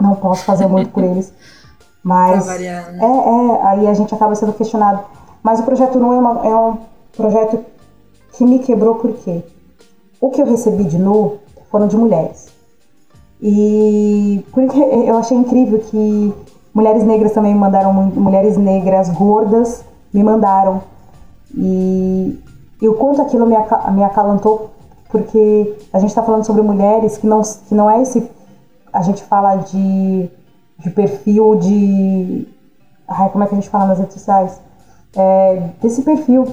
Não 0.00 0.16
posso 0.16 0.44
fazer 0.44 0.66
muito 0.66 0.90
por 0.90 1.04
eles. 1.04 1.32
Mas 2.02 2.44
né? 2.44 2.66
é, 2.66 3.04
é, 3.04 3.62
aí 3.68 3.86
a 3.86 3.94
gente 3.94 4.12
acaba 4.12 4.34
sendo 4.34 4.52
questionado. 4.52 5.04
Mas 5.44 5.60
o 5.60 5.62
projeto 5.62 5.96
Nu 5.96 6.12
é, 6.12 6.18
uma, 6.18 6.46
é 6.46 6.56
um 6.56 6.78
projeto 7.16 7.64
que 8.32 8.44
me 8.44 8.58
quebrou 8.58 8.96
porque 8.96 9.44
o 10.20 10.30
que 10.30 10.42
eu 10.42 10.46
recebi 10.46 10.82
de 10.82 10.98
Nu 10.98 11.38
foram 11.70 11.86
de 11.86 11.96
mulheres. 11.96 12.48
E 13.40 14.44
porque 14.50 14.76
eu 14.76 15.16
achei 15.16 15.36
incrível 15.36 15.78
que 15.78 16.34
mulheres 16.76 17.04
negras 17.04 17.32
também 17.32 17.54
me 17.54 17.58
mandaram, 17.58 17.90
mulheres 17.90 18.58
negras 18.58 19.08
gordas 19.08 19.82
me 20.12 20.22
mandaram. 20.22 20.82
E, 21.54 22.38
e 22.82 22.86
o 22.86 22.92
quanto 22.92 23.22
aquilo 23.22 23.46
me, 23.46 23.56
me 23.94 24.04
acalantou, 24.04 24.72
porque 25.10 25.74
a 25.90 25.98
gente 25.98 26.10
está 26.10 26.22
falando 26.22 26.44
sobre 26.44 26.60
mulheres 26.60 27.16
que 27.16 27.26
não, 27.26 27.40
que 27.40 27.74
não 27.74 27.90
é 27.90 28.02
esse. 28.02 28.30
A 28.92 29.00
gente 29.00 29.22
fala 29.22 29.56
de, 29.56 30.28
de 30.78 30.90
perfil 30.90 31.56
de. 31.56 32.46
Ai, 33.08 33.30
como 33.30 33.42
é 33.42 33.46
que 33.46 33.54
a 33.54 33.58
gente 33.58 33.70
fala 33.70 33.86
nas 33.86 33.98
redes 33.98 34.12
sociais? 34.12 34.60
É, 35.16 35.70
desse 35.80 36.02
perfil 36.02 36.46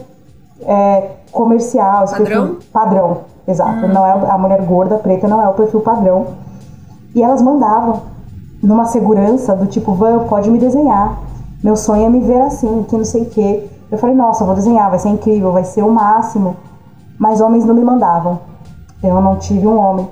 é, 0.61 1.09
comercial. 1.33 2.05
Padrão? 2.05 2.47
Perfil, 2.47 2.69
padrão, 2.71 3.17
exato. 3.45 3.85
Hum. 3.87 3.89
Não 3.89 4.05
é, 4.05 4.11
a 4.31 4.37
mulher 4.37 4.61
gorda, 4.61 4.97
preta, 4.99 5.27
não 5.27 5.41
é 5.41 5.49
o 5.49 5.53
perfil 5.53 5.81
padrão 5.81 6.27
e 7.13 7.21
elas 7.21 7.41
mandavam 7.41 8.12
numa 8.63 8.85
segurança 8.85 9.53
do 9.53 9.67
tipo, 9.67 9.93
Van, 9.93 10.19
pode 10.19 10.49
me 10.49 10.57
desenhar. 10.57 11.19
Meu 11.61 11.75
sonho 11.75 12.05
é 12.05 12.09
me 12.09 12.21
ver 12.21 12.41
assim, 12.41 12.83
que 12.87 12.97
não 12.97 13.05
sei 13.05 13.23
o 13.23 13.29
quê. 13.29 13.69
Eu 13.91 13.97
falei, 13.97 14.15
nossa, 14.15 14.45
vou 14.45 14.55
desenhar, 14.55 14.89
vai 14.89 14.99
ser 14.99 15.09
incrível, 15.09 15.51
vai 15.51 15.65
ser 15.65 15.83
o 15.83 15.91
máximo. 15.91 16.55
Mas 17.19 17.41
homens 17.41 17.65
não 17.65 17.75
me 17.75 17.83
mandavam. 17.83 18.39
Eu 19.03 19.21
não 19.21 19.35
tive 19.35 19.67
um 19.67 19.77
homem. 19.77 20.07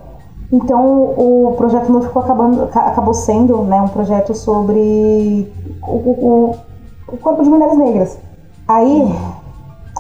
Então 0.51 1.13
o 1.17 1.53
projeto 1.55 1.89
não 1.89 2.01
ficou 2.01 2.21
acabando, 2.21 2.63
acabou 2.63 3.13
sendo 3.13 3.63
né, 3.63 3.81
um 3.81 3.87
projeto 3.87 4.35
sobre 4.35 5.49
o, 5.81 5.95
o, 5.95 6.55
o 7.07 7.17
corpo 7.17 7.41
de 7.41 7.49
mulheres 7.49 7.77
negras. 7.77 8.19
Aí 8.67 9.15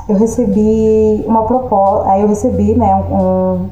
eu 0.09 0.17
recebi 0.17 1.23
uma 1.25 1.43
proposta, 1.43 2.11
aí 2.11 2.21
eu 2.21 2.27
recebi 2.27 2.75
né, 2.75 2.93
um, 2.95 3.69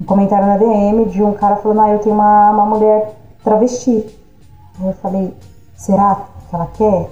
um 0.00 0.04
comentário 0.06 0.46
na 0.46 0.56
DM 0.56 1.06
de 1.06 1.24
um 1.24 1.32
cara 1.32 1.56
falando, 1.56 1.80
ah, 1.80 1.90
eu 1.90 1.98
tenho 1.98 2.14
uma, 2.14 2.52
uma 2.52 2.66
mulher 2.66 3.15
travesti. 3.46 4.04
Eu 4.82 4.92
falei, 4.94 5.32
será 5.76 6.26
que 6.50 6.54
ela 6.54 6.66
quer? 6.66 7.10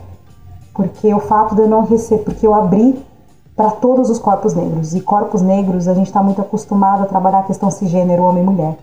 Porque 0.74 1.14
o 1.14 1.20
fato 1.20 1.55
de 1.55 1.62
eu 1.62 1.68
não 1.68 1.85
receber, 1.85 2.24
porque 2.24 2.45
eu 2.45 2.53
abri 2.53 3.01
para 3.55 3.70
todos 3.70 4.11
os 4.11 4.18
corpos 4.18 4.53
negros. 4.53 4.95
E 4.95 5.01
corpos 5.01 5.41
negros, 5.41 5.87
a 5.87 5.95
gente 5.95 6.09
está 6.09 6.20
muito 6.20 6.41
acostumado 6.41 7.05
a 7.05 7.07
trabalhar 7.07 7.39
a 7.39 7.45
questão 7.45 7.70
cisgênero, 7.70 8.24
homem 8.24 8.43
e 8.43 8.47
mulher. 8.47 8.78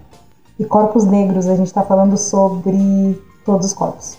E 0.58 0.64
corpos 0.64 1.04
negros, 1.04 1.48
a 1.48 1.56
gente 1.56 1.68
está 1.68 1.84
falando 1.84 2.18
sobre 2.18 3.22
todos 3.46 3.68
os 3.68 3.74
corpos. 3.74 4.18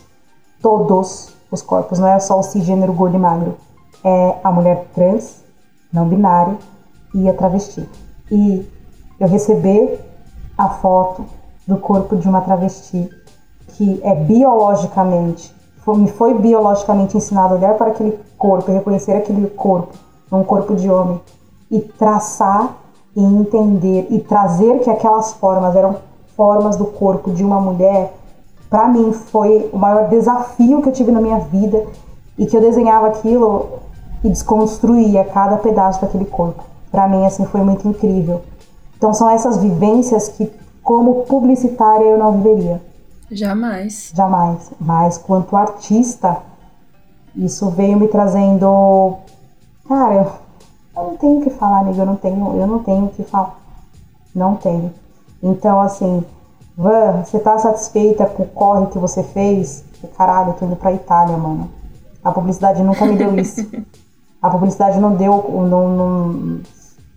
Todos 0.61 1.35
os 1.51 1.62
corpos, 1.62 1.99
não 1.99 2.09
é 2.09 2.20
só 2.20 2.39
o 2.39 2.43
cisgênero 2.43 2.93
gordo 2.93 3.16
e 3.16 3.18
magro. 3.18 3.57
É 4.05 4.37
a 4.45 4.53
mulher 4.53 4.89
trans, 4.95 5.43
não 5.91 6.07
binária 6.07 6.59
e 7.14 7.28
a 7.28 7.33
travesti. 7.33 7.89
E 8.30 8.68
eu 9.18 9.26
receber 9.26 10.01
a 10.59 10.68
foto 10.68 11.24
do 11.66 11.78
corpo 11.78 12.16
de 12.16 12.28
uma 12.28 12.43
travesti 12.43 13.09
que 13.72 14.00
é 14.02 14.14
biologicamente, 14.14 15.54
foi, 15.84 15.96
me 15.96 16.08
foi 16.10 16.34
biologicamente 16.34 17.16
ensinado 17.16 17.54
a 17.54 17.56
olhar 17.56 17.74
para 17.74 17.88
aquele 17.88 18.18
corpo 18.38 18.70
reconhecer 18.70 19.12
aquele 19.12 19.48
corpo, 19.48 19.92
um 20.30 20.44
corpo 20.44 20.74
de 20.74 20.90
homem, 20.90 21.20
e 21.70 21.80
traçar 21.80 22.76
e 23.14 23.22
entender 23.22 24.06
e 24.10 24.20
trazer 24.20 24.80
que 24.80 24.90
aquelas 24.90 25.32
formas 25.34 25.76
eram 25.76 25.96
formas 26.36 26.76
do 26.76 26.86
corpo 26.86 27.30
de 27.30 27.44
uma 27.44 27.60
mulher, 27.60 28.14
para 28.70 28.88
mim 28.88 29.12
foi 29.12 29.68
o 29.72 29.76
maior 29.76 30.08
desafio 30.08 30.80
que 30.80 30.88
eu 30.88 30.92
tive 30.92 31.12
na 31.12 31.20
minha 31.20 31.38
vida 31.38 31.84
e 32.38 32.46
que 32.46 32.56
eu 32.56 32.60
desenhava 32.60 33.08
aquilo 33.08 33.68
e 34.24 34.28
desconstruía 34.30 35.24
cada 35.24 35.58
pedaço 35.58 36.00
daquele 36.00 36.24
corpo. 36.24 36.64
Para 36.90 37.06
mim 37.06 37.24
assim 37.26 37.44
foi 37.44 37.60
muito 37.60 37.86
incrível. 37.86 38.40
Então 38.96 39.12
são 39.12 39.28
essas 39.28 39.58
vivências 39.58 40.28
que, 40.28 40.50
como 40.82 41.26
publicitária, 41.26 42.04
eu 42.04 42.16
não 42.16 42.32
viveria. 42.32 42.80
Jamais. 43.33 44.12
Jamais. 44.14 44.70
Mas 44.80 45.18
quanto 45.18 45.57
artista, 45.57 46.39
isso 47.35 47.70
veio 47.70 47.99
me 47.99 48.09
trazendo. 48.09 49.16
Cara, 49.89 50.14
eu 50.97 51.03
não 51.03 51.16
tenho 51.16 51.39
o 51.39 51.43
que 51.43 51.51
falar, 51.51 51.80
amiga. 51.80 52.03
Eu 52.03 52.07
não 52.07 52.16
tenho, 52.16 52.57
eu 52.57 52.66
não 52.66 52.78
tenho 52.80 53.07
o 53.07 53.11
que 53.11 53.24
falar. 53.24 53.59
Não 54.35 54.57
tenho. 54.57 54.93
Então, 55.43 55.80
assim, 55.80 56.24
Van, 56.76 57.22
você 57.24 57.39
tá 57.39 57.59
satisfeita 57.59 58.26
com 58.26 58.45
o 58.45 58.49
corre 58.49 58.87
que 58.87 58.99
você 58.99 59.22
fez? 59.22 59.85
Caralho, 60.16 60.51
eu 60.51 60.55
tô 60.55 60.66
indo 60.66 60.76
pra 60.76 60.93
Itália, 60.93 61.37
mano. 61.37 61.70
A 62.24 62.30
publicidade 62.30 62.83
nunca 62.83 63.05
me 63.05 63.16
deu 63.16 63.37
isso. 63.39 63.68
A 64.41 64.51
publicidade 64.51 64.99
não 64.99 65.14
deu, 65.14 65.45
não, 65.68 65.89
não, 65.89 66.61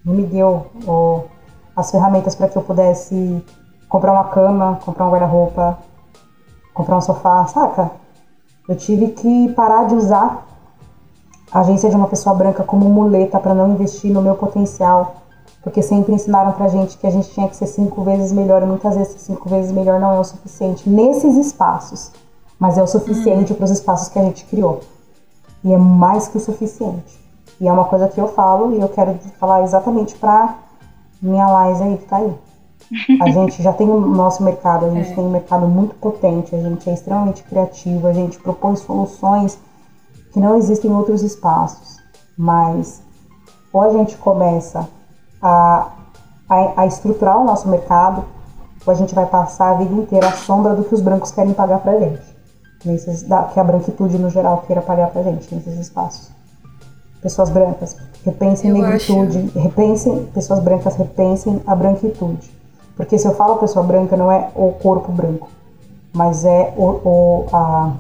não 0.04 0.14
me 0.14 0.24
deu 0.24 0.68
as 1.76 1.90
ferramentas 1.90 2.36
para 2.36 2.48
que 2.48 2.58
eu 2.58 2.62
pudesse 2.62 3.44
comprar 3.90 4.14
uma 4.14 4.26
cama, 4.26 4.80
comprar 4.86 5.08
um 5.08 5.12
guarda-roupa. 5.12 5.80
Comprar 6.76 6.98
um 6.98 7.02
sofá, 7.02 7.48
saca? 7.48 7.90
Eu 8.68 8.76
tive 8.76 9.08
que 9.08 9.50
parar 9.54 9.86
de 9.86 9.96
usar 9.96 10.46
a 11.52 11.62
agência 11.62 11.90
de 11.90 11.96
uma 11.96 12.08
pessoa 12.08 12.36
branca 12.36 12.64
como 12.64 12.88
muleta 12.90 13.40
para 13.40 13.56
não 13.56 13.72
investir 13.72 14.12
no 14.12 14.22
meu 14.22 14.36
potencial, 14.36 15.16
porque 15.64 15.82
sempre 15.82 16.14
ensinaram 16.14 16.52
pra 16.52 16.68
gente 16.68 16.98
que 16.98 17.08
a 17.08 17.10
gente 17.10 17.30
tinha 17.30 17.48
que 17.48 17.56
ser 17.56 17.66
cinco 17.68 18.04
vezes 18.04 18.32
melhor 18.32 18.62
e 18.62 18.66
muitas 18.66 18.96
vezes 18.96 19.22
cinco 19.22 19.48
vezes 19.50 19.72
melhor 19.72 20.00
não 20.00 20.14
é 20.14 20.20
o 20.20 20.24
suficiente 20.24 20.88
nesses 20.90 21.38
espaços, 21.38 22.12
mas 22.60 22.78
é 22.78 22.84
o 22.84 22.88
suficiente 22.88 23.52
uhum. 23.52 23.58
para 23.58 23.66
os 23.66 23.72
espaços 23.72 24.10
que 24.10 24.20
a 24.20 24.24
gente 24.24 24.46
criou. 24.46 24.82
E 25.64 25.74
é 25.74 25.78
mais 25.78 26.28
que 26.28 26.38
o 26.38 26.42
suficiente. 26.42 27.24
E 27.60 27.68
é 27.68 27.72
uma 27.72 27.86
coisa 27.86 28.10
que 28.10 28.20
eu 28.20 28.28
falo 28.28 28.76
e 28.76 28.82
eu 28.82 28.90
quero 28.90 29.18
falar 29.40 29.64
exatamente 29.64 30.16
para 30.16 30.56
minha 31.22 31.70
Liza 31.70 31.86
aí 31.86 31.98
que 31.98 32.06
tá 32.06 32.18
aí. 32.18 32.36
A 33.22 33.30
gente 33.30 33.64
já 33.64 33.74
tem 33.74 33.90
o 33.90 34.00
nosso 34.00 34.44
mercado, 34.44 34.86
a 34.86 34.90
gente 34.90 35.12
é. 35.12 35.16
tem 35.16 35.24
um 35.24 35.30
mercado 35.30 35.68
muito 35.68 35.96
potente, 35.96 36.56
a 36.56 36.60
gente 36.60 36.90
é 36.90 36.94
extremamente 36.94 37.44
criativo, 37.44 38.08
a 38.08 38.14
gente 38.14 38.38
propõe 38.40 38.76
soluções 38.76 39.58
que 40.32 40.40
não 40.40 40.56
existem 40.58 40.92
em 40.92 40.94
outros 40.94 41.24
espaços. 41.24 41.98
Mas 42.38 43.02
ou 43.74 43.82
a 43.82 43.90
gente 43.92 44.16
começa 44.18 44.88
a, 45.42 45.90
a, 46.48 46.82
a 46.82 46.86
estruturar 46.86 47.40
o 47.42 47.44
nosso 47.44 47.68
mercado, 47.68 48.24
ou 48.86 48.94
a 48.94 48.96
gente 48.96 49.16
vai 49.16 49.26
passar 49.26 49.72
a 49.72 49.74
vida 49.76 49.94
inteira 49.94 50.28
à 50.28 50.32
sombra 50.32 50.76
do 50.76 50.84
que 50.84 50.94
os 50.94 51.02
brancos 51.02 51.32
querem 51.32 51.54
pagar 51.54 51.80
pra 51.80 52.00
gente. 52.00 52.36
Nesses, 52.86 53.24
da, 53.24 53.44
que 53.44 53.60
a 53.60 53.64
branquitude 53.64 54.18
no 54.20 54.30
geral 54.30 54.64
queira 54.68 54.82
pagar 54.82 55.10
pra 55.10 55.24
gente 55.24 55.54
nesses 55.54 55.80
espaços. 55.80 56.30
Pessoas 57.20 57.50
brancas, 57.50 57.98
repensem 58.24 58.70
eu 58.70 58.78
negritude, 58.78 59.40
acho... 59.40 59.60
repensem, 59.60 60.26
pessoas 60.28 60.60
brancas 60.60 60.96
repensem 60.96 61.62
a 61.66 61.76
branquitude 61.76 62.56
porque 62.96 63.18
se 63.18 63.28
eu 63.28 63.36
falo 63.36 63.58
pessoa 63.58 63.86
branca, 63.86 64.16
não 64.16 64.32
é 64.32 64.50
o 64.56 64.72
corpo 64.72 65.12
branco, 65.12 65.50
mas 66.14 66.46
é 66.46 66.74
o, 66.78 66.84
o, 66.84 67.46
a, 67.52 67.92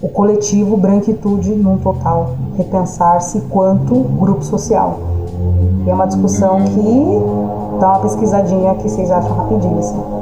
o 0.00 0.08
coletivo 0.08 0.76
branquitude 0.76 1.50
num 1.50 1.78
total, 1.78 2.36
repensar-se 2.56 3.40
quanto 3.42 3.94
grupo 3.94 4.42
social. 4.42 4.98
E 5.86 5.90
é 5.90 5.94
uma 5.94 6.06
discussão 6.06 6.64
que 6.64 7.78
dá 7.80 7.90
uma 7.90 8.00
pesquisadinha 8.00 8.74
que 8.76 8.88
vocês 8.88 9.10
acham 9.10 9.36
rapidinho, 9.36 9.78
assim. 9.78 10.18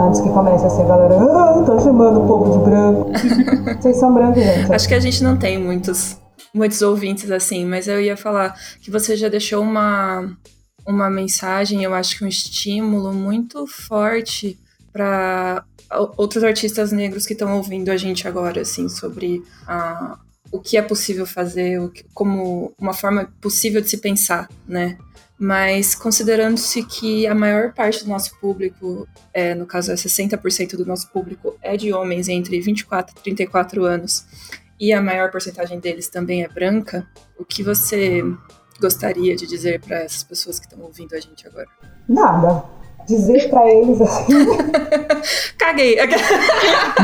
Antes 0.00 0.20
que 0.20 0.28
comece 0.30 0.64
a 0.64 0.70
ser 0.70 0.82
a 0.82 0.86
galera, 0.86 1.16
ah, 1.16 1.62
tá 1.64 1.78
chamando 1.80 2.22
o 2.22 2.26
povo 2.26 2.52
de 2.52 2.64
branco. 2.64 3.10
vocês 3.80 3.96
são 3.96 4.14
brancos, 4.14 4.42
gente. 4.42 4.72
Acho 4.72 4.88
que 4.88 4.94
a 4.94 5.00
gente 5.00 5.22
não 5.24 5.36
tem 5.36 5.58
muitos, 5.58 6.16
muitos 6.54 6.80
ouvintes 6.80 7.30
assim, 7.30 7.64
mas 7.64 7.88
eu 7.88 8.00
ia 8.00 8.16
falar 8.16 8.54
que 8.80 8.90
você 8.90 9.16
já 9.16 9.28
deixou 9.28 9.62
uma 9.62 10.30
uma 10.86 11.10
mensagem, 11.10 11.82
eu 11.82 11.94
acho 11.94 12.18
que 12.18 12.24
um 12.24 12.28
estímulo 12.28 13.12
muito 13.12 13.66
forte 13.66 14.58
para 14.92 15.64
outros 16.16 16.42
artistas 16.42 16.92
negros 16.92 17.26
que 17.26 17.32
estão 17.32 17.56
ouvindo 17.56 17.90
a 17.90 17.96
gente 17.96 18.26
agora, 18.26 18.62
assim, 18.62 18.88
sobre 18.88 19.42
a, 19.66 20.18
o 20.50 20.60
que 20.60 20.76
é 20.76 20.82
possível 20.82 21.26
fazer, 21.26 21.78
que, 21.90 22.04
como 22.14 22.72
uma 22.78 22.94
forma 22.94 23.32
possível 23.40 23.80
de 23.80 23.88
se 23.88 23.98
pensar, 23.98 24.48
né? 24.66 24.96
Mas 25.38 25.94
considerando-se 25.94 26.82
que 26.84 27.26
a 27.26 27.34
maior 27.34 27.72
parte 27.74 28.02
do 28.02 28.08
nosso 28.08 28.38
público, 28.40 29.06
é, 29.34 29.54
no 29.54 29.66
caso 29.66 29.92
é 29.92 29.94
60% 29.94 30.76
do 30.76 30.86
nosso 30.86 31.10
público, 31.10 31.56
é 31.60 31.76
de 31.76 31.92
homens 31.92 32.28
entre 32.28 32.58
24 32.58 33.14
e 33.18 33.22
34 33.22 33.84
anos, 33.84 34.24
e 34.80 34.92
a 34.92 35.02
maior 35.02 35.30
porcentagem 35.30 35.78
deles 35.78 36.08
também 36.08 36.42
é 36.42 36.48
branca, 36.48 37.06
o 37.38 37.44
que 37.44 37.62
você 37.62 38.22
gostaria 38.80 39.36
de 39.36 39.46
dizer 39.46 39.80
para 39.80 39.98
essas 40.00 40.22
pessoas 40.22 40.58
que 40.58 40.66
estão 40.66 40.84
ouvindo 40.84 41.14
a 41.14 41.20
gente 41.20 41.46
agora? 41.46 41.66
Nada. 42.08 42.64
Dizer 43.06 43.48
para 43.48 43.68
eles 43.70 44.00
assim. 44.00 44.32
Caguei. 45.56 45.96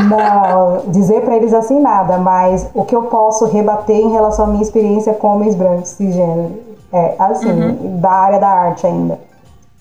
Não, 0.09 0.91
dizer 0.91 1.21
para 1.23 1.37
eles 1.37 1.55
assim 1.55 1.81
nada, 1.81 2.19
mas 2.19 2.69
o 2.75 2.85
que 2.85 2.95
eu 2.95 3.05
posso 3.05 3.47
rebater 3.47 3.97
em 3.97 4.11
relação 4.11 4.47
à 4.47 4.49
minha 4.49 4.63
experiência 4.63 5.15
com 5.15 5.29
homens 5.29 5.55
brancos 5.55 5.91
cisgênero 5.91 6.61
é 6.93 7.17
assim, 7.19 7.51
uhum. 7.51 8.01
da 8.01 8.11
área 8.11 8.39
da 8.39 8.49
arte 8.49 8.87
ainda. 8.87 9.19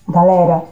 Galera, 0.08 0.62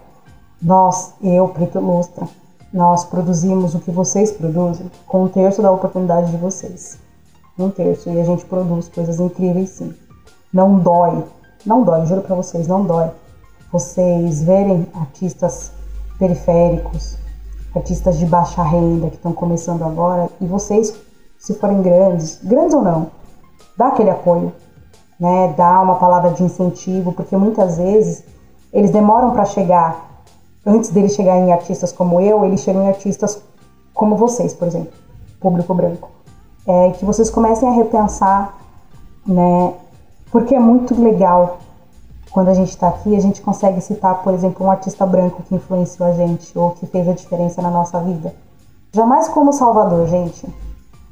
nós, 0.62 1.14
eu, 1.22 1.48
Preto 1.48 1.80
Lustra, 1.80 2.28
nós 2.72 3.04
produzimos 3.04 3.74
o 3.74 3.80
que 3.80 3.90
vocês 3.90 4.30
produzem 4.30 4.90
com 5.06 5.24
um 5.24 5.28
terço 5.28 5.60
da 5.60 5.70
oportunidade 5.70 6.30
de 6.30 6.36
vocês. 6.36 6.98
Um 7.58 7.70
terço. 7.70 8.08
E 8.08 8.20
a 8.20 8.24
gente 8.24 8.44
produz 8.44 8.88
coisas 8.88 9.18
incríveis 9.18 9.70
sim. 9.70 9.94
Não 10.53 10.78
dói, 10.78 11.24
não 11.64 11.82
dói, 11.82 12.07
juro 12.07 12.22
para 12.22 12.34
vocês, 12.34 12.66
não 12.66 12.84
dói. 12.84 13.11
Vocês 13.72 14.42
verem 14.42 14.86
artistas 14.94 15.70
periféricos, 16.18 17.16
artistas 17.74 18.18
de 18.18 18.26
baixa 18.26 18.62
renda 18.62 19.09
que 19.09 19.16
estão 19.16 19.32
começando 19.32 19.82
agora, 19.84 20.28
e 20.40 20.46
vocês, 20.46 20.94
se 21.38 21.55
forem 21.55 21.82
grandes, 21.82 22.40
grandes 22.42 22.74
ou 22.74 22.82
não, 22.82 23.09
dá 23.76 23.88
aquele 23.88 24.11
apoio, 24.11 24.53
né? 25.18 25.55
Dá 25.57 25.80
uma 25.80 25.96
palavra 25.96 26.30
de 26.30 26.42
incentivo, 26.42 27.12
porque 27.12 27.36
muitas 27.36 27.78
vezes 27.78 28.24
eles 28.72 28.90
demoram 28.90 29.30
para 29.30 29.44
chegar. 29.44 30.24
Antes 30.66 30.90
deles 30.90 31.14
chegarem 31.14 31.48
em 31.48 31.53
artistas 31.53 31.92
como 31.92 32.20
eu, 32.20 32.44
eles 32.44 32.61
chegam 32.61 32.84
em 32.84 32.88
artistas 32.88 33.42
como 33.94 34.16
vocês, 34.16 34.53
por 34.53 34.66
exemplo, 34.66 34.92
público 35.40 35.74
branco. 35.74 36.11
É 36.66 36.90
que 36.90 37.05
vocês 37.05 37.30
comecem 37.30 37.68
a 37.68 37.72
repensar, 37.72 38.59
né, 39.26 39.74
porque 40.30 40.54
é 40.54 40.60
muito 40.60 41.00
legal 41.00 41.58
quando 42.30 42.48
a 42.48 42.54
gente 42.54 42.70
está 42.70 42.88
aqui, 42.88 43.14
a 43.16 43.20
gente 43.20 43.42
consegue 43.42 43.80
citar, 43.80 44.22
por 44.22 44.32
exemplo, 44.32 44.64
um 44.64 44.70
artista 44.70 45.04
branco 45.04 45.42
que 45.42 45.54
influenciou 45.54 46.08
a 46.08 46.12
gente 46.12 46.56
ou 46.56 46.70
que 46.70 46.86
fez 46.86 47.08
a 47.08 47.12
diferença 47.12 47.60
na 47.60 47.70
nossa 47.70 47.98
vida. 48.00 48.34
Jamais 48.92 49.28
como 49.28 49.52
Salvador, 49.52 50.06
gente. 50.06 50.46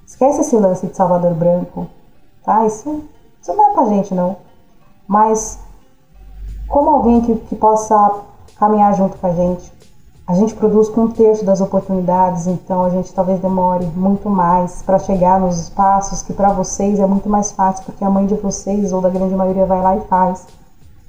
Esquece 0.07 0.41
esse 0.41 0.57
lance 0.57 0.87
de 0.87 0.97
Salvador 0.97 1.35
branco, 1.35 1.87
tá? 2.45 2.65
Isso, 2.67 3.05
isso 3.43 3.53
não 3.53 3.71
é 3.71 3.73
pra 3.75 3.85
gente, 3.87 4.15
não. 4.15 4.37
Mas 5.07 5.59
como 6.69 6.91
alguém 6.91 7.21
que, 7.21 7.35
que 7.35 7.57
possa 7.57 8.21
caminhar 8.59 8.95
junto 8.95 9.17
com 9.19 9.27
a 9.27 9.33
gente, 9.33 9.73
a 10.29 10.35
gente 10.35 10.55
produz 10.55 10.89
com 10.91 11.05
um 11.05 11.11
terço 11.11 11.43
das 11.43 11.63
oportunidades, 11.63 12.47
então 12.47 12.85
a 12.85 12.91
gente 12.91 13.11
talvez 13.15 13.41
demore 13.41 13.87
muito 13.87 14.29
mais 14.29 14.83
para 14.83 14.99
chegar 14.99 15.41
nos 15.41 15.59
espaços 15.59 16.21
que 16.21 16.35
para 16.35 16.53
vocês 16.53 17.01
é 17.01 17.07
muito 17.07 17.31
mais 17.31 17.51
fácil, 17.51 17.83
porque 17.87 18.05
a 18.05 18.11
mãe 18.11 18.27
de 18.27 18.35
vocês, 18.35 18.93
ou 18.93 19.01
da 19.01 19.09
grande 19.09 19.35
maioria, 19.35 19.65
vai 19.65 19.81
lá 19.81 19.97
e 19.97 20.03
faz, 20.03 20.47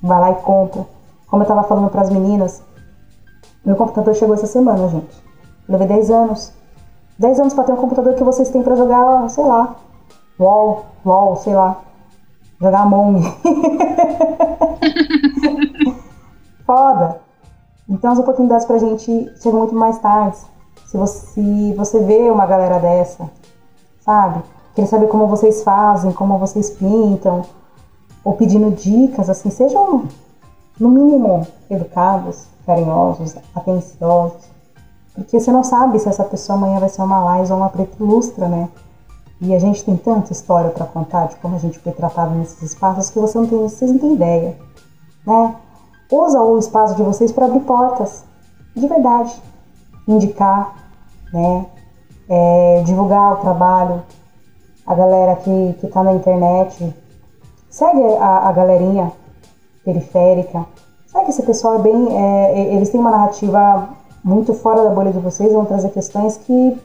vai 0.02 0.22
lá 0.22 0.32
e 0.32 0.36
compra. 0.36 0.88
Como 1.28 1.42
eu 1.42 1.44
estava 1.44 1.64
falando 1.64 1.90
para 1.90 2.04
as 2.04 2.10
meninas, 2.10 2.64
meu 3.66 3.76
computador 3.76 4.16
chegou 4.16 4.36
essa 4.36 4.48
semana, 4.48 4.88
gente. 4.88 5.22
Levei 5.68 5.88
10 5.88 6.12
anos. 6.12 6.54
10 7.20 7.42
anos 7.42 7.54
para 7.54 7.66
ter 7.66 7.74
um 7.74 7.76
computador 7.76 8.14
que 8.14 8.24
vocês 8.24 8.48
têm 8.48 8.64
para 8.64 8.78
jogar, 8.78 9.30
sei 9.30 9.44
lá, 9.44 9.76
LOL, 10.40 10.86
LOL, 11.04 11.36
sei 11.36 11.54
lá, 11.54 11.82
jogar 12.58 12.84
Among. 12.84 13.22
Foda. 16.66 17.29
Então 17.90 18.12
as 18.12 18.20
oportunidades 18.20 18.66
pra 18.66 18.78
gente 18.78 19.34
chegam 19.42 19.60
muito 19.60 19.74
mais 19.74 19.98
tarde. 19.98 20.38
Se 20.86 20.96
você, 20.96 21.26
se 21.34 21.74
você 21.74 22.00
vê 22.00 22.30
uma 22.30 22.46
galera 22.46 22.80
dessa, 22.80 23.30
sabe? 24.02 24.44
Querer 24.76 24.88
saber 24.88 25.08
como 25.08 25.28
vocês 25.28 25.64
fazem, 25.64 26.12
como 26.12 26.38
vocês 26.38 26.70
pintam, 26.70 27.44
ou 28.24 28.34
pedindo 28.34 28.72
dicas, 28.72 29.30
assim, 29.30 29.50
sejam 29.50 30.06
no 30.80 30.90
mínimo 30.90 31.48
educados, 31.70 32.48
carinhosos, 32.66 33.36
atenciosos. 33.56 34.50
Porque 35.14 35.40
você 35.40 35.52
não 35.52 35.64
sabe 35.64 36.00
se 36.00 36.08
essa 36.08 36.24
pessoa 36.24 36.58
amanhã 36.58 36.80
vai 36.80 36.90
ser 36.90 37.02
uma 37.02 37.24
Lais 37.24 37.50
ou 37.50 37.58
uma 37.58 37.70
preta 37.70 37.98
ilustra, 38.00 38.48
né? 38.48 38.70
E 39.42 39.54
a 39.54 39.60
gente 39.60 39.84
tem 39.84 39.98
tanta 39.98 40.32
história 40.32 40.70
para 40.70 40.86
contar 40.86 41.28
de 41.28 41.38
como 41.38 41.56
a 41.56 41.60
gente 41.60 41.80
foi 41.80 41.92
tratado 41.92 42.36
nesses 42.36 42.62
espaços 42.62 43.10
que 43.10 43.20
você 43.20 43.38
não 43.38 43.48
tem, 43.48 43.58
vocês 43.58 43.92
não 43.92 43.98
têm 43.98 44.14
ideia, 44.14 44.58
né? 45.26 45.56
Usa 46.12 46.42
o 46.42 46.58
espaço 46.58 46.96
de 46.96 47.04
vocês 47.04 47.32
para 47.32 47.46
abrir 47.46 47.62
portas, 47.62 48.24
de 48.76 48.88
verdade, 48.88 49.42
indicar, 50.08 50.74
né, 51.32 51.66
é, 52.28 52.84
divulgar 52.86 53.34
o 53.34 53.38
trabalho, 53.38 54.02
a 54.86 54.96
galera 54.96 55.36
que 55.36 55.76
que 55.80 55.86
está 55.86 56.04
na 56.04 56.14
internet, 56.14 56.96
segue 57.70 58.04
a, 58.20 58.50
a 58.50 58.52
galerinha 58.52 59.12
periférica, 59.86 60.66
segue 61.08 61.30
esse 61.30 61.44
pessoal 61.44 61.76
é 61.76 61.80
bem, 61.80 62.18
é, 62.18 62.74
eles 62.74 62.90
têm 62.90 63.00
uma 63.00 63.12
narrativa 63.12 63.90
muito 64.24 64.54
fora 64.54 64.84
da 64.84 64.90
bolha 64.90 65.12
de 65.12 65.20
vocês, 65.20 65.54
vão 65.54 65.66
trazer 65.66 65.90
questões 65.90 66.38
que 66.38 66.78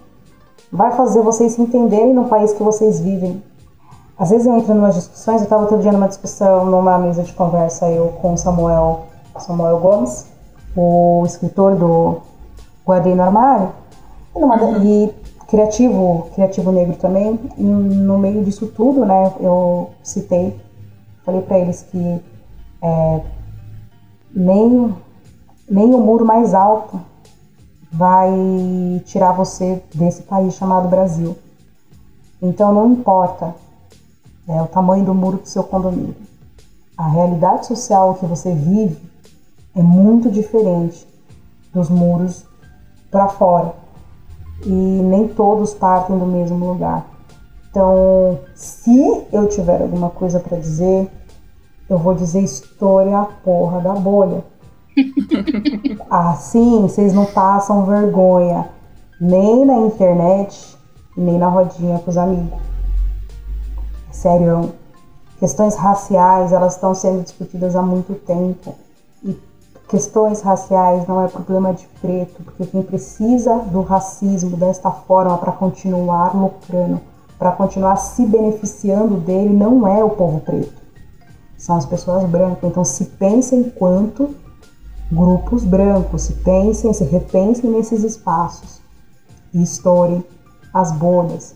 vai 0.70 0.92
fazer 0.92 1.22
vocês 1.22 1.52
se 1.52 1.62
entenderem 1.62 2.12
no 2.12 2.26
país 2.26 2.52
que 2.52 2.62
vocês 2.62 3.00
vivem. 3.00 3.42
Às 4.16 4.30
vezes 4.30 4.46
eu 4.46 4.56
entro 4.56 4.72
em 4.72 4.78
umas 4.78 4.94
discussões, 4.94 5.38
eu 5.38 5.44
estava 5.44 5.62
outro 5.62 5.78
dia 5.78 5.90
numa 5.90 6.06
discussão, 6.06 6.66
numa 6.66 6.98
mesa 6.98 7.22
de 7.22 7.32
conversa, 7.32 7.90
eu 7.90 8.08
com 8.20 8.34
o 8.34 8.38
Samuel 8.38 9.06
Samuel 9.40 9.78
Gomes, 9.78 10.26
o 10.76 11.22
escritor 11.26 11.76
do 11.76 12.22
Guardei 12.86 13.14
no 13.14 13.22
Armário, 13.22 13.72
e, 14.34 14.38
numa, 14.38 14.62
uhum. 14.62 14.84
e 14.84 15.14
criativo, 15.46 16.28
criativo 16.34 16.72
negro 16.72 16.96
também. 16.96 17.38
E 17.56 17.62
no 17.62 18.18
meio 18.18 18.44
disso 18.44 18.66
tudo, 18.66 19.04
né, 19.04 19.32
eu 19.40 19.90
citei, 20.02 20.58
falei 21.24 21.40
para 21.42 21.58
eles 21.58 21.82
que 21.82 22.20
é, 22.82 23.20
nem, 24.34 24.94
nem 25.70 25.94
o 25.94 25.98
muro 25.98 26.24
mais 26.24 26.54
alto 26.54 27.00
vai 27.90 28.32
tirar 29.04 29.32
você 29.32 29.80
desse 29.94 30.22
país 30.22 30.54
chamado 30.54 30.88
Brasil. 30.88 31.36
Então 32.42 32.72
não 32.72 32.90
importa 32.90 33.54
é, 34.48 34.60
o 34.60 34.66
tamanho 34.66 35.04
do 35.04 35.14
muro 35.14 35.38
do 35.38 35.48
seu 35.48 35.62
condomínio. 35.62 36.16
A 36.96 37.08
realidade 37.08 37.66
social 37.66 38.14
que 38.14 38.26
você 38.26 38.52
vive 38.52 39.13
é 39.74 39.82
muito 39.82 40.30
diferente 40.30 41.06
dos 41.72 41.88
muros 41.88 42.44
para 43.10 43.28
fora. 43.28 43.74
E 44.64 44.70
nem 44.70 45.28
todos 45.28 45.74
partem 45.74 46.18
do 46.18 46.26
mesmo 46.26 46.64
lugar. 46.64 47.06
Então, 47.70 48.38
se 48.54 49.26
eu 49.32 49.48
tiver 49.48 49.82
alguma 49.82 50.08
coisa 50.10 50.38
para 50.38 50.56
dizer, 50.58 51.10
eu 51.88 51.98
vou 51.98 52.14
dizer 52.14 52.40
história 52.40 53.18
a 53.18 53.24
porra 53.24 53.80
da 53.80 53.94
bolha. 53.94 54.44
assim, 56.08 56.82
vocês 56.82 57.12
não 57.12 57.26
passam 57.26 57.84
vergonha 57.84 58.68
nem 59.20 59.64
na 59.64 59.78
internet, 59.78 60.76
nem 61.16 61.38
na 61.38 61.48
rodinha 61.48 61.98
com 61.98 62.10
os 62.10 62.16
amigos. 62.16 62.58
Sério, 64.10 64.72
questões 65.38 65.74
raciais, 65.74 66.52
elas 66.52 66.74
estão 66.74 66.94
sendo 66.94 67.22
discutidas 67.22 67.74
há 67.74 67.82
muito 67.82 68.14
tempo. 68.14 68.74
Questões 69.94 70.40
raciais 70.40 71.06
não 71.06 71.24
é 71.24 71.28
problema 71.28 71.72
de 71.72 71.86
preto, 72.00 72.42
porque 72.42 72.66
quem 72.66 72.82
precisa 72.82 73.58
do 73.58 73.80
racismo 73.80 74.56
desta 74.56 74.90
forma 74.90 75.38
para 75.38 75.52
continuar 75.52 76.34
lucrando 76.34 77.00
para 77.38 77.52
continuar 77.52 77.94
se 77.94 78.26
beneficiando 78.26 79.18
dele 79.18 79.54
não 79.54 79.86
é 79.86 80.02
o 80.02 80.10
povo 80.10 80.40
preto, 80.40 80.82
são 81.56 81.76
as 81.76 81.86
pessoas 81.86 82.24
brancas. 82.24 82.64
Então 82.64 82.84
se 82.84 83.04
pensem 83.04 83.60
enquanto 83.60 84.34
grupos 85.12 85.62
brancos, 85.62 86.22
se 86.22 86.32
pensem, 86.32 86.92
se 86.92 87.04
repensem 87.04 87.70
nesses 87.70 88.02
espaços 88.02 88.80
e 89.52 89.62
estourem 89.62 90.24
as 90.72 90.90
bolhas. 90.90 91.54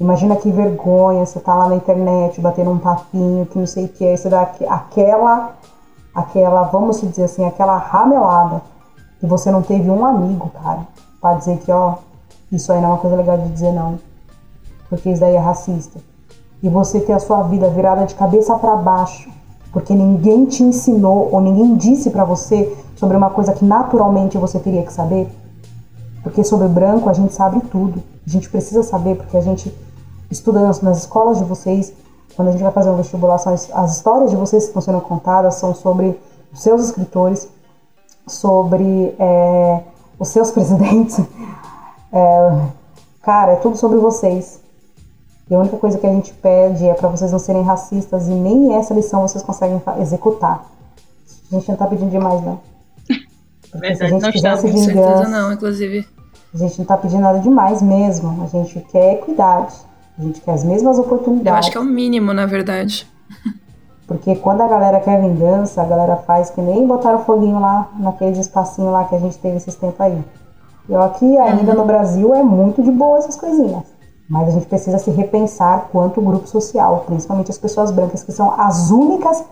Imagina 0.00 0.34
que 0.34 0.50
vergonha 0.50 1.24
você 1.24 1.38
tá 1.38 1.54
lá 1.54 1.68
na 1.68 1.76
internet 1.76 2.40
batendo 2.40 2.72
um 2.72 2.78
papinho 2.78 3.46
que 3.46 3.56
não 3.56 3.68
sei 3.68 3.84
o 3.84 3.88
que, 3.88 4.16
você 4.16 4.28
dá 4.28 4.42
aquela, 4.42 5.54
aquela, 6.14 6.64
vamos 6.64 7.00
dizer 7.00 7.24
assim, 7.24 7.44
aquela 7.44 7.76
ramelada 7.76 8.62
e 9.22 9.26
você 9.26 9.50
não 9.50 9.62
teve 9.62 9.90
um 9.90 10.04
amigo, 10.04 10.50
cara, 10.62 10.86
para 11.20 11.38
dizer 11.38 11.58
que, 11.58 11.70
ó, 11.70 11.96
isso 12.50 12.72
aí 12.72 12.80
não 12.80 12.88
é 12.88 12.92
uma 12.92 12.98
coisa 12.98 13.16
legal 13.16 13.38
de 13.38 13.48
dizer 13.48 13.72
não 13.72 13.98
porque 14.92 15.08
isso 15.08 15.22
daí 15.22 15.34
é 15.34 15.38
racista. 15.38 15.98
E 16.62 16.68
você 16.68 17.00
ter 17.00 17.14
a 17.14 17.18
sua 17.18 17.42
vida 17.44 17.66
virada 17.70 18.04
de 18.04 18.14
cabeça 18.14 18.54
para 18.58 18.76
baixo, 18.76 19.30
porque 19.72 19.94
ninguém 19.94 20.44
te 20.44 20.62
ensinou 20.62 21.30
ou 21.32 21.40
ninguém 21.40 21.74
disse 21.76 22.10
para 22.10 22.26
você 22.26 22.76
sobre 22.94 23.16
uma 23.16 23.30
coisa 23.30 23.54
que 23.54 23.64
naturalmente 23.64 24.36
você 24.36 24.58
teria 24.58 24.82
que 24.82 24.92
saber. 24.92 25.32
Porque 26.22 26.44
sobre 26.44 26.68
branco 26.68 27.08
a 27.08 27.14
gente 27.14 27.32
sabe 27.32 27.62
tudo. 27.70 28.02
A 28.26 28.28
gente 28.28 28.50
precisa 28.50 28.82
saber 28.82 29.16
porque 29.16 29.34
a 29.34 29.40
gente 29.40 29.74
estuda 30.30 30.60
nas 30.60 30.98
escolas 30.98 31.38
de 31.38 31.44
vocês, 31.44 31.94
quando 32.36 32.48
a 32.48 32.52
gente 32.52 32.62
vai 32.62 32.72
fazer 32.72 32.88
uma 32.88 32.98
vestibular, 32.98 33.36
as 33.36 33.96
histórias 33.96 34.30
de 34.30 34.36
vocês 34.36 34.64
que 34.64 34.68
estão 34.68 34.82
sendo 34.82 35.00
contadas 35.00 35.54
são 35.56 35.74
sobre 35.74 36.18
os 36.52 36.60
seus 36.60 36.84
escritores, 36.84 37.48
sobre 38.26 39.14
é, 39.18 39.80
os 40.18 40.28
seus 40.28 40.50
presidentes. 40.52 41.20
É, 42.12 42.58
cara, 43.22 43.52
é 43.52 43.56
tudo 43.56 43.76
sobre 43.76 43.98
vocês. 43.98 44.60
E 45.50 45.54
a 45.54 45.58
única 45.58 45.76
coisa 45.76 45.98
que 45.98 46.06
a 46.06 46.12
gente 46.12 46.32
pede 46.34 46.86
é 46.86 46.94
para 46.94 47.08
vocês 47.08 47.30
não 47.30 47.38
serem 47.38 47.62
racistas 47.62 48.28
e 48.28 48.30
nem 48.30 48.74
essa 48.74 48.94
lição 48.94 49.20
vocês 49.22 49.42
conseguem 49.42 49.82
executar. 50.00 50.64
A 51.50 51.54
gente 51.54 51.68
não 51.68 51.76
tá 51.76 51.86
pedindo 51.86 52.10
demais, 52.10 52.42
não. 52.42 52.60
Porque 53.70 53.86
Verdade, 53.86 53.98
se 53.98 54.04
a 54.04 54.08
gente 54.08 54.22
não 54.22 54.32
quisesse 54.32 54.66
estamos, 54.66 54.86
vingança, 54.86 55.08
certeza 55.08 55.28
não, 55.28 55.52
inclusive. 55.52 56.08
A 56.54 56.58
gente 56.58 56.78
não 56.78 56.84
tá 56.84 56.96
pedindo 56.96 57.20
nada 57.22 57.38
demais 57.38 57.82
mesmo. 57.82 58.42
A 58.42 58.46
gente 58.46 58.80
quer 58.80 59.14
equidade. 59.14 59.74
A 60.18 60.22
gente 60.22 60.40
quer 60.40 60.52
as 60.52 60.64
mesmas 60.64 60.98
oportunidades. 60.98 61.46
Eu 61.46 61.54
acho 61.54 61.70
que 61.70 61.78
é 61.78 61.80
o 61.80 61.84
mínimo, 61.84 62.32
na 62.32 62.46
verdade. 62.46 63.10
Porque 64.06 64.36
quando 64.36 64.60
a 64.60 64.68
galera 64.68 65.00
quer 65.00 65.20
vingança, 65.20 65.80
a 65.80 65.84
galera 65.84 66.16
faz 66.16 66.50
que 66.50 66.60
nem 66.60 66.86
botar 66.86 67.14
o 67.14 67.20
foguinho 67.20 67.58
lá 67.58 67.88
naquele 67.98 68.38
espacinho 68.38 68.90
lá 68.90 69.04
que 69.04 69.14
a 69.14 69.18
gente 69.18 69.38
teve 69.38 69.56
esses 69.56 69.74
tempos 69.74 70.00
aí. 70.00 70.22
E 70.88 70.94
aqui 70.94 71.38
ainda 71.38 71.72
uhum. 71.72 71.78
no 71.78 71.84
Brasil 71.86 72.34
é 72.34 72.42
muito 72.42 72.82
de 72.82 72.90
boa 72.90 73.18
essas 73.18 73.36
coisinhas. 73.36 73.84
Mas 74.28 74.48
a 74.48 74.50
gente 74.50 74.66
precisa 74.66 74.98
se 74.98 75.10
repensar 75.10 75.88
quanto 75.92 76.20
grupo 76.20 76.46
social, 76.46 77.04
principalmente 77.06 77.50
as 77.50 77.58
pessoas 77.58 77.90
brancas, 77.90 78.22
que 78.22 78.32
são 78.32 78.52
as 78.60 78.90
únicas 78.90 79.44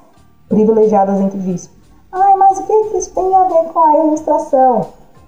privilegiadas 0.49 1.19
dentro 1.19 1.39
disso. 1.39 1.71
Ai, 2.13 2.35
mas 2.37 2.59
o 2.59 2.63
que 2.65 2.73
isso 2.99 3.15
tem 3.15 3.35
a 3.35 3.45
ver 3.45 3.69
com 3.73 3.79
a 3.79 3.99
ilustração? 4.05 4.87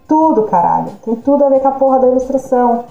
Tudo, 0.09 0.43
caralho. 0.45 0.91
Tem 1.05 1.15
tudo 1.17 1.45
a 1.45 1.49
ver 1.49 1.61
com 1.61 1.69
a 1.69 1.73
porra 1.73 2.01
da 2.01 2.09
ilustração. 2.09 2.85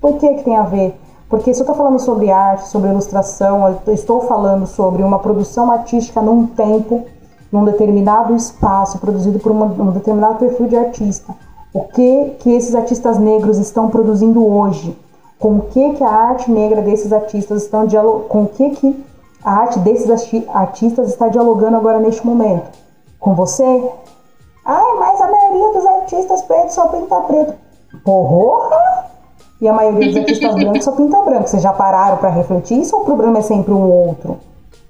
Por 0.00 0.14
que 0.18 0.34
que 0.34 0.44
tem 0.44 0.56
a 0.56 0.62
ver? 0.62 0.98
Porque 1.34 1.52
se 1.52 1.62
eu 1.62 1.64
estou 1.64 1.74
falando 1.74 1.98
sobre 1.98 2.30
arte, 2.30 2.68
sobre 2.68 2.90
ilustração, 2.90 3.76
estou 3.88 4.20
falando 4.20 4.68
sobre 4.68 5.02
uma 5.02 5.18
produção 5.18 5.68
artística 5.68 6.22
num 6.22 6.46
tempo, 6.46 7.06
num 7.50 7.64
determinado 7.64 8.36
espaço, 8.36 9.00
produzido 9.00 9.40
por 9.40 9.50
uma, 9.50 9.64
um 9.66 9.90
determinado 9.90 10.38
perfil 10.38 10.68
de 10.68 10.76
artista. 10.76 11.34
O 11.72 11.88
que 11.88 12.36
que 12.38 12.50
esses 12.50 12.72
artistas 12.72 13.18
negros 13.18 13.58
estão 13.58 13.90
produzindo 13.90 14.46
hoje? 14.46 14.96
com 15.36 15.56
o 15.56 15.60
que, 15.62 15.94
que 15.94 16.04
a 16.04 16.08
arte 16.08 16.48
negra 16.50 16.80
desses 16.80 17.12
artistas 17.12 17.64
estão 17.64 17.84
com 18.28 18.44
o 18.44 18.48
que, 18.48 18.70
que 18.70 19.04
a 19.44 19.56
arte 19.56 19.80
desses 19.80 20.08
artistas 20.48 21.08
está 21.08 21.26
dialogando 21.26 21.76
agora 21.76 21.98
neste 21.98 22.24
momento. 22.24 22.70
Com 23.18 23.34
você? 23.34 23.90
Ai, 24.64 24.96
mas 25.00 25.20
a 25.20 25.28
maioria 25.28 25.72
dos 25.72 25.84
artistas 25.84 26.42
pretos 26.42 26.74
só 26.74 26.86
pinta 26.86 27.20
preto. 27.22 27.54
Porra! 28.04 28.93
E 29.60 29.68
a 29.68 29.72
maioria 29.72 30.08
dos 30.08 30.16
artistas 30.16 30.54
brancos 30.56 30.84
só 30.84 30.92
pinta 30.92 31.22
branco. 31.22 31.48
Vocês 31.48 31.62
já 31.62 31.72
pararam 31.72 32.16
para 32.16 32.30
refletir 32.30 32.80
isso 32.80 32.96
ou 32.96 33.02
o 33.02 33.04
problema 33.04 33.38
é 33.38 33.42
sempre 33.42 33.72
o 33.72 33.80
outro? 33.80 34.38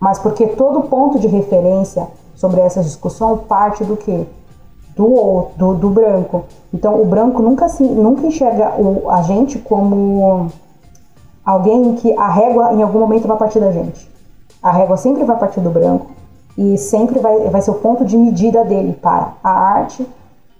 Mas 0.00 0.18
porque 0.18 0.46
todo 0.48 0.82
ponto 0.82 1.18
de 1.18 1.26
referência 1.26 2.06
sobre 2.34 2.60
essa 2.60 2.82
discussão 2.82 3.38
parte 3.38 3.84
do 3.84 3.96
quê? 3.96 4.26
do, 4.96 5.48
do, 5.56 5.74
do 5.74 5.90
branco. 5.90 6.44
Então, 6.72 7.00
o 7.00 7.04
branco 7.04 7.42
nunca, 7.42 7.68
se, 7.68 7.82
nunca 7.82 8.26
enxerga 8.26 8.74
o, 8.78 9.10
a 9.10 9.22
gente 9.22 9.58
como 9.58 10.48
alguém 11.44 11.94
que 11.96 12.16
a 12.16 12.28
régua 12.28 12.72
em 12.72 12.82
algum 12.82 13.00
momento 13.00 13.28
vai 13.28 13.36
partir 13.36 13.60
da 13.60 13.70
gente. 13.70 14.10
A 14.62 14.72
régua 14.72 14.96
sempre 14.96 15.24
vai 15.24 15.36
partir 15.36 15.60
do 15.60 15.70
branco 15.70 16.06
e 16.56 16.78
sempre 16.78 17.18
vai, 17.18 17.38
vai 17.50 17.60
ser 17.60 17.70
o 17.70 17.74
ponto 17.74 18.04
de 18.04 18.16
medida 18.16 18.64
dele 18.64 18.92
para 18.92 19.32
a 19.42 19.50
arte, 19.50 20.06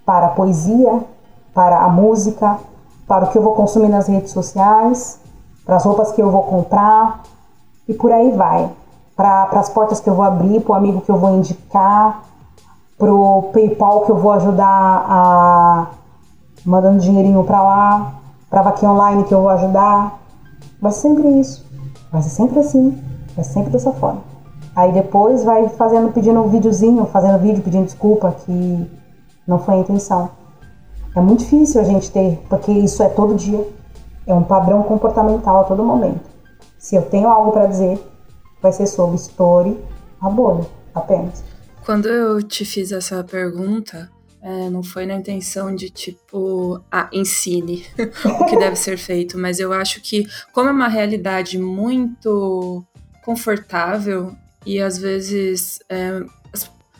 para 0.05 0.27
a 0.27 0.29
poesia, 0.29 0.99
para 1.53 1.79
a 1.79 1.89
música, 1.89 2.59
para 3.07 3.25
o 3.25 3.27
que 3.29 3.37
eu 3.37 3.41
vou 3.41 3.53
consumir 3.53 3.89
nas 3.89 4.07
redes 4.07 4.31
sociais, 4.31 5.19
para 5.65 5.75
as 5.75 5.83
roupas 5.83 6.11
que 6.11 6.21
eu 6.21 6.29
vou 6.29 6.43
comprar 6.43 7.23
e 7.87 7.93
por 7.93 8.11
aí 8.11 8.31
vai. 8.31 8.69
Para 9.15 9.49
as 9.53 9.69
portas 9.69 9.99
que 9.99 10.09
eu 10.09 10.13
vou 10.13 10.25
abrir, 10.25 10.61
para 10.61 10.73
o 10.73 10.75
amigo 10.75 11.01
que 11.01 11.09
eu 11.09 11.17
vou 11.17 11.35
indicar, 11.35 12.23
pro 12.97 13.49
PayPal 13.53 14.01
que 14.01 14.11
eu 14.11 14.17
vou 14.17 14.31
ajudar 14.33 15.05
a 15.07 15.87
mandando 16.65 16.99
dinheirinho 16.99 17.43
para 17.43 17.61
lá, 17.61 18.13
para 18.49 18.63
vaquinha 18.63 18.91
online 18.91 19.23
que 19.23 19.33
eu 19.33 19.41
vou 19.41 19.49
ajudar. 19.49 20.19
Vai 20.81 20.91
ser 20.91 21.01
sempre 21.01 21.27
isso. 21.39 21.65
Vai 22.11 22.21
ser 22.21 22.29
sempre 22.29 22.59
assim. 22.59 23.01
Vai 23.35 23.45
ser 23.45 23.53
sempre 23.53 23.71
dessa 23.71 23.91
forma. 23.91 24.21
Aí 24.75 24.91
depois 24.91 25.43
vai 25.43 25.69
fazendo, 25.69 26.11
pedindo 26.11 26.41
um 26.41 26.49
videozinho, 26.49 27.05
fazendo 27.05 27.39
vídeo, 27.39 27.63
pedindo 27.63 27.85
desculpa 27.85 28.31
que 28.31 28.91
não 29.47 29.59
foi 29.59 29.75
a 29.75 29.77
intenção. 29.79 30.29
É 31.15 31.21
muito 31.21 31.45
difícil 31.45 31.79
a 31.79 31.83
gente 31.85 32.11
ter, 32.11 32.37
porque 32.49 32.71
isso 32.73 33.01
é 33.01 33.07
todo 33.07 33.35
dia. 33.35 33.65
É 34.27 34.33
um 34.33 34.43
padrão 34.43 34.83
comportamental 34.83 35.61
a 35.61 35.63
todo 35.63 35.81
momento. 35.81 36.29
Se 36.77 36.95
eu 36.95 37.03
tenho 37.03 37.29
algo 37.29 37.51
para 37.51 37.67
dizer, 37.67 37.97
vai 38.61 38.73
ser 38.73 38.85
sobre 38.85 39.15
story, 39.15 39.79
a 40.19 40.29
bolha, 40.29 40.65
apenas. 40.93 41.41
Quando 41.85 42.07
eu 42.09 42.43
te 42.43 42.65
fiz 42.65 42.91
essa 42.91 43.23
pergunta, 43.23 44.09
é, 44.41 44.69
não 44.69 44.83
foi 44.83 45.05
na 45.05 45.15
intenção 45.15 45.73
de 45.73 45.89
tipo, 45.89 46.81
ah, 46.91 47.07
ensine 47.13 47.85
o 48.41 48.45
que 48.45 48.57
deve 48.57 48.75
ser 48.75 48.97
feito, 48.97 49.37
mas 49.37 49.59
eu 49.59 49.71
acho 49.71 50.01
que, 50.01 50.27
como 50.51 50.67
é 50.67 50.71
uma 50.73 50.89
realidade 50.89 51.57
muito 51.57 52.83
confortável 53.23 54.33
e 54.65 54.81
às 54.81 54.97
vezes. 54.97 55.79
É, 55.87 56.21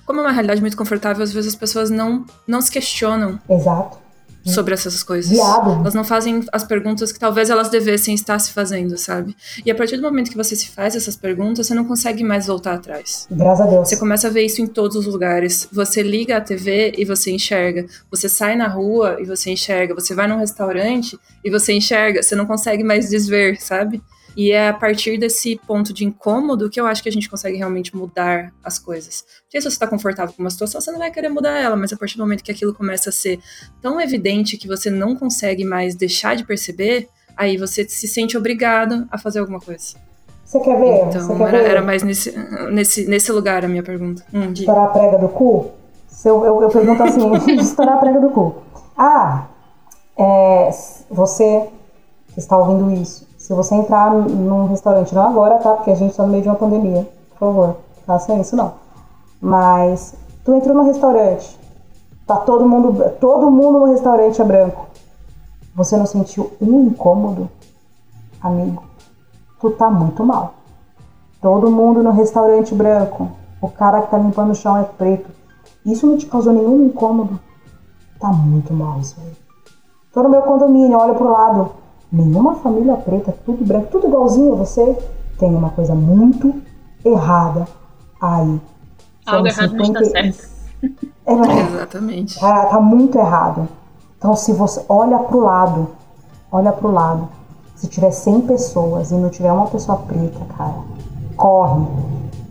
como 0.05 0.19
é 0.19 0.23
uma 0.23 0.31
realidade 0.31 0.61
muito 0.61 0.77
confortável, 0.77 1.23
às 1.23 1.33
vezes 1.33 1.53
as 1.53 1.59
pessoas 1.59 1.89
não, 1.89 2.23
não 2.47 2.61
se 2.61 2.71
questionam. 2.71 3.39
Exato 3.49 4.04
sobre 4.45 4.73
essas 4.73 5.03
coisas. 5.03 5.31
Viado. 5.31 5.71
Elas 5.81 5.93
não 5.93 6.03
fazem 6.03 6.43
as 6.51 6.63
perguntas 6.63 7.11
que 7.11 7.19
talvez 7.19 7.49
elas 7.49 7.69
devessem 7.69 8.13
estar 8.13 8.37
se 8.39 8.51
fazendo, 8.51 8.97
sabe? 8.97 9.35
E 9.65 9.71
a 9.71 9.75
partir 9.75 9.97
do 9.97 10.03
momento 10.03 10.29
que 10.29 10.37
você 10.37 10.55
se 10.55 10.69
faz 10.69 10.95
essas 10.95 11.15
perguntas, 11.15 11.67
você 11.67 11.73
não 11.73 11.85
consegue 11.85 12.23
mais 12.23 12.47
voltar 12.47 12.75
atrás. 12.75 13.27
Graças 13.31 13.65
a 13.65 13.69
Deus. 13.69 13.89
Você 13.89 13.97
começa 13.97 14.27
a 14.27 14.31
ver 14.31 14.43
isso 14.43 14.61
em 14.61 14.67
todos 14.67 14.95
os 14.95 15.05
lugares. 15.05 15.67
Você 15.71 16.01
liga 16.01 16.37
a 16.37 16.41
TV 16.41 16.93
e 16.97 17.05
você 17.05 17.31
enxerga. 17.31 17.85
Você 18.11 18.29
sai 18.29 18.55
na 18.55 18.67
rua 18.67 19.17
e 19.19 19.25
você 19.25 19.51
enxerga. 19.51 19.93
Você 19.95 20.13
vai 20.13 20.27
num 20.27 20.37
restaurante 20.37 21.17
e 21.43 21.49
você 21.49 21.73
enxerga. 21.73 22.21
Você 22.21 22.35
não 22.35 22.45
consegue 22.45 22.83
mais 22.83 23.09
desver, 23.09 23.59
sabe? 23.61 24.01
E 24.35 24.51
é 24.51 24.69
a 24.69 24.73
partir 24.73 25.17
desse 25.17 25.55
ponto 25.65 25.93
de 25.93 26.03
incômodo 26.03 26.69
que 26.69 26.79
eu 26.79 26.85
acho 26.85 27.01
que 27.01 27.07
a 27.07 27.11
gente 27.11 27.29
consegue 27.29 27.57
realmente 27.57 27.95
mudar 27.95 28.53
as 28.63 28.77
coisas. 28.77 29.23
Porque 29.43 29.61
se 29.61 29.69
você 29.69 29.75
está 29.75 29.87
confortável 29.87 30.33
com 30.35 30.43
uma 30.43 30.49
situação, 30.49 30.81
você 30.81 30.91
não 30.91 30.99
vai 30.99 31.09
querer 31.09 31.29
mudar 31.29 31.57
ela, 31.57 31.75
mas 31.75 31.93
a 31.93 31.97
partir 31.97 32.17
do 32.17 32.23
momento 32.23 32.43
que 32.43 32.51
aquilo 32.51 32.73
começa 32.73 33.09
a 33.09 33.13
ser 33.13 33.39
tão 33.81 33.99
evidente 33.99 34.57
que 34.57 34.67
você 34.67 34.89
não 34.89 35.15
consegue 35.15 35.63
mais 35.63 35.95
deixar 35.95 36.35
de 36.35 36.43
perceber, 36.43 37.07
aí 37.37 37.55
você 37.55 37.87
se 37.87 38.07
sente 38.07 38.37
obrigado 38.37 39.07
a 39.09 39.17
fazer 39.17 39.39
alguma 39.39 39.59
coisa. 39.59 39.95
Você 40.43 40.59
quer 40.59 40.79
ver? 40.79 41.05
Então, 41.07 41.37
quer 41.37 41.47
era, 41.47 41.57
ver? 41.57 41.69
era, 41.69 41.81
mais 41.81 42.03
nesse, 42.03 42.31
nesse, 42.71 43.07
nesse 43.07 43.31
lugar 43.31 43.65
a 43.65 43.67
minha 43.67 43.81
pergunta. 43.81 44.23
Hum, 44.33 44.51
estourar 44.53 44.85
a 44.85 44.87
prega 44.89 45.17
do 45.17 45.29
cu? 45.29 45.71
Se 46.07 46.29
eu, 46.29 46.45
eu, 46.45 46.61
eu 46.61 46.69
pergunto 46.69 47.01
assim, 47.03 47.33
estourar 47.59 47.95
a 47.95 47.97
prega 47.97 48.19
do 48.19 48.29
cu. 48.29 48.55
Ah, 48.97 49.47
é, 50.17 50.69
você 51.09 51.67
que 52.33 52.39
está 52.39 52.57
ouvindo 52.57 52.91
isso, 53.01 53.24
se 53.45 53.53
você 53.53 53.75
entrar 53.75 54.11
num 54.11 54.65
restaurante, 54.65 55.13
não 55.13 55.21
agora, 55.21 55.59
tá? 55.59 55.75
Porque 55.75 55.91
a 55.91 55.95
gente 55.95 56.09
está 56.09 56.23
no 56.23 56.29
meio 56.29 56.41
de 56.41 56.49
uma 56.49 56.55
pandemia. 56.55 57.07
Por 57.29 57.37
favor, 57.37 57.77
faça 58.03 58.33
isso 58.37 58.55
não. 58.55 58.73
Mas 59.39 60.15
tu 60.43 60.55
entrou 60.55 60.73
no 60.73 60.85
restaurante, 60.85 61.55
tá 62.25 62.37
todo 62.37 62.67
mundo, 62.67 63.07
todo 63.21 63.51
mundo 63.51 63.81
no 63.81 63.85
restaurante 63.85 64.41
é 64.41 64.43
branco. 64.43 64.87
Você 65.75 65.95
não 65.95 66.07
sentiu 66.07 66.53
um 66.59 66.87
incômodo, 66.87 67.47
amigo? 68.41 68.81
Tu 69.61 69.69
tá 69.69 69.91
muito 69.91 70.25
mal. 70.25 70.55
Todo 71.39 71.69
mundo 71.69 72.01
no 72.01 72.09
restaurante 72.09 72.73
branco. 72.73 73.29
O 73.61 73.69
cara 73.69 74.01
que 74.01 74.09
tá 74.09 74.17
limpando 74.17 74.53
o 74.53 74.55
chão 74.55 74.75
é 74.75 74.83
preto. 74.85 75.29
Isso 75.85 76.07
não 76.07 76.17
te 76.17 76.25
causou 76.25 76.51
nenhum 76.51 76.87
incômodo? 76.87 77.39
Tá 78.19 78.29
muito 78.29 78.73
mal 78.73 78.99
isso 79.01 79.15
aí. 79.21 79.33
Tô 80.11 80.23
no 80.23 80.29
meu 80.29 80.41
condomínio, 80.41 80.97
olho 80.97 81.13
pro 81.13 81.31
lado 81.31 81.84
nenhuma 82.15 82.55
família 82.55 82.95
preta, 82.95 83.35
tudo 83.45 83.65
branco, 83.65 83.87
tudo 83.91 84.07
igualzinho 84.07 84.53
a 84.53 84.55
você, 84.55 84.97
tem 85.37 85.53
uma 85.53 85.69
coisa 85.69 85.93
muito 85.93 86.61
errada 87.03 87.67
aí. 88.21 88.59
Algo 89.25 89.47
errado 89.47 89.71
50... 89.71 89.77
não 89.77 90.01
está 90.01 90.21
certo. 90.21 90.55
É, 91.25 91.33
Exatamente. 91.33 92.39
Tá, 92.39 92.65
tá 92.67 92.79
muito 92.79 93.17
errado. 93.17 93.67
Então, 94.17 94.35
se 94.35 94.53
você 94.53 94.83
olha 94.87 95.19
pro 95.19 95.39
lado, 95.39 95.89
olha 96.51 96.71
pro 96.71 96.91
lado, 96.91 97.27
se 97.75 97.87
tiver 97.87 98.11
100 98.11 98.41
pessoas 98.41 99.11
e 99.11 99.15
não 99.15 99.29
tiver 99.29 99.51
uma 99.51 99.67
pessoa 99.67 99.97
preta, 99.97 100.39
cara, 100.57 100.75
corre. 101.35 101.85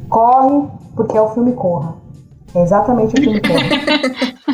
Corre, 0.08 0.68
porque 0.94 1.16
é 1.16 1.20
o 1.20 1.30
filme 1.30 1.52
Corra. 1.52 1.94
É 2.54 2.62
exatamente 2.62 3.14
o 3.18 3.22
filme 3.22 3.40
Corra. 3.40 4.53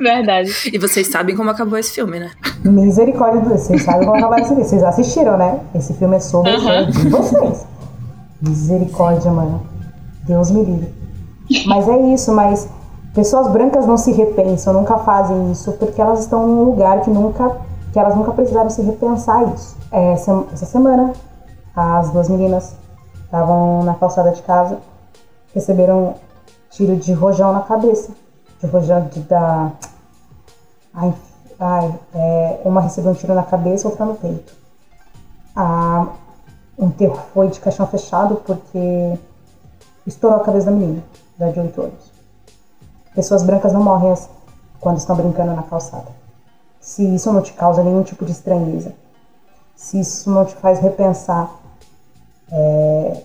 Verdade. 0.00 0.50
E 0.72 0.78
vocês 0.78 1.08
sabem 1.08 1.36
como 1.36 1.50
acabou 1.50 1.78
esse 1.78 1.92
filme, 1.92 2.18
né? 2.18 2.30
Misericórdia, 2.64 3.42
vocês 3.42 3.82
sabem 3.82 4.06
como 4.06 4.16
acabou 4.16 4.38
esse 4.38 4.48
filme. 4.48 4.64
Vocês 4.64 4.82
assistiram, 4.82 5.36
né? 5.36 5.60
Esse 5.74 5.92
filme 5.92 6.16
é 6.16 6.20
sobre 6.20 6.52
uhum. 6.52 6.90
de 6.90 7.08
vocês. 7.10 7.66
Misericórdia, 8.40 9.30
mano. 9.30 9.62
Deus 10.26 10.50
me 10.50 10.64
livre. 10.64 10.94
Mas 11.66 11.86
é 11.86 11.98
isso, 12.14 12.32
mas 12.32 12.68
pessoas 13.14 13.48
brancas 13.48 13.86
não 13.86 13.98
se 13.98 14.12
repensam, 14.12 14.72
nunca 14.72 14.98
fazem 14.98 15.52
isso, 15.52 15.72
porque 15.72 16.00
elas 16.00 16.20
estão 16.20 16.46
num 16.46 16.64
lugar 16.64 17.02
que 17.02 17.10
nunca, 17.10 17.58
que 17.92 17.98
elas 17.98 18.16
nunca 18.16 18.30
precisaram 18.30 18.70
se 18.70 18.80
repensar 18.80 19.52
isso. 19.52 19.76
É, 19.92 20.12
essa 20.12 20.66
semana, 20.66 21.12
as 21.76 22.10
duas 22.10 22.28
meninas 22.28 22.74
estavam 23.24 23.82
na 23.82 23.94
calçada 23.94 24.30
de 24.30 24.40
casa, 24.42 24.78
receberam 25.54 26.14
tiro 26.70 26.96
de 26.96 27.12
rojão 27.12 27.52
na 27.52 27.60
cabeça. 27.60 28.12
De 28.60 28.66
rojão 28.66 29.08
de, 29.10 29.20
da 29.20 29.72
Ai, 30.92 31.14
ai 31.58 32.00
é, 32.14 32.60
uma 32.64 32.80
recebeu 32.80 33.12
um 33.12 33.14
tiro 33.14 33.34
na 33.34 33.42
cabeça, 33.42 33.88
outra 33.88 34.04
no 34.04 34.14
peito. 34.16 34.52
A, 35.54 36.06
o 36.76 36.84
enterro 36.86 37.18
foi 37.32 37.48
de 37.48 37.60
caixão 37.60 37.86
fechado 37.86 38.36
porque 38.36 39.18
estourou 40.06 40.40
a 40.40 40.44
cabeça 40.44 40.66
da 40.66 40.72
menina, 40.72 41.02
da 41.38 41.50
de 41.50 41.60
8 41.60 41.80
anos. 41.80 42.12
Pessoas 43.14 43.42
brancas 43.42 43.72
não 43.72 43.82
morrem 43.82 44.12
assim, 44.12 44.30
quando 44.80 44.98
estão 44.98 45.14
brincando 45.14 45.54
na 45.54 45.62
calçada. 45.62 46.08
Se 46.80 47.02
isso 47.14 47.30
não 47.32 47.42
te 47.42 47.52
causa 47.52 47.82
nenhum 47.82 48.02
tipo 48.02 48.24
de 48.24 48.32
estranheza, 48.32 48.94
se 49.76 50.00
isso 50.00 50.30
não 50.30 50.44
te 50.44 50.54
faz 50.56 50.78
repensar 50.80 51.50
é, 52.50 53.22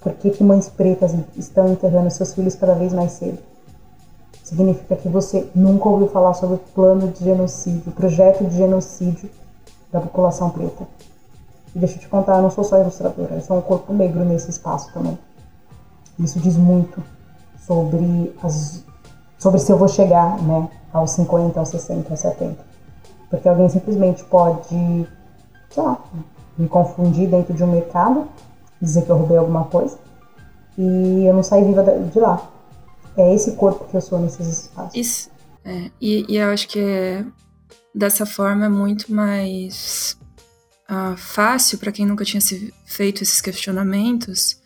por 0.00 0.12
que, 0.14 0.30
que 0.30 0.42
mães 0.42 0.68
pretas 0.68 1.14
estão 1.36 1.68
enterrando 1.68 2.10
seus 2.10 2.34
filhos 2.34 2.54
cada 2.54 2.74
vez 2.74 2.92
mais 2.92 3.12
cedo 3.12 3.38
significa 4.46 4.94
que 4.94 5.08
você 5.08 5.50
nunca 5.56 5.88
ouviu 5.88 6.06
falar 6.06 6.32
sobre 6.34 6.54
o 6.54 6.58
plano 6.72 7.08
de 7.08 7.24
genocídio, 7.24 7.82
o 7.88 7.92
projeto 7.92 8.44
de 8.44 8.56
genocídio 8.56 9.28
da 9.90 10.00
população 10.00 10.50
preta. 10.50 10.86
E 11.74 11.78
deixa 11.80 11.96
eu 11.96 11.98
te 11.98 12.08
contar, 12.08 12.36
eu 12.36 12.42
não 12.42 12.50
sou 12.50 12.62
só 12.62 12.80
ilustradora, 12.80 13.34
eu 13.34 13.40
sou 13.40 13.58
um 13.58 13.60
corpo 13.60 13.92
negro 13.92 14.24
nesse 14.24 14.48
espaço 14.48 14.92
também. 14.92 15.18
Isso 16.16 16.38
diz 16.38 16.56
muito 16.56 17.02
sobre, 17.66 18.32
as, 18.40 18.84
sobre 19.36 19.58
se 19.58 19.72
eu 19.72 19.76
vou 19.76 19.88
chegar 19.88 20.40
né, 20.40 20.70
aos 20.92 21.10
50, 21.10 21.58
aos 21.58 21.68
60, 21.70 22.12
aos 22.12 22.20
70. 22.20 22.56
Porque 23.28 23.48
alguém 23.48 23.68
simplesmente 23.68 24.22
pode, 24.22 25.08
sei 25.70 25.82
lá, 25.82 25.98
me 26.56 26.68
confundir 26.68 27.28
dentro 27.28 27.52
de 27.52 27.64
um 27.64 27.66
mercado, 27.66 28.28
dizer 28.80 29.02
que 29.02 29.10
eu 29.10 29.16
roubei 29.16 29.38
alguma 29.38 29.64
coisa, 29.64 29.98
e 30.78 31.24
eu 31.26 31.34
não 31.34 31.42
saí 31.42 31.64
viva 31.64 31.82
de 31.82 32.20
lá. 32.20 32.40
É 33.16 33.34
esse 33.34 33.52
corpo 33.52 33.86
que 33.88 33.96
eu 33.96 34.00
sou 34.00 34.18
nesses 34.18 34.46
espaços. 34.46 34.94
Isso, 34.94 35.30
é, 35.64 35.90
e, 36.00 36.24
e, 36.28 36.36
eu 36.36 36.48
acho 36.50 36.68
que 36.68 36.78
é, 36.78 37.24
dessa 37.94 38.24
forma 38.24 38.66
é 38.66 38.68
muito 38.68 39.12
mais 39.12 40.16
uh, 40.88 41.16
fácil 41.16 41.78
para 41.78 41.90
quem 41.90 42.06
nunca 42.06 42.24
tinha 42.24 42.40
se 42.40 42.72
feito 42.84 43.22
esses 43.22 43.40
questionamentos 43.40 44.60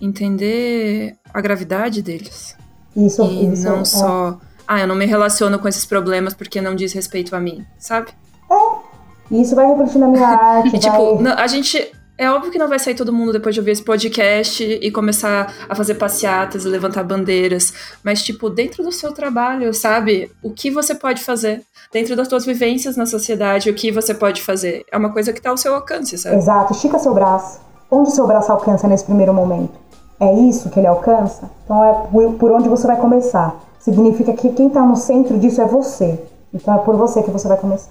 entender 0.00 1.16
a 1.32 1.40
gravidade 1.40 2.02
deles. 2.02 2.56
Isso, 2.96 3.22
e 3.24 3.52
isso 3.52 3.64
não 3.64 3.80
é. 3.80 3.84
só, 3.84 4.38
ah, 4.68 4.80
eu 4.80 4.86
não 4.86 4.94
me 4.94 5.06
relaciono 5.06 5.58
com 5.58 5.66
esses 5.66 5.84
problemas 5.84 6.34
porque 6.34 6.60
não 6.60 6.76
diz 6.76 6.92
respeito 6.92 7.34
a 7.34 7.40
mim, 7.40 7.66
sabe? 7.78 8.12
É. 8.50 8.94
Isso 9.40 9.56
vai 9.56 9.66
refletir 9.66 9.98
na 9.98 10.06
minha 10.06 10.26
arte. 10.28 10.76
E, 10.76 10.78
tipo, 10.78 11.16
vai... 11.16 11.32
a 11.32 11.46
gente 11.46 11.92
é 12.16 12.30
óbvio 12.30 12.52
que 12.52 12.58
não 12.58 12.68
vai 12.68 12.78
sair 12.78 12.94
todo 12.94 13.12
mundo 13.12 13.32
depois 13.32 13.54
de 13.54 13.60
ouvir 13.60 13.72
esse 13.72 13.82
podcast 13.82 14.62
e 14.62 14.90
começar 14.90 15.52
a 15.68 15.74
fazer 15.74 15.94
passeatas 15.94 16.64
e 16.64 16.68
levantar 16.68 17.02
bandeiras, 17.02 17.72
mas 18.04 18.22
tipo, 18.22 18.48
dentro 18.48 18.84
do 18.84 18.92
seu 18.92 19.12
trabalho, 19.12 19.74
sabe? 19.74 20.30
O 20.42 20.50
que 20.50 20.70
você 20.70 20.94
pode 20.94 21.22
fazer? 21.22 21.62
Dentro 21.92 22.14
das 22.14 22.28
suas 22.28 22.46
vivências 22.46 22.96
na 22.96 23.04
sociedade, 23.04 23.68
o 23.68 23.74
que 23.74 23.90
você 23.90 24.14
pode 24.14 24.42
fazer? 24.42 24.84
É 24.92 24.96
uma 24.96 25.12
coisa 25.12 25.32
que 25.32 25.40
está 25.40 25.50
ao 25.50 25.56
seu 25.56 25.74
alcance, 25.74 26.16
sabe? 26.16 26.36
Exato, 26.36 26.72
estica 26.72 26.98
seu 26.98 27.12
braço. 27.12 27.60
Onde 27.90 28.12
seu 28.12 28.26
braço 28.26 28.50
alcança 28.52 28.86
nesse 28.86 29.04
primeiro 29.04 29.34
momento? 29.34 29.72
É 30.20 30.32
isso 30.48 30.70
que 30.70 30.78
ele 30.78 30.86
alcança? 30.86 31.50
Então 31.64 31.84
é 31.84 32.28
por 32.38 32.52
onde 32.52 32.68
você 32.68 32.86
vai 32.86 32.96
começar. 32.96 33.56
Significa 33.80 34.32
que 34.32 34.50
quem 34.50 34.68
está 34.68 34.82
no 34.82 34.96
centro 34.96 35.38
disso 35.38 35.60
é 35.60 35.66
você. 35.66 36.18
Então 36.52 36.74
é 36.74 36.78
por 36.78 36.96
você 36.96 37.22
que 37.22 37.30
você 37.30 37.48
vai 37.48 37.56
começar. 37.56 37.90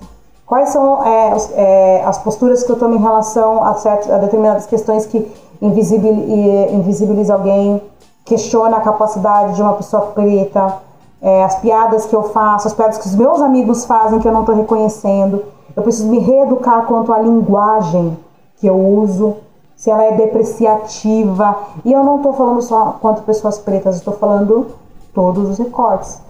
Quais 0.54 0.70
são 0.70 1.04
é, 1.04 1.34
os, 1.36 1.52
é, 1.56 2.04
as 2.06 2.20
posturas 2.20 2.62
que 2.62 2.72
eu 2.72 2.78
tomo 2.78 2.94
em 2.94 3.00
relação 3.00 3.64
a, 3.64 3.74
certas, 3.74 4.12
a 4.12 4.20
determinadas 4.20 4.68
questões 4.68 5.08
que 5.08 5.28
invisibiliza 5.60 7.34
alguém, 7.34 7.82
questiona 8.24 8.78
a 8.78 8.82
capacidade 8.82 9.56
de 9.56 9.64
uma 9.64 9.74
pessoa 9.74 10.12
preta, 10.14 10.78
é, 11.20 11.44
as 11.44 11.56
piadas 11.56 12.06
que 12.06 12.16
eu 12.16 12.22
faço, 12.26 12.68
as 12.68 12.74
piadas 12.76 13.00
que 13.00 13.08
os 13.08 13.16
meus 13.16 13.42
amigos 13.42 13.86
fazem 13.86 14.20
que 14.20 14.28
eu 14.28 14.32
não 14.32 14.42
estou 14.42 14.54
reconhecendo. 14.54 15.44
Eu 15.76 15.82
preciso 15.82 16.08
me 16.08 16.20
reeducar 16.20 16.86
quanto 16.86 17.12
à 17.12 17.18
linguagem 17.18 18.16
que 18.58 18.68
eu 18.68 18.78
uso, 18.78 19.38
se 19.76 19.90
ela 19.90 20.04
é 20.04 20.12
depreciativa. 20.12 21.58
E 21.84 21.92
eu 21.92 22.04
não 22.04 22.18
estou 22.18 22.32
falando 22.32 22.62
só 22.62 22.98
quanto 23.02 23.24
pessoas 23.24 23.58
pretas, 23.58 23.96
estou 23.96 24.14
falando 24.14 24.68
todos 25.16 25.50
os 25.50 25.58
recortes: 25.58 26.22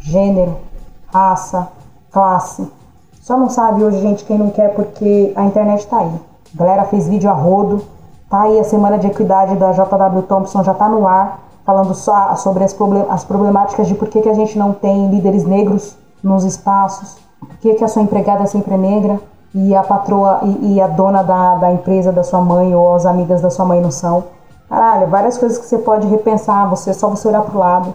gênero, 0.00 0.54
raça, 1.10 1.66
classe. 2.12 2.83
Só 3.24 3.38
não 3.38 3.48
sabe 3.48 3.82
hoje, 3.82 4.02
gente, 4.02 4.22
quem 4.22 4.36
não 4.36 4.50
quer, 4.50 4.74
porque 4.74 5.32
a 5.34 5.46
internet 5.46 5.86
tá 5.86 5.96
aí. 6.00 6.12
A 6.54 6.58
galera 6.58 6.84
fez 6.84 7.08
vídeo 7.08 7.30
a 7.30 7.32
rodo, 7.32 7.82
tá 8.28 8.42
aí 8.42 8.60
a 8.60 8.64
Semana 8.64 8.98
de 8.98 9.06
Equidade 9.06 9.56
da 9.56 9.72
JW 9.72 10.20
Thompson, 10.28 10.62
já 10.62 10.74
tá 10.74 10.90
no 10.90 11.08
ar, 11.08 11.40
falando 11.64 11.94
só 11.94 12.36
sobre 12.36 12.62
as, 12.62 12.74
problem 12.74 13.06
as 13.08 13.24
problemáticas 13.24 13.88
de 13.88 13.94
por 13.94 14.08
que, 14.08 14.20
que 14.20 14.28
a 14.28 14.34
gente 14.34 14.58
não 14.58 14.74
tem 14.74 15.08
líderes 15.08 15.42
negros 15.46 15.96
nos 16.22 16.44
espaços, 16.44 17.16
por 17.40 17.56
que, 17.62 17.72
que 17.72 17.82
a 17.82 17.88
sua 17.88 18.02
empregada 18.02 18.44
sempre 18.44 18.74
é 18.74 18.76
negra 18.76 19.18
e 19.54 19.74
a 19.74 19.82
patroa 19.82 20.40
e, 20.42 20.74
e 20.74 20.80
a 20.82 20.86
dona 20.86 21.22
da, 21.22 21.54
da 21.54 21.72
empresa 21.72 22.12
da 22.12 22.22
sua 22.22 22.42
mãe 22.42 22.74
ou 22.74 22.94
as 22.94 23.06
amigas 23.06 23.40
da 23.40 23.48
sua 23.48 23.64
mãe 23.64 23.80
não 23.80 23.90
são. 23.90 24.24
Caralho, 24.68 25.06
várias 25.06 25.38
coisas 25.38 25.56
que 25.56 25.64
você 25.64 25.78
pode 25.78 26.06
repensar, 26.08 26.68
você 26.68 26.92
só 26.92 27.08
você 27.08 27.26
olhar 27.26 27.40
pro 27.40 27.58
lado 27.58 27.94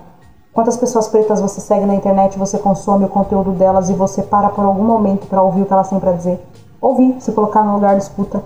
Quantas 0.53 0.77
pessoas 0.77 1.07
pretas 1.07 1.39
você 1.39 1.61
segue 1.61 1.85
na 1.85 1.93
internet, 1.93 2.37
você 2.37 2.57
consome 2.57 3.05
o 3.05 3.09
conteúdo 3.09 3.51
delas 3.51 3.89
e 3.89 3.93
você 3.93 4.23
para 4.23 4.49
por 4.49 4.65
algum 4.65 4.83
momento 4.83 5.27
para 5.27 5.41
ouvir 5.41 5.61
o 5.61 5.65
que 5.65 5.71
elas 5.73 5.89
têm 5.89 5.99
para 5.99 6.11
dizer? 6.11 6.43
Ouvir, 6.81 7.17
se 7.19 7.31
colocar 7.31 7.63
no 7.63 7.73
lugar 7.73 7.95
de 7.95 8.03
escuta. 8.03 8.43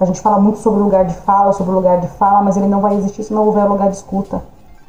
A 0.00 0.04
gente 0.06 0.20
fala 0.20 0.40
muito 0.40 0.58
sobre 0.58 0.80
o 0.80 0.84
lugar 0.84 1.04
de 1.04 1.14
fala, 1.14 1.52
sobre 1.52 1.72
o 1.72 1.76
lugar 1.76 2.00
de 2.00 2.08
fala, 2.08 2.42
mas 2.42 2.56
ele 2.56 2.66
não 2.66 2.80
vai 2.80 2.96
existir 2.96 3.22
se 3.22 3.34
não 3.34 3.44
houver 3.44 3.64
lugar 3.64 3.90
de 3.90 3.96
escuta. 3.96 4.42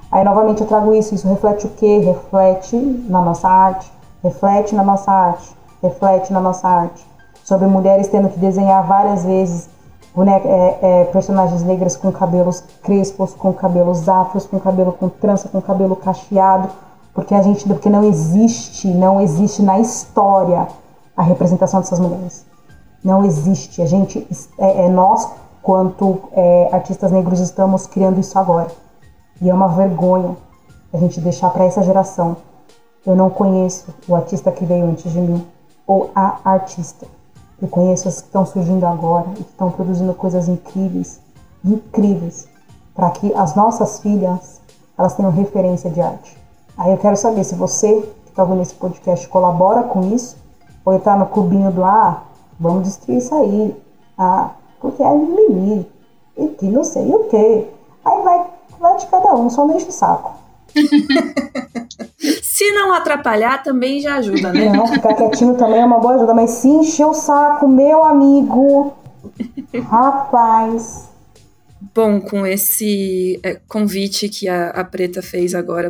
Aí 0.10 0.24
novamente 0.24 0.62
eu 0.62 0.68
trago 0.68 0.94
isso, 0.94 1.14
isso 1.14 1.28
reflete 1.28 1.68
o 1.68 1.70
quê? 1.70 1.98
Reflete 1.98 2.78
na 3.10 3.22
nossa 3.22 3.50
arte, 3.50 3.92
reflete 4.24 4.74
na 4.74 4.84
nossa 4.84 5.12
arte, 5.12 5.56
reflete 5.82 6.32
na 6.32 6.40
nossa 6.40 6.68
arte. 6.68 7.06
Sobre 7.44 7.68
mulheres 7.68 8.08
tendo 8.08 8.30
que 8.30 8.40
desenhar 8.40 8.88
várias 8.88 9.26
vezes 9.26 9.70
é, 10.22 10.78
é, 10.82 11.06
personagens 11.06 11.64
negras 11.64 11.96
com 11.96 12.12
cabelos 12.12 12.64
crespos, 12.84 13.34
com 13.34 13.52
cabelos 13.52 14.08
afros, 14.08 14.46
com 14.46 14.60
cabelo 14.60 14.92
com 14.94 15.10
trança, 15.10 15.50
com 15.50 15.60
cabelo 15.60 15.96
cacheado, 15.96 16.70
porque 17.14 17.34
a 17.34 17.42
gente, 17.42 17.68
porque 17.68 17.90
não 17.90 18.04
existe, 18.04 18.88
não 18.88 19.20
existe 19.20 19.64
na 19.64 19.80
história 19.80 20.68
a 21.18 21.24
representação 21.24 21.80
dessas 21.80 22.00
mulheres. 22.00 22.46
Não 23.04 23.26
existe. 23.26 23.82
A 23.82 23.86
gente, 23.86 24.28
é, 24.58 24.86
é 24.86 24.90
nós, 24.90 25.30
quanto 25.62 26.22
é, 26.32 26.70
artistas 26.72 27.12
negros, 27.12 27.40
estamos 27.40 27.88
criando 27.88 28.20
isso 28.20 28.38
agora. 28.38 28.68
E 29.42 29.50
é 29.50 29.54
uma 29.54 29.68
vergonha 29.68 30.36
a 30.94 30.98
gente 30.98 31.20
deixar 31.20 31.50
para 31.50 31.66
essa 31.66 31.82
geração. 31.82 32.38
Eu 33.06 33.16
não 33.16 33.30
conheço 33.30 33.94
o 34.08 34.16
artista 34.16 34.52
que 34.52 34.64
veio 34.64 34.86
antes 34.86 35.12
de 35.12 35.20
mim 35.20 35.46
ou 35.86 36.12
a 36.16 36.38
artista. 36.46 37.08
Eu 37.62 37.68
conheço 37.68 38.08
as 38.08 38.22
que 38.22 38.28
estão 38.28 38.46
surgindo 38.46 38.86
agora 38.86 39.28
e 39.32 39.44
que 39.44 39.52
estão 39.52 39.72
produzindo 39.72 40.14
coisas 40.14 40.48
incríveis, 40.48 41.20
incríveis, 41.64 42.48
para 42.94 43.10
que 43.12 43.34
as 43.34 43.56
nossas 43.56 44.00
filhas 44.00 44.62
elas 44.98 45.16
tenham 45.16 45.32
referência 45.32 45.90
de 45.90 46.02
arte. 46.02 46.38
Aí 46.78 46.92
eu 46.92 46.98
quero 46.98 47.16
saber 47.16 47.44
se 47.44 47.56
você 47.56 48.02
que 48.02 48.30
está 48.30 48.44
ouvindo 48.44 48.62
esse 48.62 48.76
podcast 48.76 49.28
colabora 49.28 49.84
com 49.84 50.14
isso 50.14 50.38
ou 50.84 50.96
está 50.96 51.16
no 51.16 51.28
clubinho 51.28 51.72
do 51.72 51.84
ah, 51.84 52.24
vamos 52.60 52.84
destruir 52.84 53.18
isso 53.18 53.34
aí, 53.34 53.76
ah, 54.18 54.52
porque 54.80 55.02
é 55.02 55.14
mimimi, 55.14 55.88
e 56.38 56.48
que 56.50 56.66
não 56.66 56.84
sei 56.84 57.14
o 57.14 57.26
que. 57.26 57.68
Aí 58.04 58.24
vai, 58.24 58.46
vai 58.80 58.98
de 58.98 59.08
cada 59.08 59.34
um, 59.36 59.50
só 59.50 59.66
não 59.66 59.76
enche 59.76 59.88
o 59.88 59.92
saco. 59.92 60.34
se 62.54 62.70
não 62.72 62.94
atrapalhar, 62.94 63.64
também 63.64 64.00
já 64.00 64.18
ajuda, 64.18 64.54
né? 64.54 64.70
Não, 64.70 64.86
ficar 64.86 65.16
quietinho 65.16 65.56
também 65.56 65.82
é 65.82 65.86
uma 65.86 65.98
boa 65.98 66.14
ajuda, 66.14 66.36
mas 66.36 66.52
se 66.52 66.68
encher 66.68 67.08
o 67.08 67.12
saco, 67.12 67.68
meu 67.68 68.06
amigo, 68.06 68.94
rapaz. 69.90 71.10
Bom, 71.96 72.22
com 72.22 72.46
esse 72.46 73.40
é, 73.42 73.60
convite 73.68 74.30
que 74.30 74.48
a, 74.48 74.70
a 74.70 74.84
Preta 74.84 75.20
fez 75.20 75.56
agora 75.56 75.90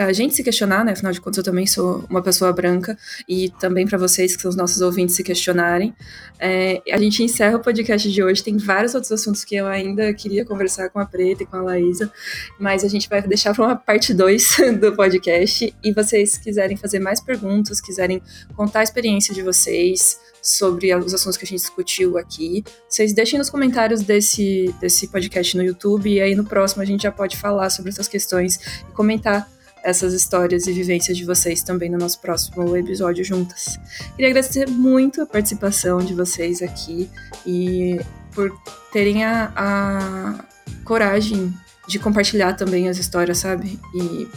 para 0.00 0.08
a 0.08 0.12
gente 0.14 0.34
se 0.34 0.42
questionar, 0.42 0.82
né? 0.82 0.92
Afinal 0.92 1.12
de 1.12 1.20
contas, 1.20 1.36
eu 1.36 1.44
também 1.44 1.66
sou 1.66 2.06
uma 2.08 2.22
pessoa 2.22 2.50
branca 2.54 2.96
e 3.28 3.50
também 3.60 3.86
para 3.86 3.98
vocês, 3.98 4.34
que 4.34 4.40
são 4.40 4.48
os 4.48 4.56
nossos 4.56 4.80
ouvintes, 4.80 5.14
se 5.14 5.22
questionarem. 5.22 5.94
É, 6.38 6.80
a 6.90 6.96
gente 6.96 7.22
encerra 7.22 7.58
o 7.58 7.60
podcast 7.60 8.10
de 8.10 8.22
hoje. 8.22 8.42
Tem 8.42 8.56
vários 8.56 8.94
outros 8.94 9.12
assuntos 9.12 9.44
que 9.44 9.56
eu 9.56 9.66
ainda 9.66 10.14
queria 10.14 10.42
conversar 10.42 10.88
com 10.88 10.98
a 10.98 11.04
Preta 11.04 11.42
e 11.42 11.46
com 11.46 11.58
a 11.58 11.60
Laísa, 11.60 12.10
mas 12.58 12.82
a 12.82 12.88
gente 12.88 13.10
vai 13.10 13.20
deixar 13.20 13.54
para 13.54 13.62
uma 13.62 13.76
parte 13.76 14.14
2 14.14 14.56
do 14.80 14.96
podcast. 14.96 15.70
E 15.84 15.92
vocês 15.92 16.38
quiserem 16.38 16.78
fazer 16.78 16.98
mais 16.98 17.20
perguntas, 17.20 17.78
quiserem 17.78 18.22
contar 18.56 18.80
a 18.80 18.84
experiência 18.84 19.34
de 19.34 19.42
vocês 19.42 20.18
sobre 20.40 20.94
os 20.94 21.12
assuntos 21.12 21.36
que 21.36 21.44
a 21.44 21.46
gente 21.46 21.60
discutiu 21.60 22.16
aqui. 22.16 22.64
Vocês 22.88 23.12
deixem 23.12 23.38
nos 23.38 23.50
comentários 23.50 24.00
desse, 24.00 24.74
desse 24.80 25.08
podcast 25.08 25.54
no 25.58 25.62
YouTube 25.62 26.08
e 26.10 26.22
aí 26.22 26.34
no 26.34 26.46
próximo 26.46 26.80
a 26.80 26.86
gente 26.86 27.02
já 27.02 27.12
pode 27.12 27.36
falar 27.36 27.68
sobre 27.68 27.90
essas 27.90 28.08
questões 28.08 28.58
e 28.88 28.92
comentar 28.92 29.46
essas 29.82 30.12
histórias 30.12 30.66
e 30.66 30.72
vivências 30.72 31.16
de 31.16 31.24
vocês 31.24 31.62
também 31.62 31.90
no 31.90 31.98
nosso 31.98 32.20
próximo 32.20 32.76
episódio 32.76 33.24
juntas. 33.24 33.78
Queria 34.16 34.28
agradecer 34.28 34.68
muito 34.68 35.22
a 35.22 35.26
participação 35.26 35.98
de 35.98 36.14
vocês 36.14 36.62
aqui 36.62 37.10
e 37.46 38.00
por 38.32 38.50
terem 38.92 39.24
a, 39.24 39.52
a 39.56 40.44
coragem 40.84 41.52
de 41.86 41.98
compartilhar 41.98 42.54
também 42.54 42.88
as 42.88 42.98
histórias, 42.98 43.38
sabe? 43.38 43.78
E 43.94 44.28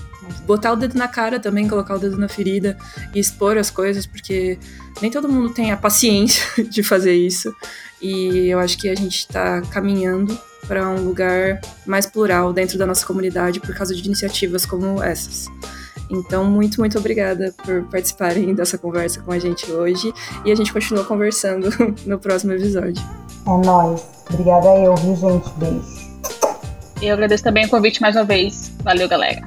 botar 0.46 0.74
o 0.74 0.76
dedo 0.76 0.98
na 0.98 1.08
cara 1.08 1.40
também, 1.40 1.68
colocar 1.68 1.96
o 1.96 2.00
dedo 2.00 2.18
na 2.18 2.28
ferida 2.28 2.78
e 3.14 3.20
expor 3.20 3.58
as 3.58 3.70
coisas, 3.70 4.06
porque 4.06 4.58
nem 5.02 5.12
todo 5.12 5.30
mundo 5.30 5.54
tem 5.54 5.72
a 5.72 5.78
paciência 5.78 6.44
de 6.66 6.82
fazer 6.82 7.14
isso. 7.14 7.56
E 8.02 8.50
eu 8.50 8.60
acho 8.60 8.78
que 8.78 8.90
a 8.90 8.96
gente 8.96 9.20
está 9.20 9.62
caminhando 9.62 10.38
para 10.68 10.88
um 10.90 11.06
lugar 11.06 11.60
mais 11.86 12.06
plural 12.06 12.54
dentro 12.54 12.78
da 12.78 12.86
nossa 12.86 13.06
comunidade 13.06 13.60
por 13.60 13.76
causa 13.76 13.96
de 13.96 14.06
iniciativas 14.06 14.66
como 14.66 15.02
essas. 15.02 15.48
Então, 16.10 16.46
muito, 16.46 16.80
muito 16.80 16.98
obrigada 16.98 17.54
por 17.64 17.84
participarem 17.84 18.54
dessa 18.56 18.78
conversa 18.78 19.22
com 19.22 19.32
a 19.32 19.40
gente 19.40 19.72
hoje 19.72 20.14
e 20.46 20.52
a 20.52 20.56
gente 20.56 20.72
continua 20.72 21.04
conversando 21.04 21.70
no 22.06 22.20
próximo 22.20 22.54
episódio. 22.54 23.04
É 23.46 23.66
nóis. 23.66 24.02
Obrigada 24.30 24.68
eu, 24.78 24.96
viu, 24.96 25.16
gente? 25.16 25.50
Beijo. 25.58 26.14
Eu 27.02 27.14
agradeço 27.14 27.44
também 27.44 27.66
o 27.66 27.70
convite 27.70 28.02
mais 28.02 28.16
uma 28.16 28.24
vez. 28.24 28.72
Valeu, 28.82 29.10
galera. 29.10 29.44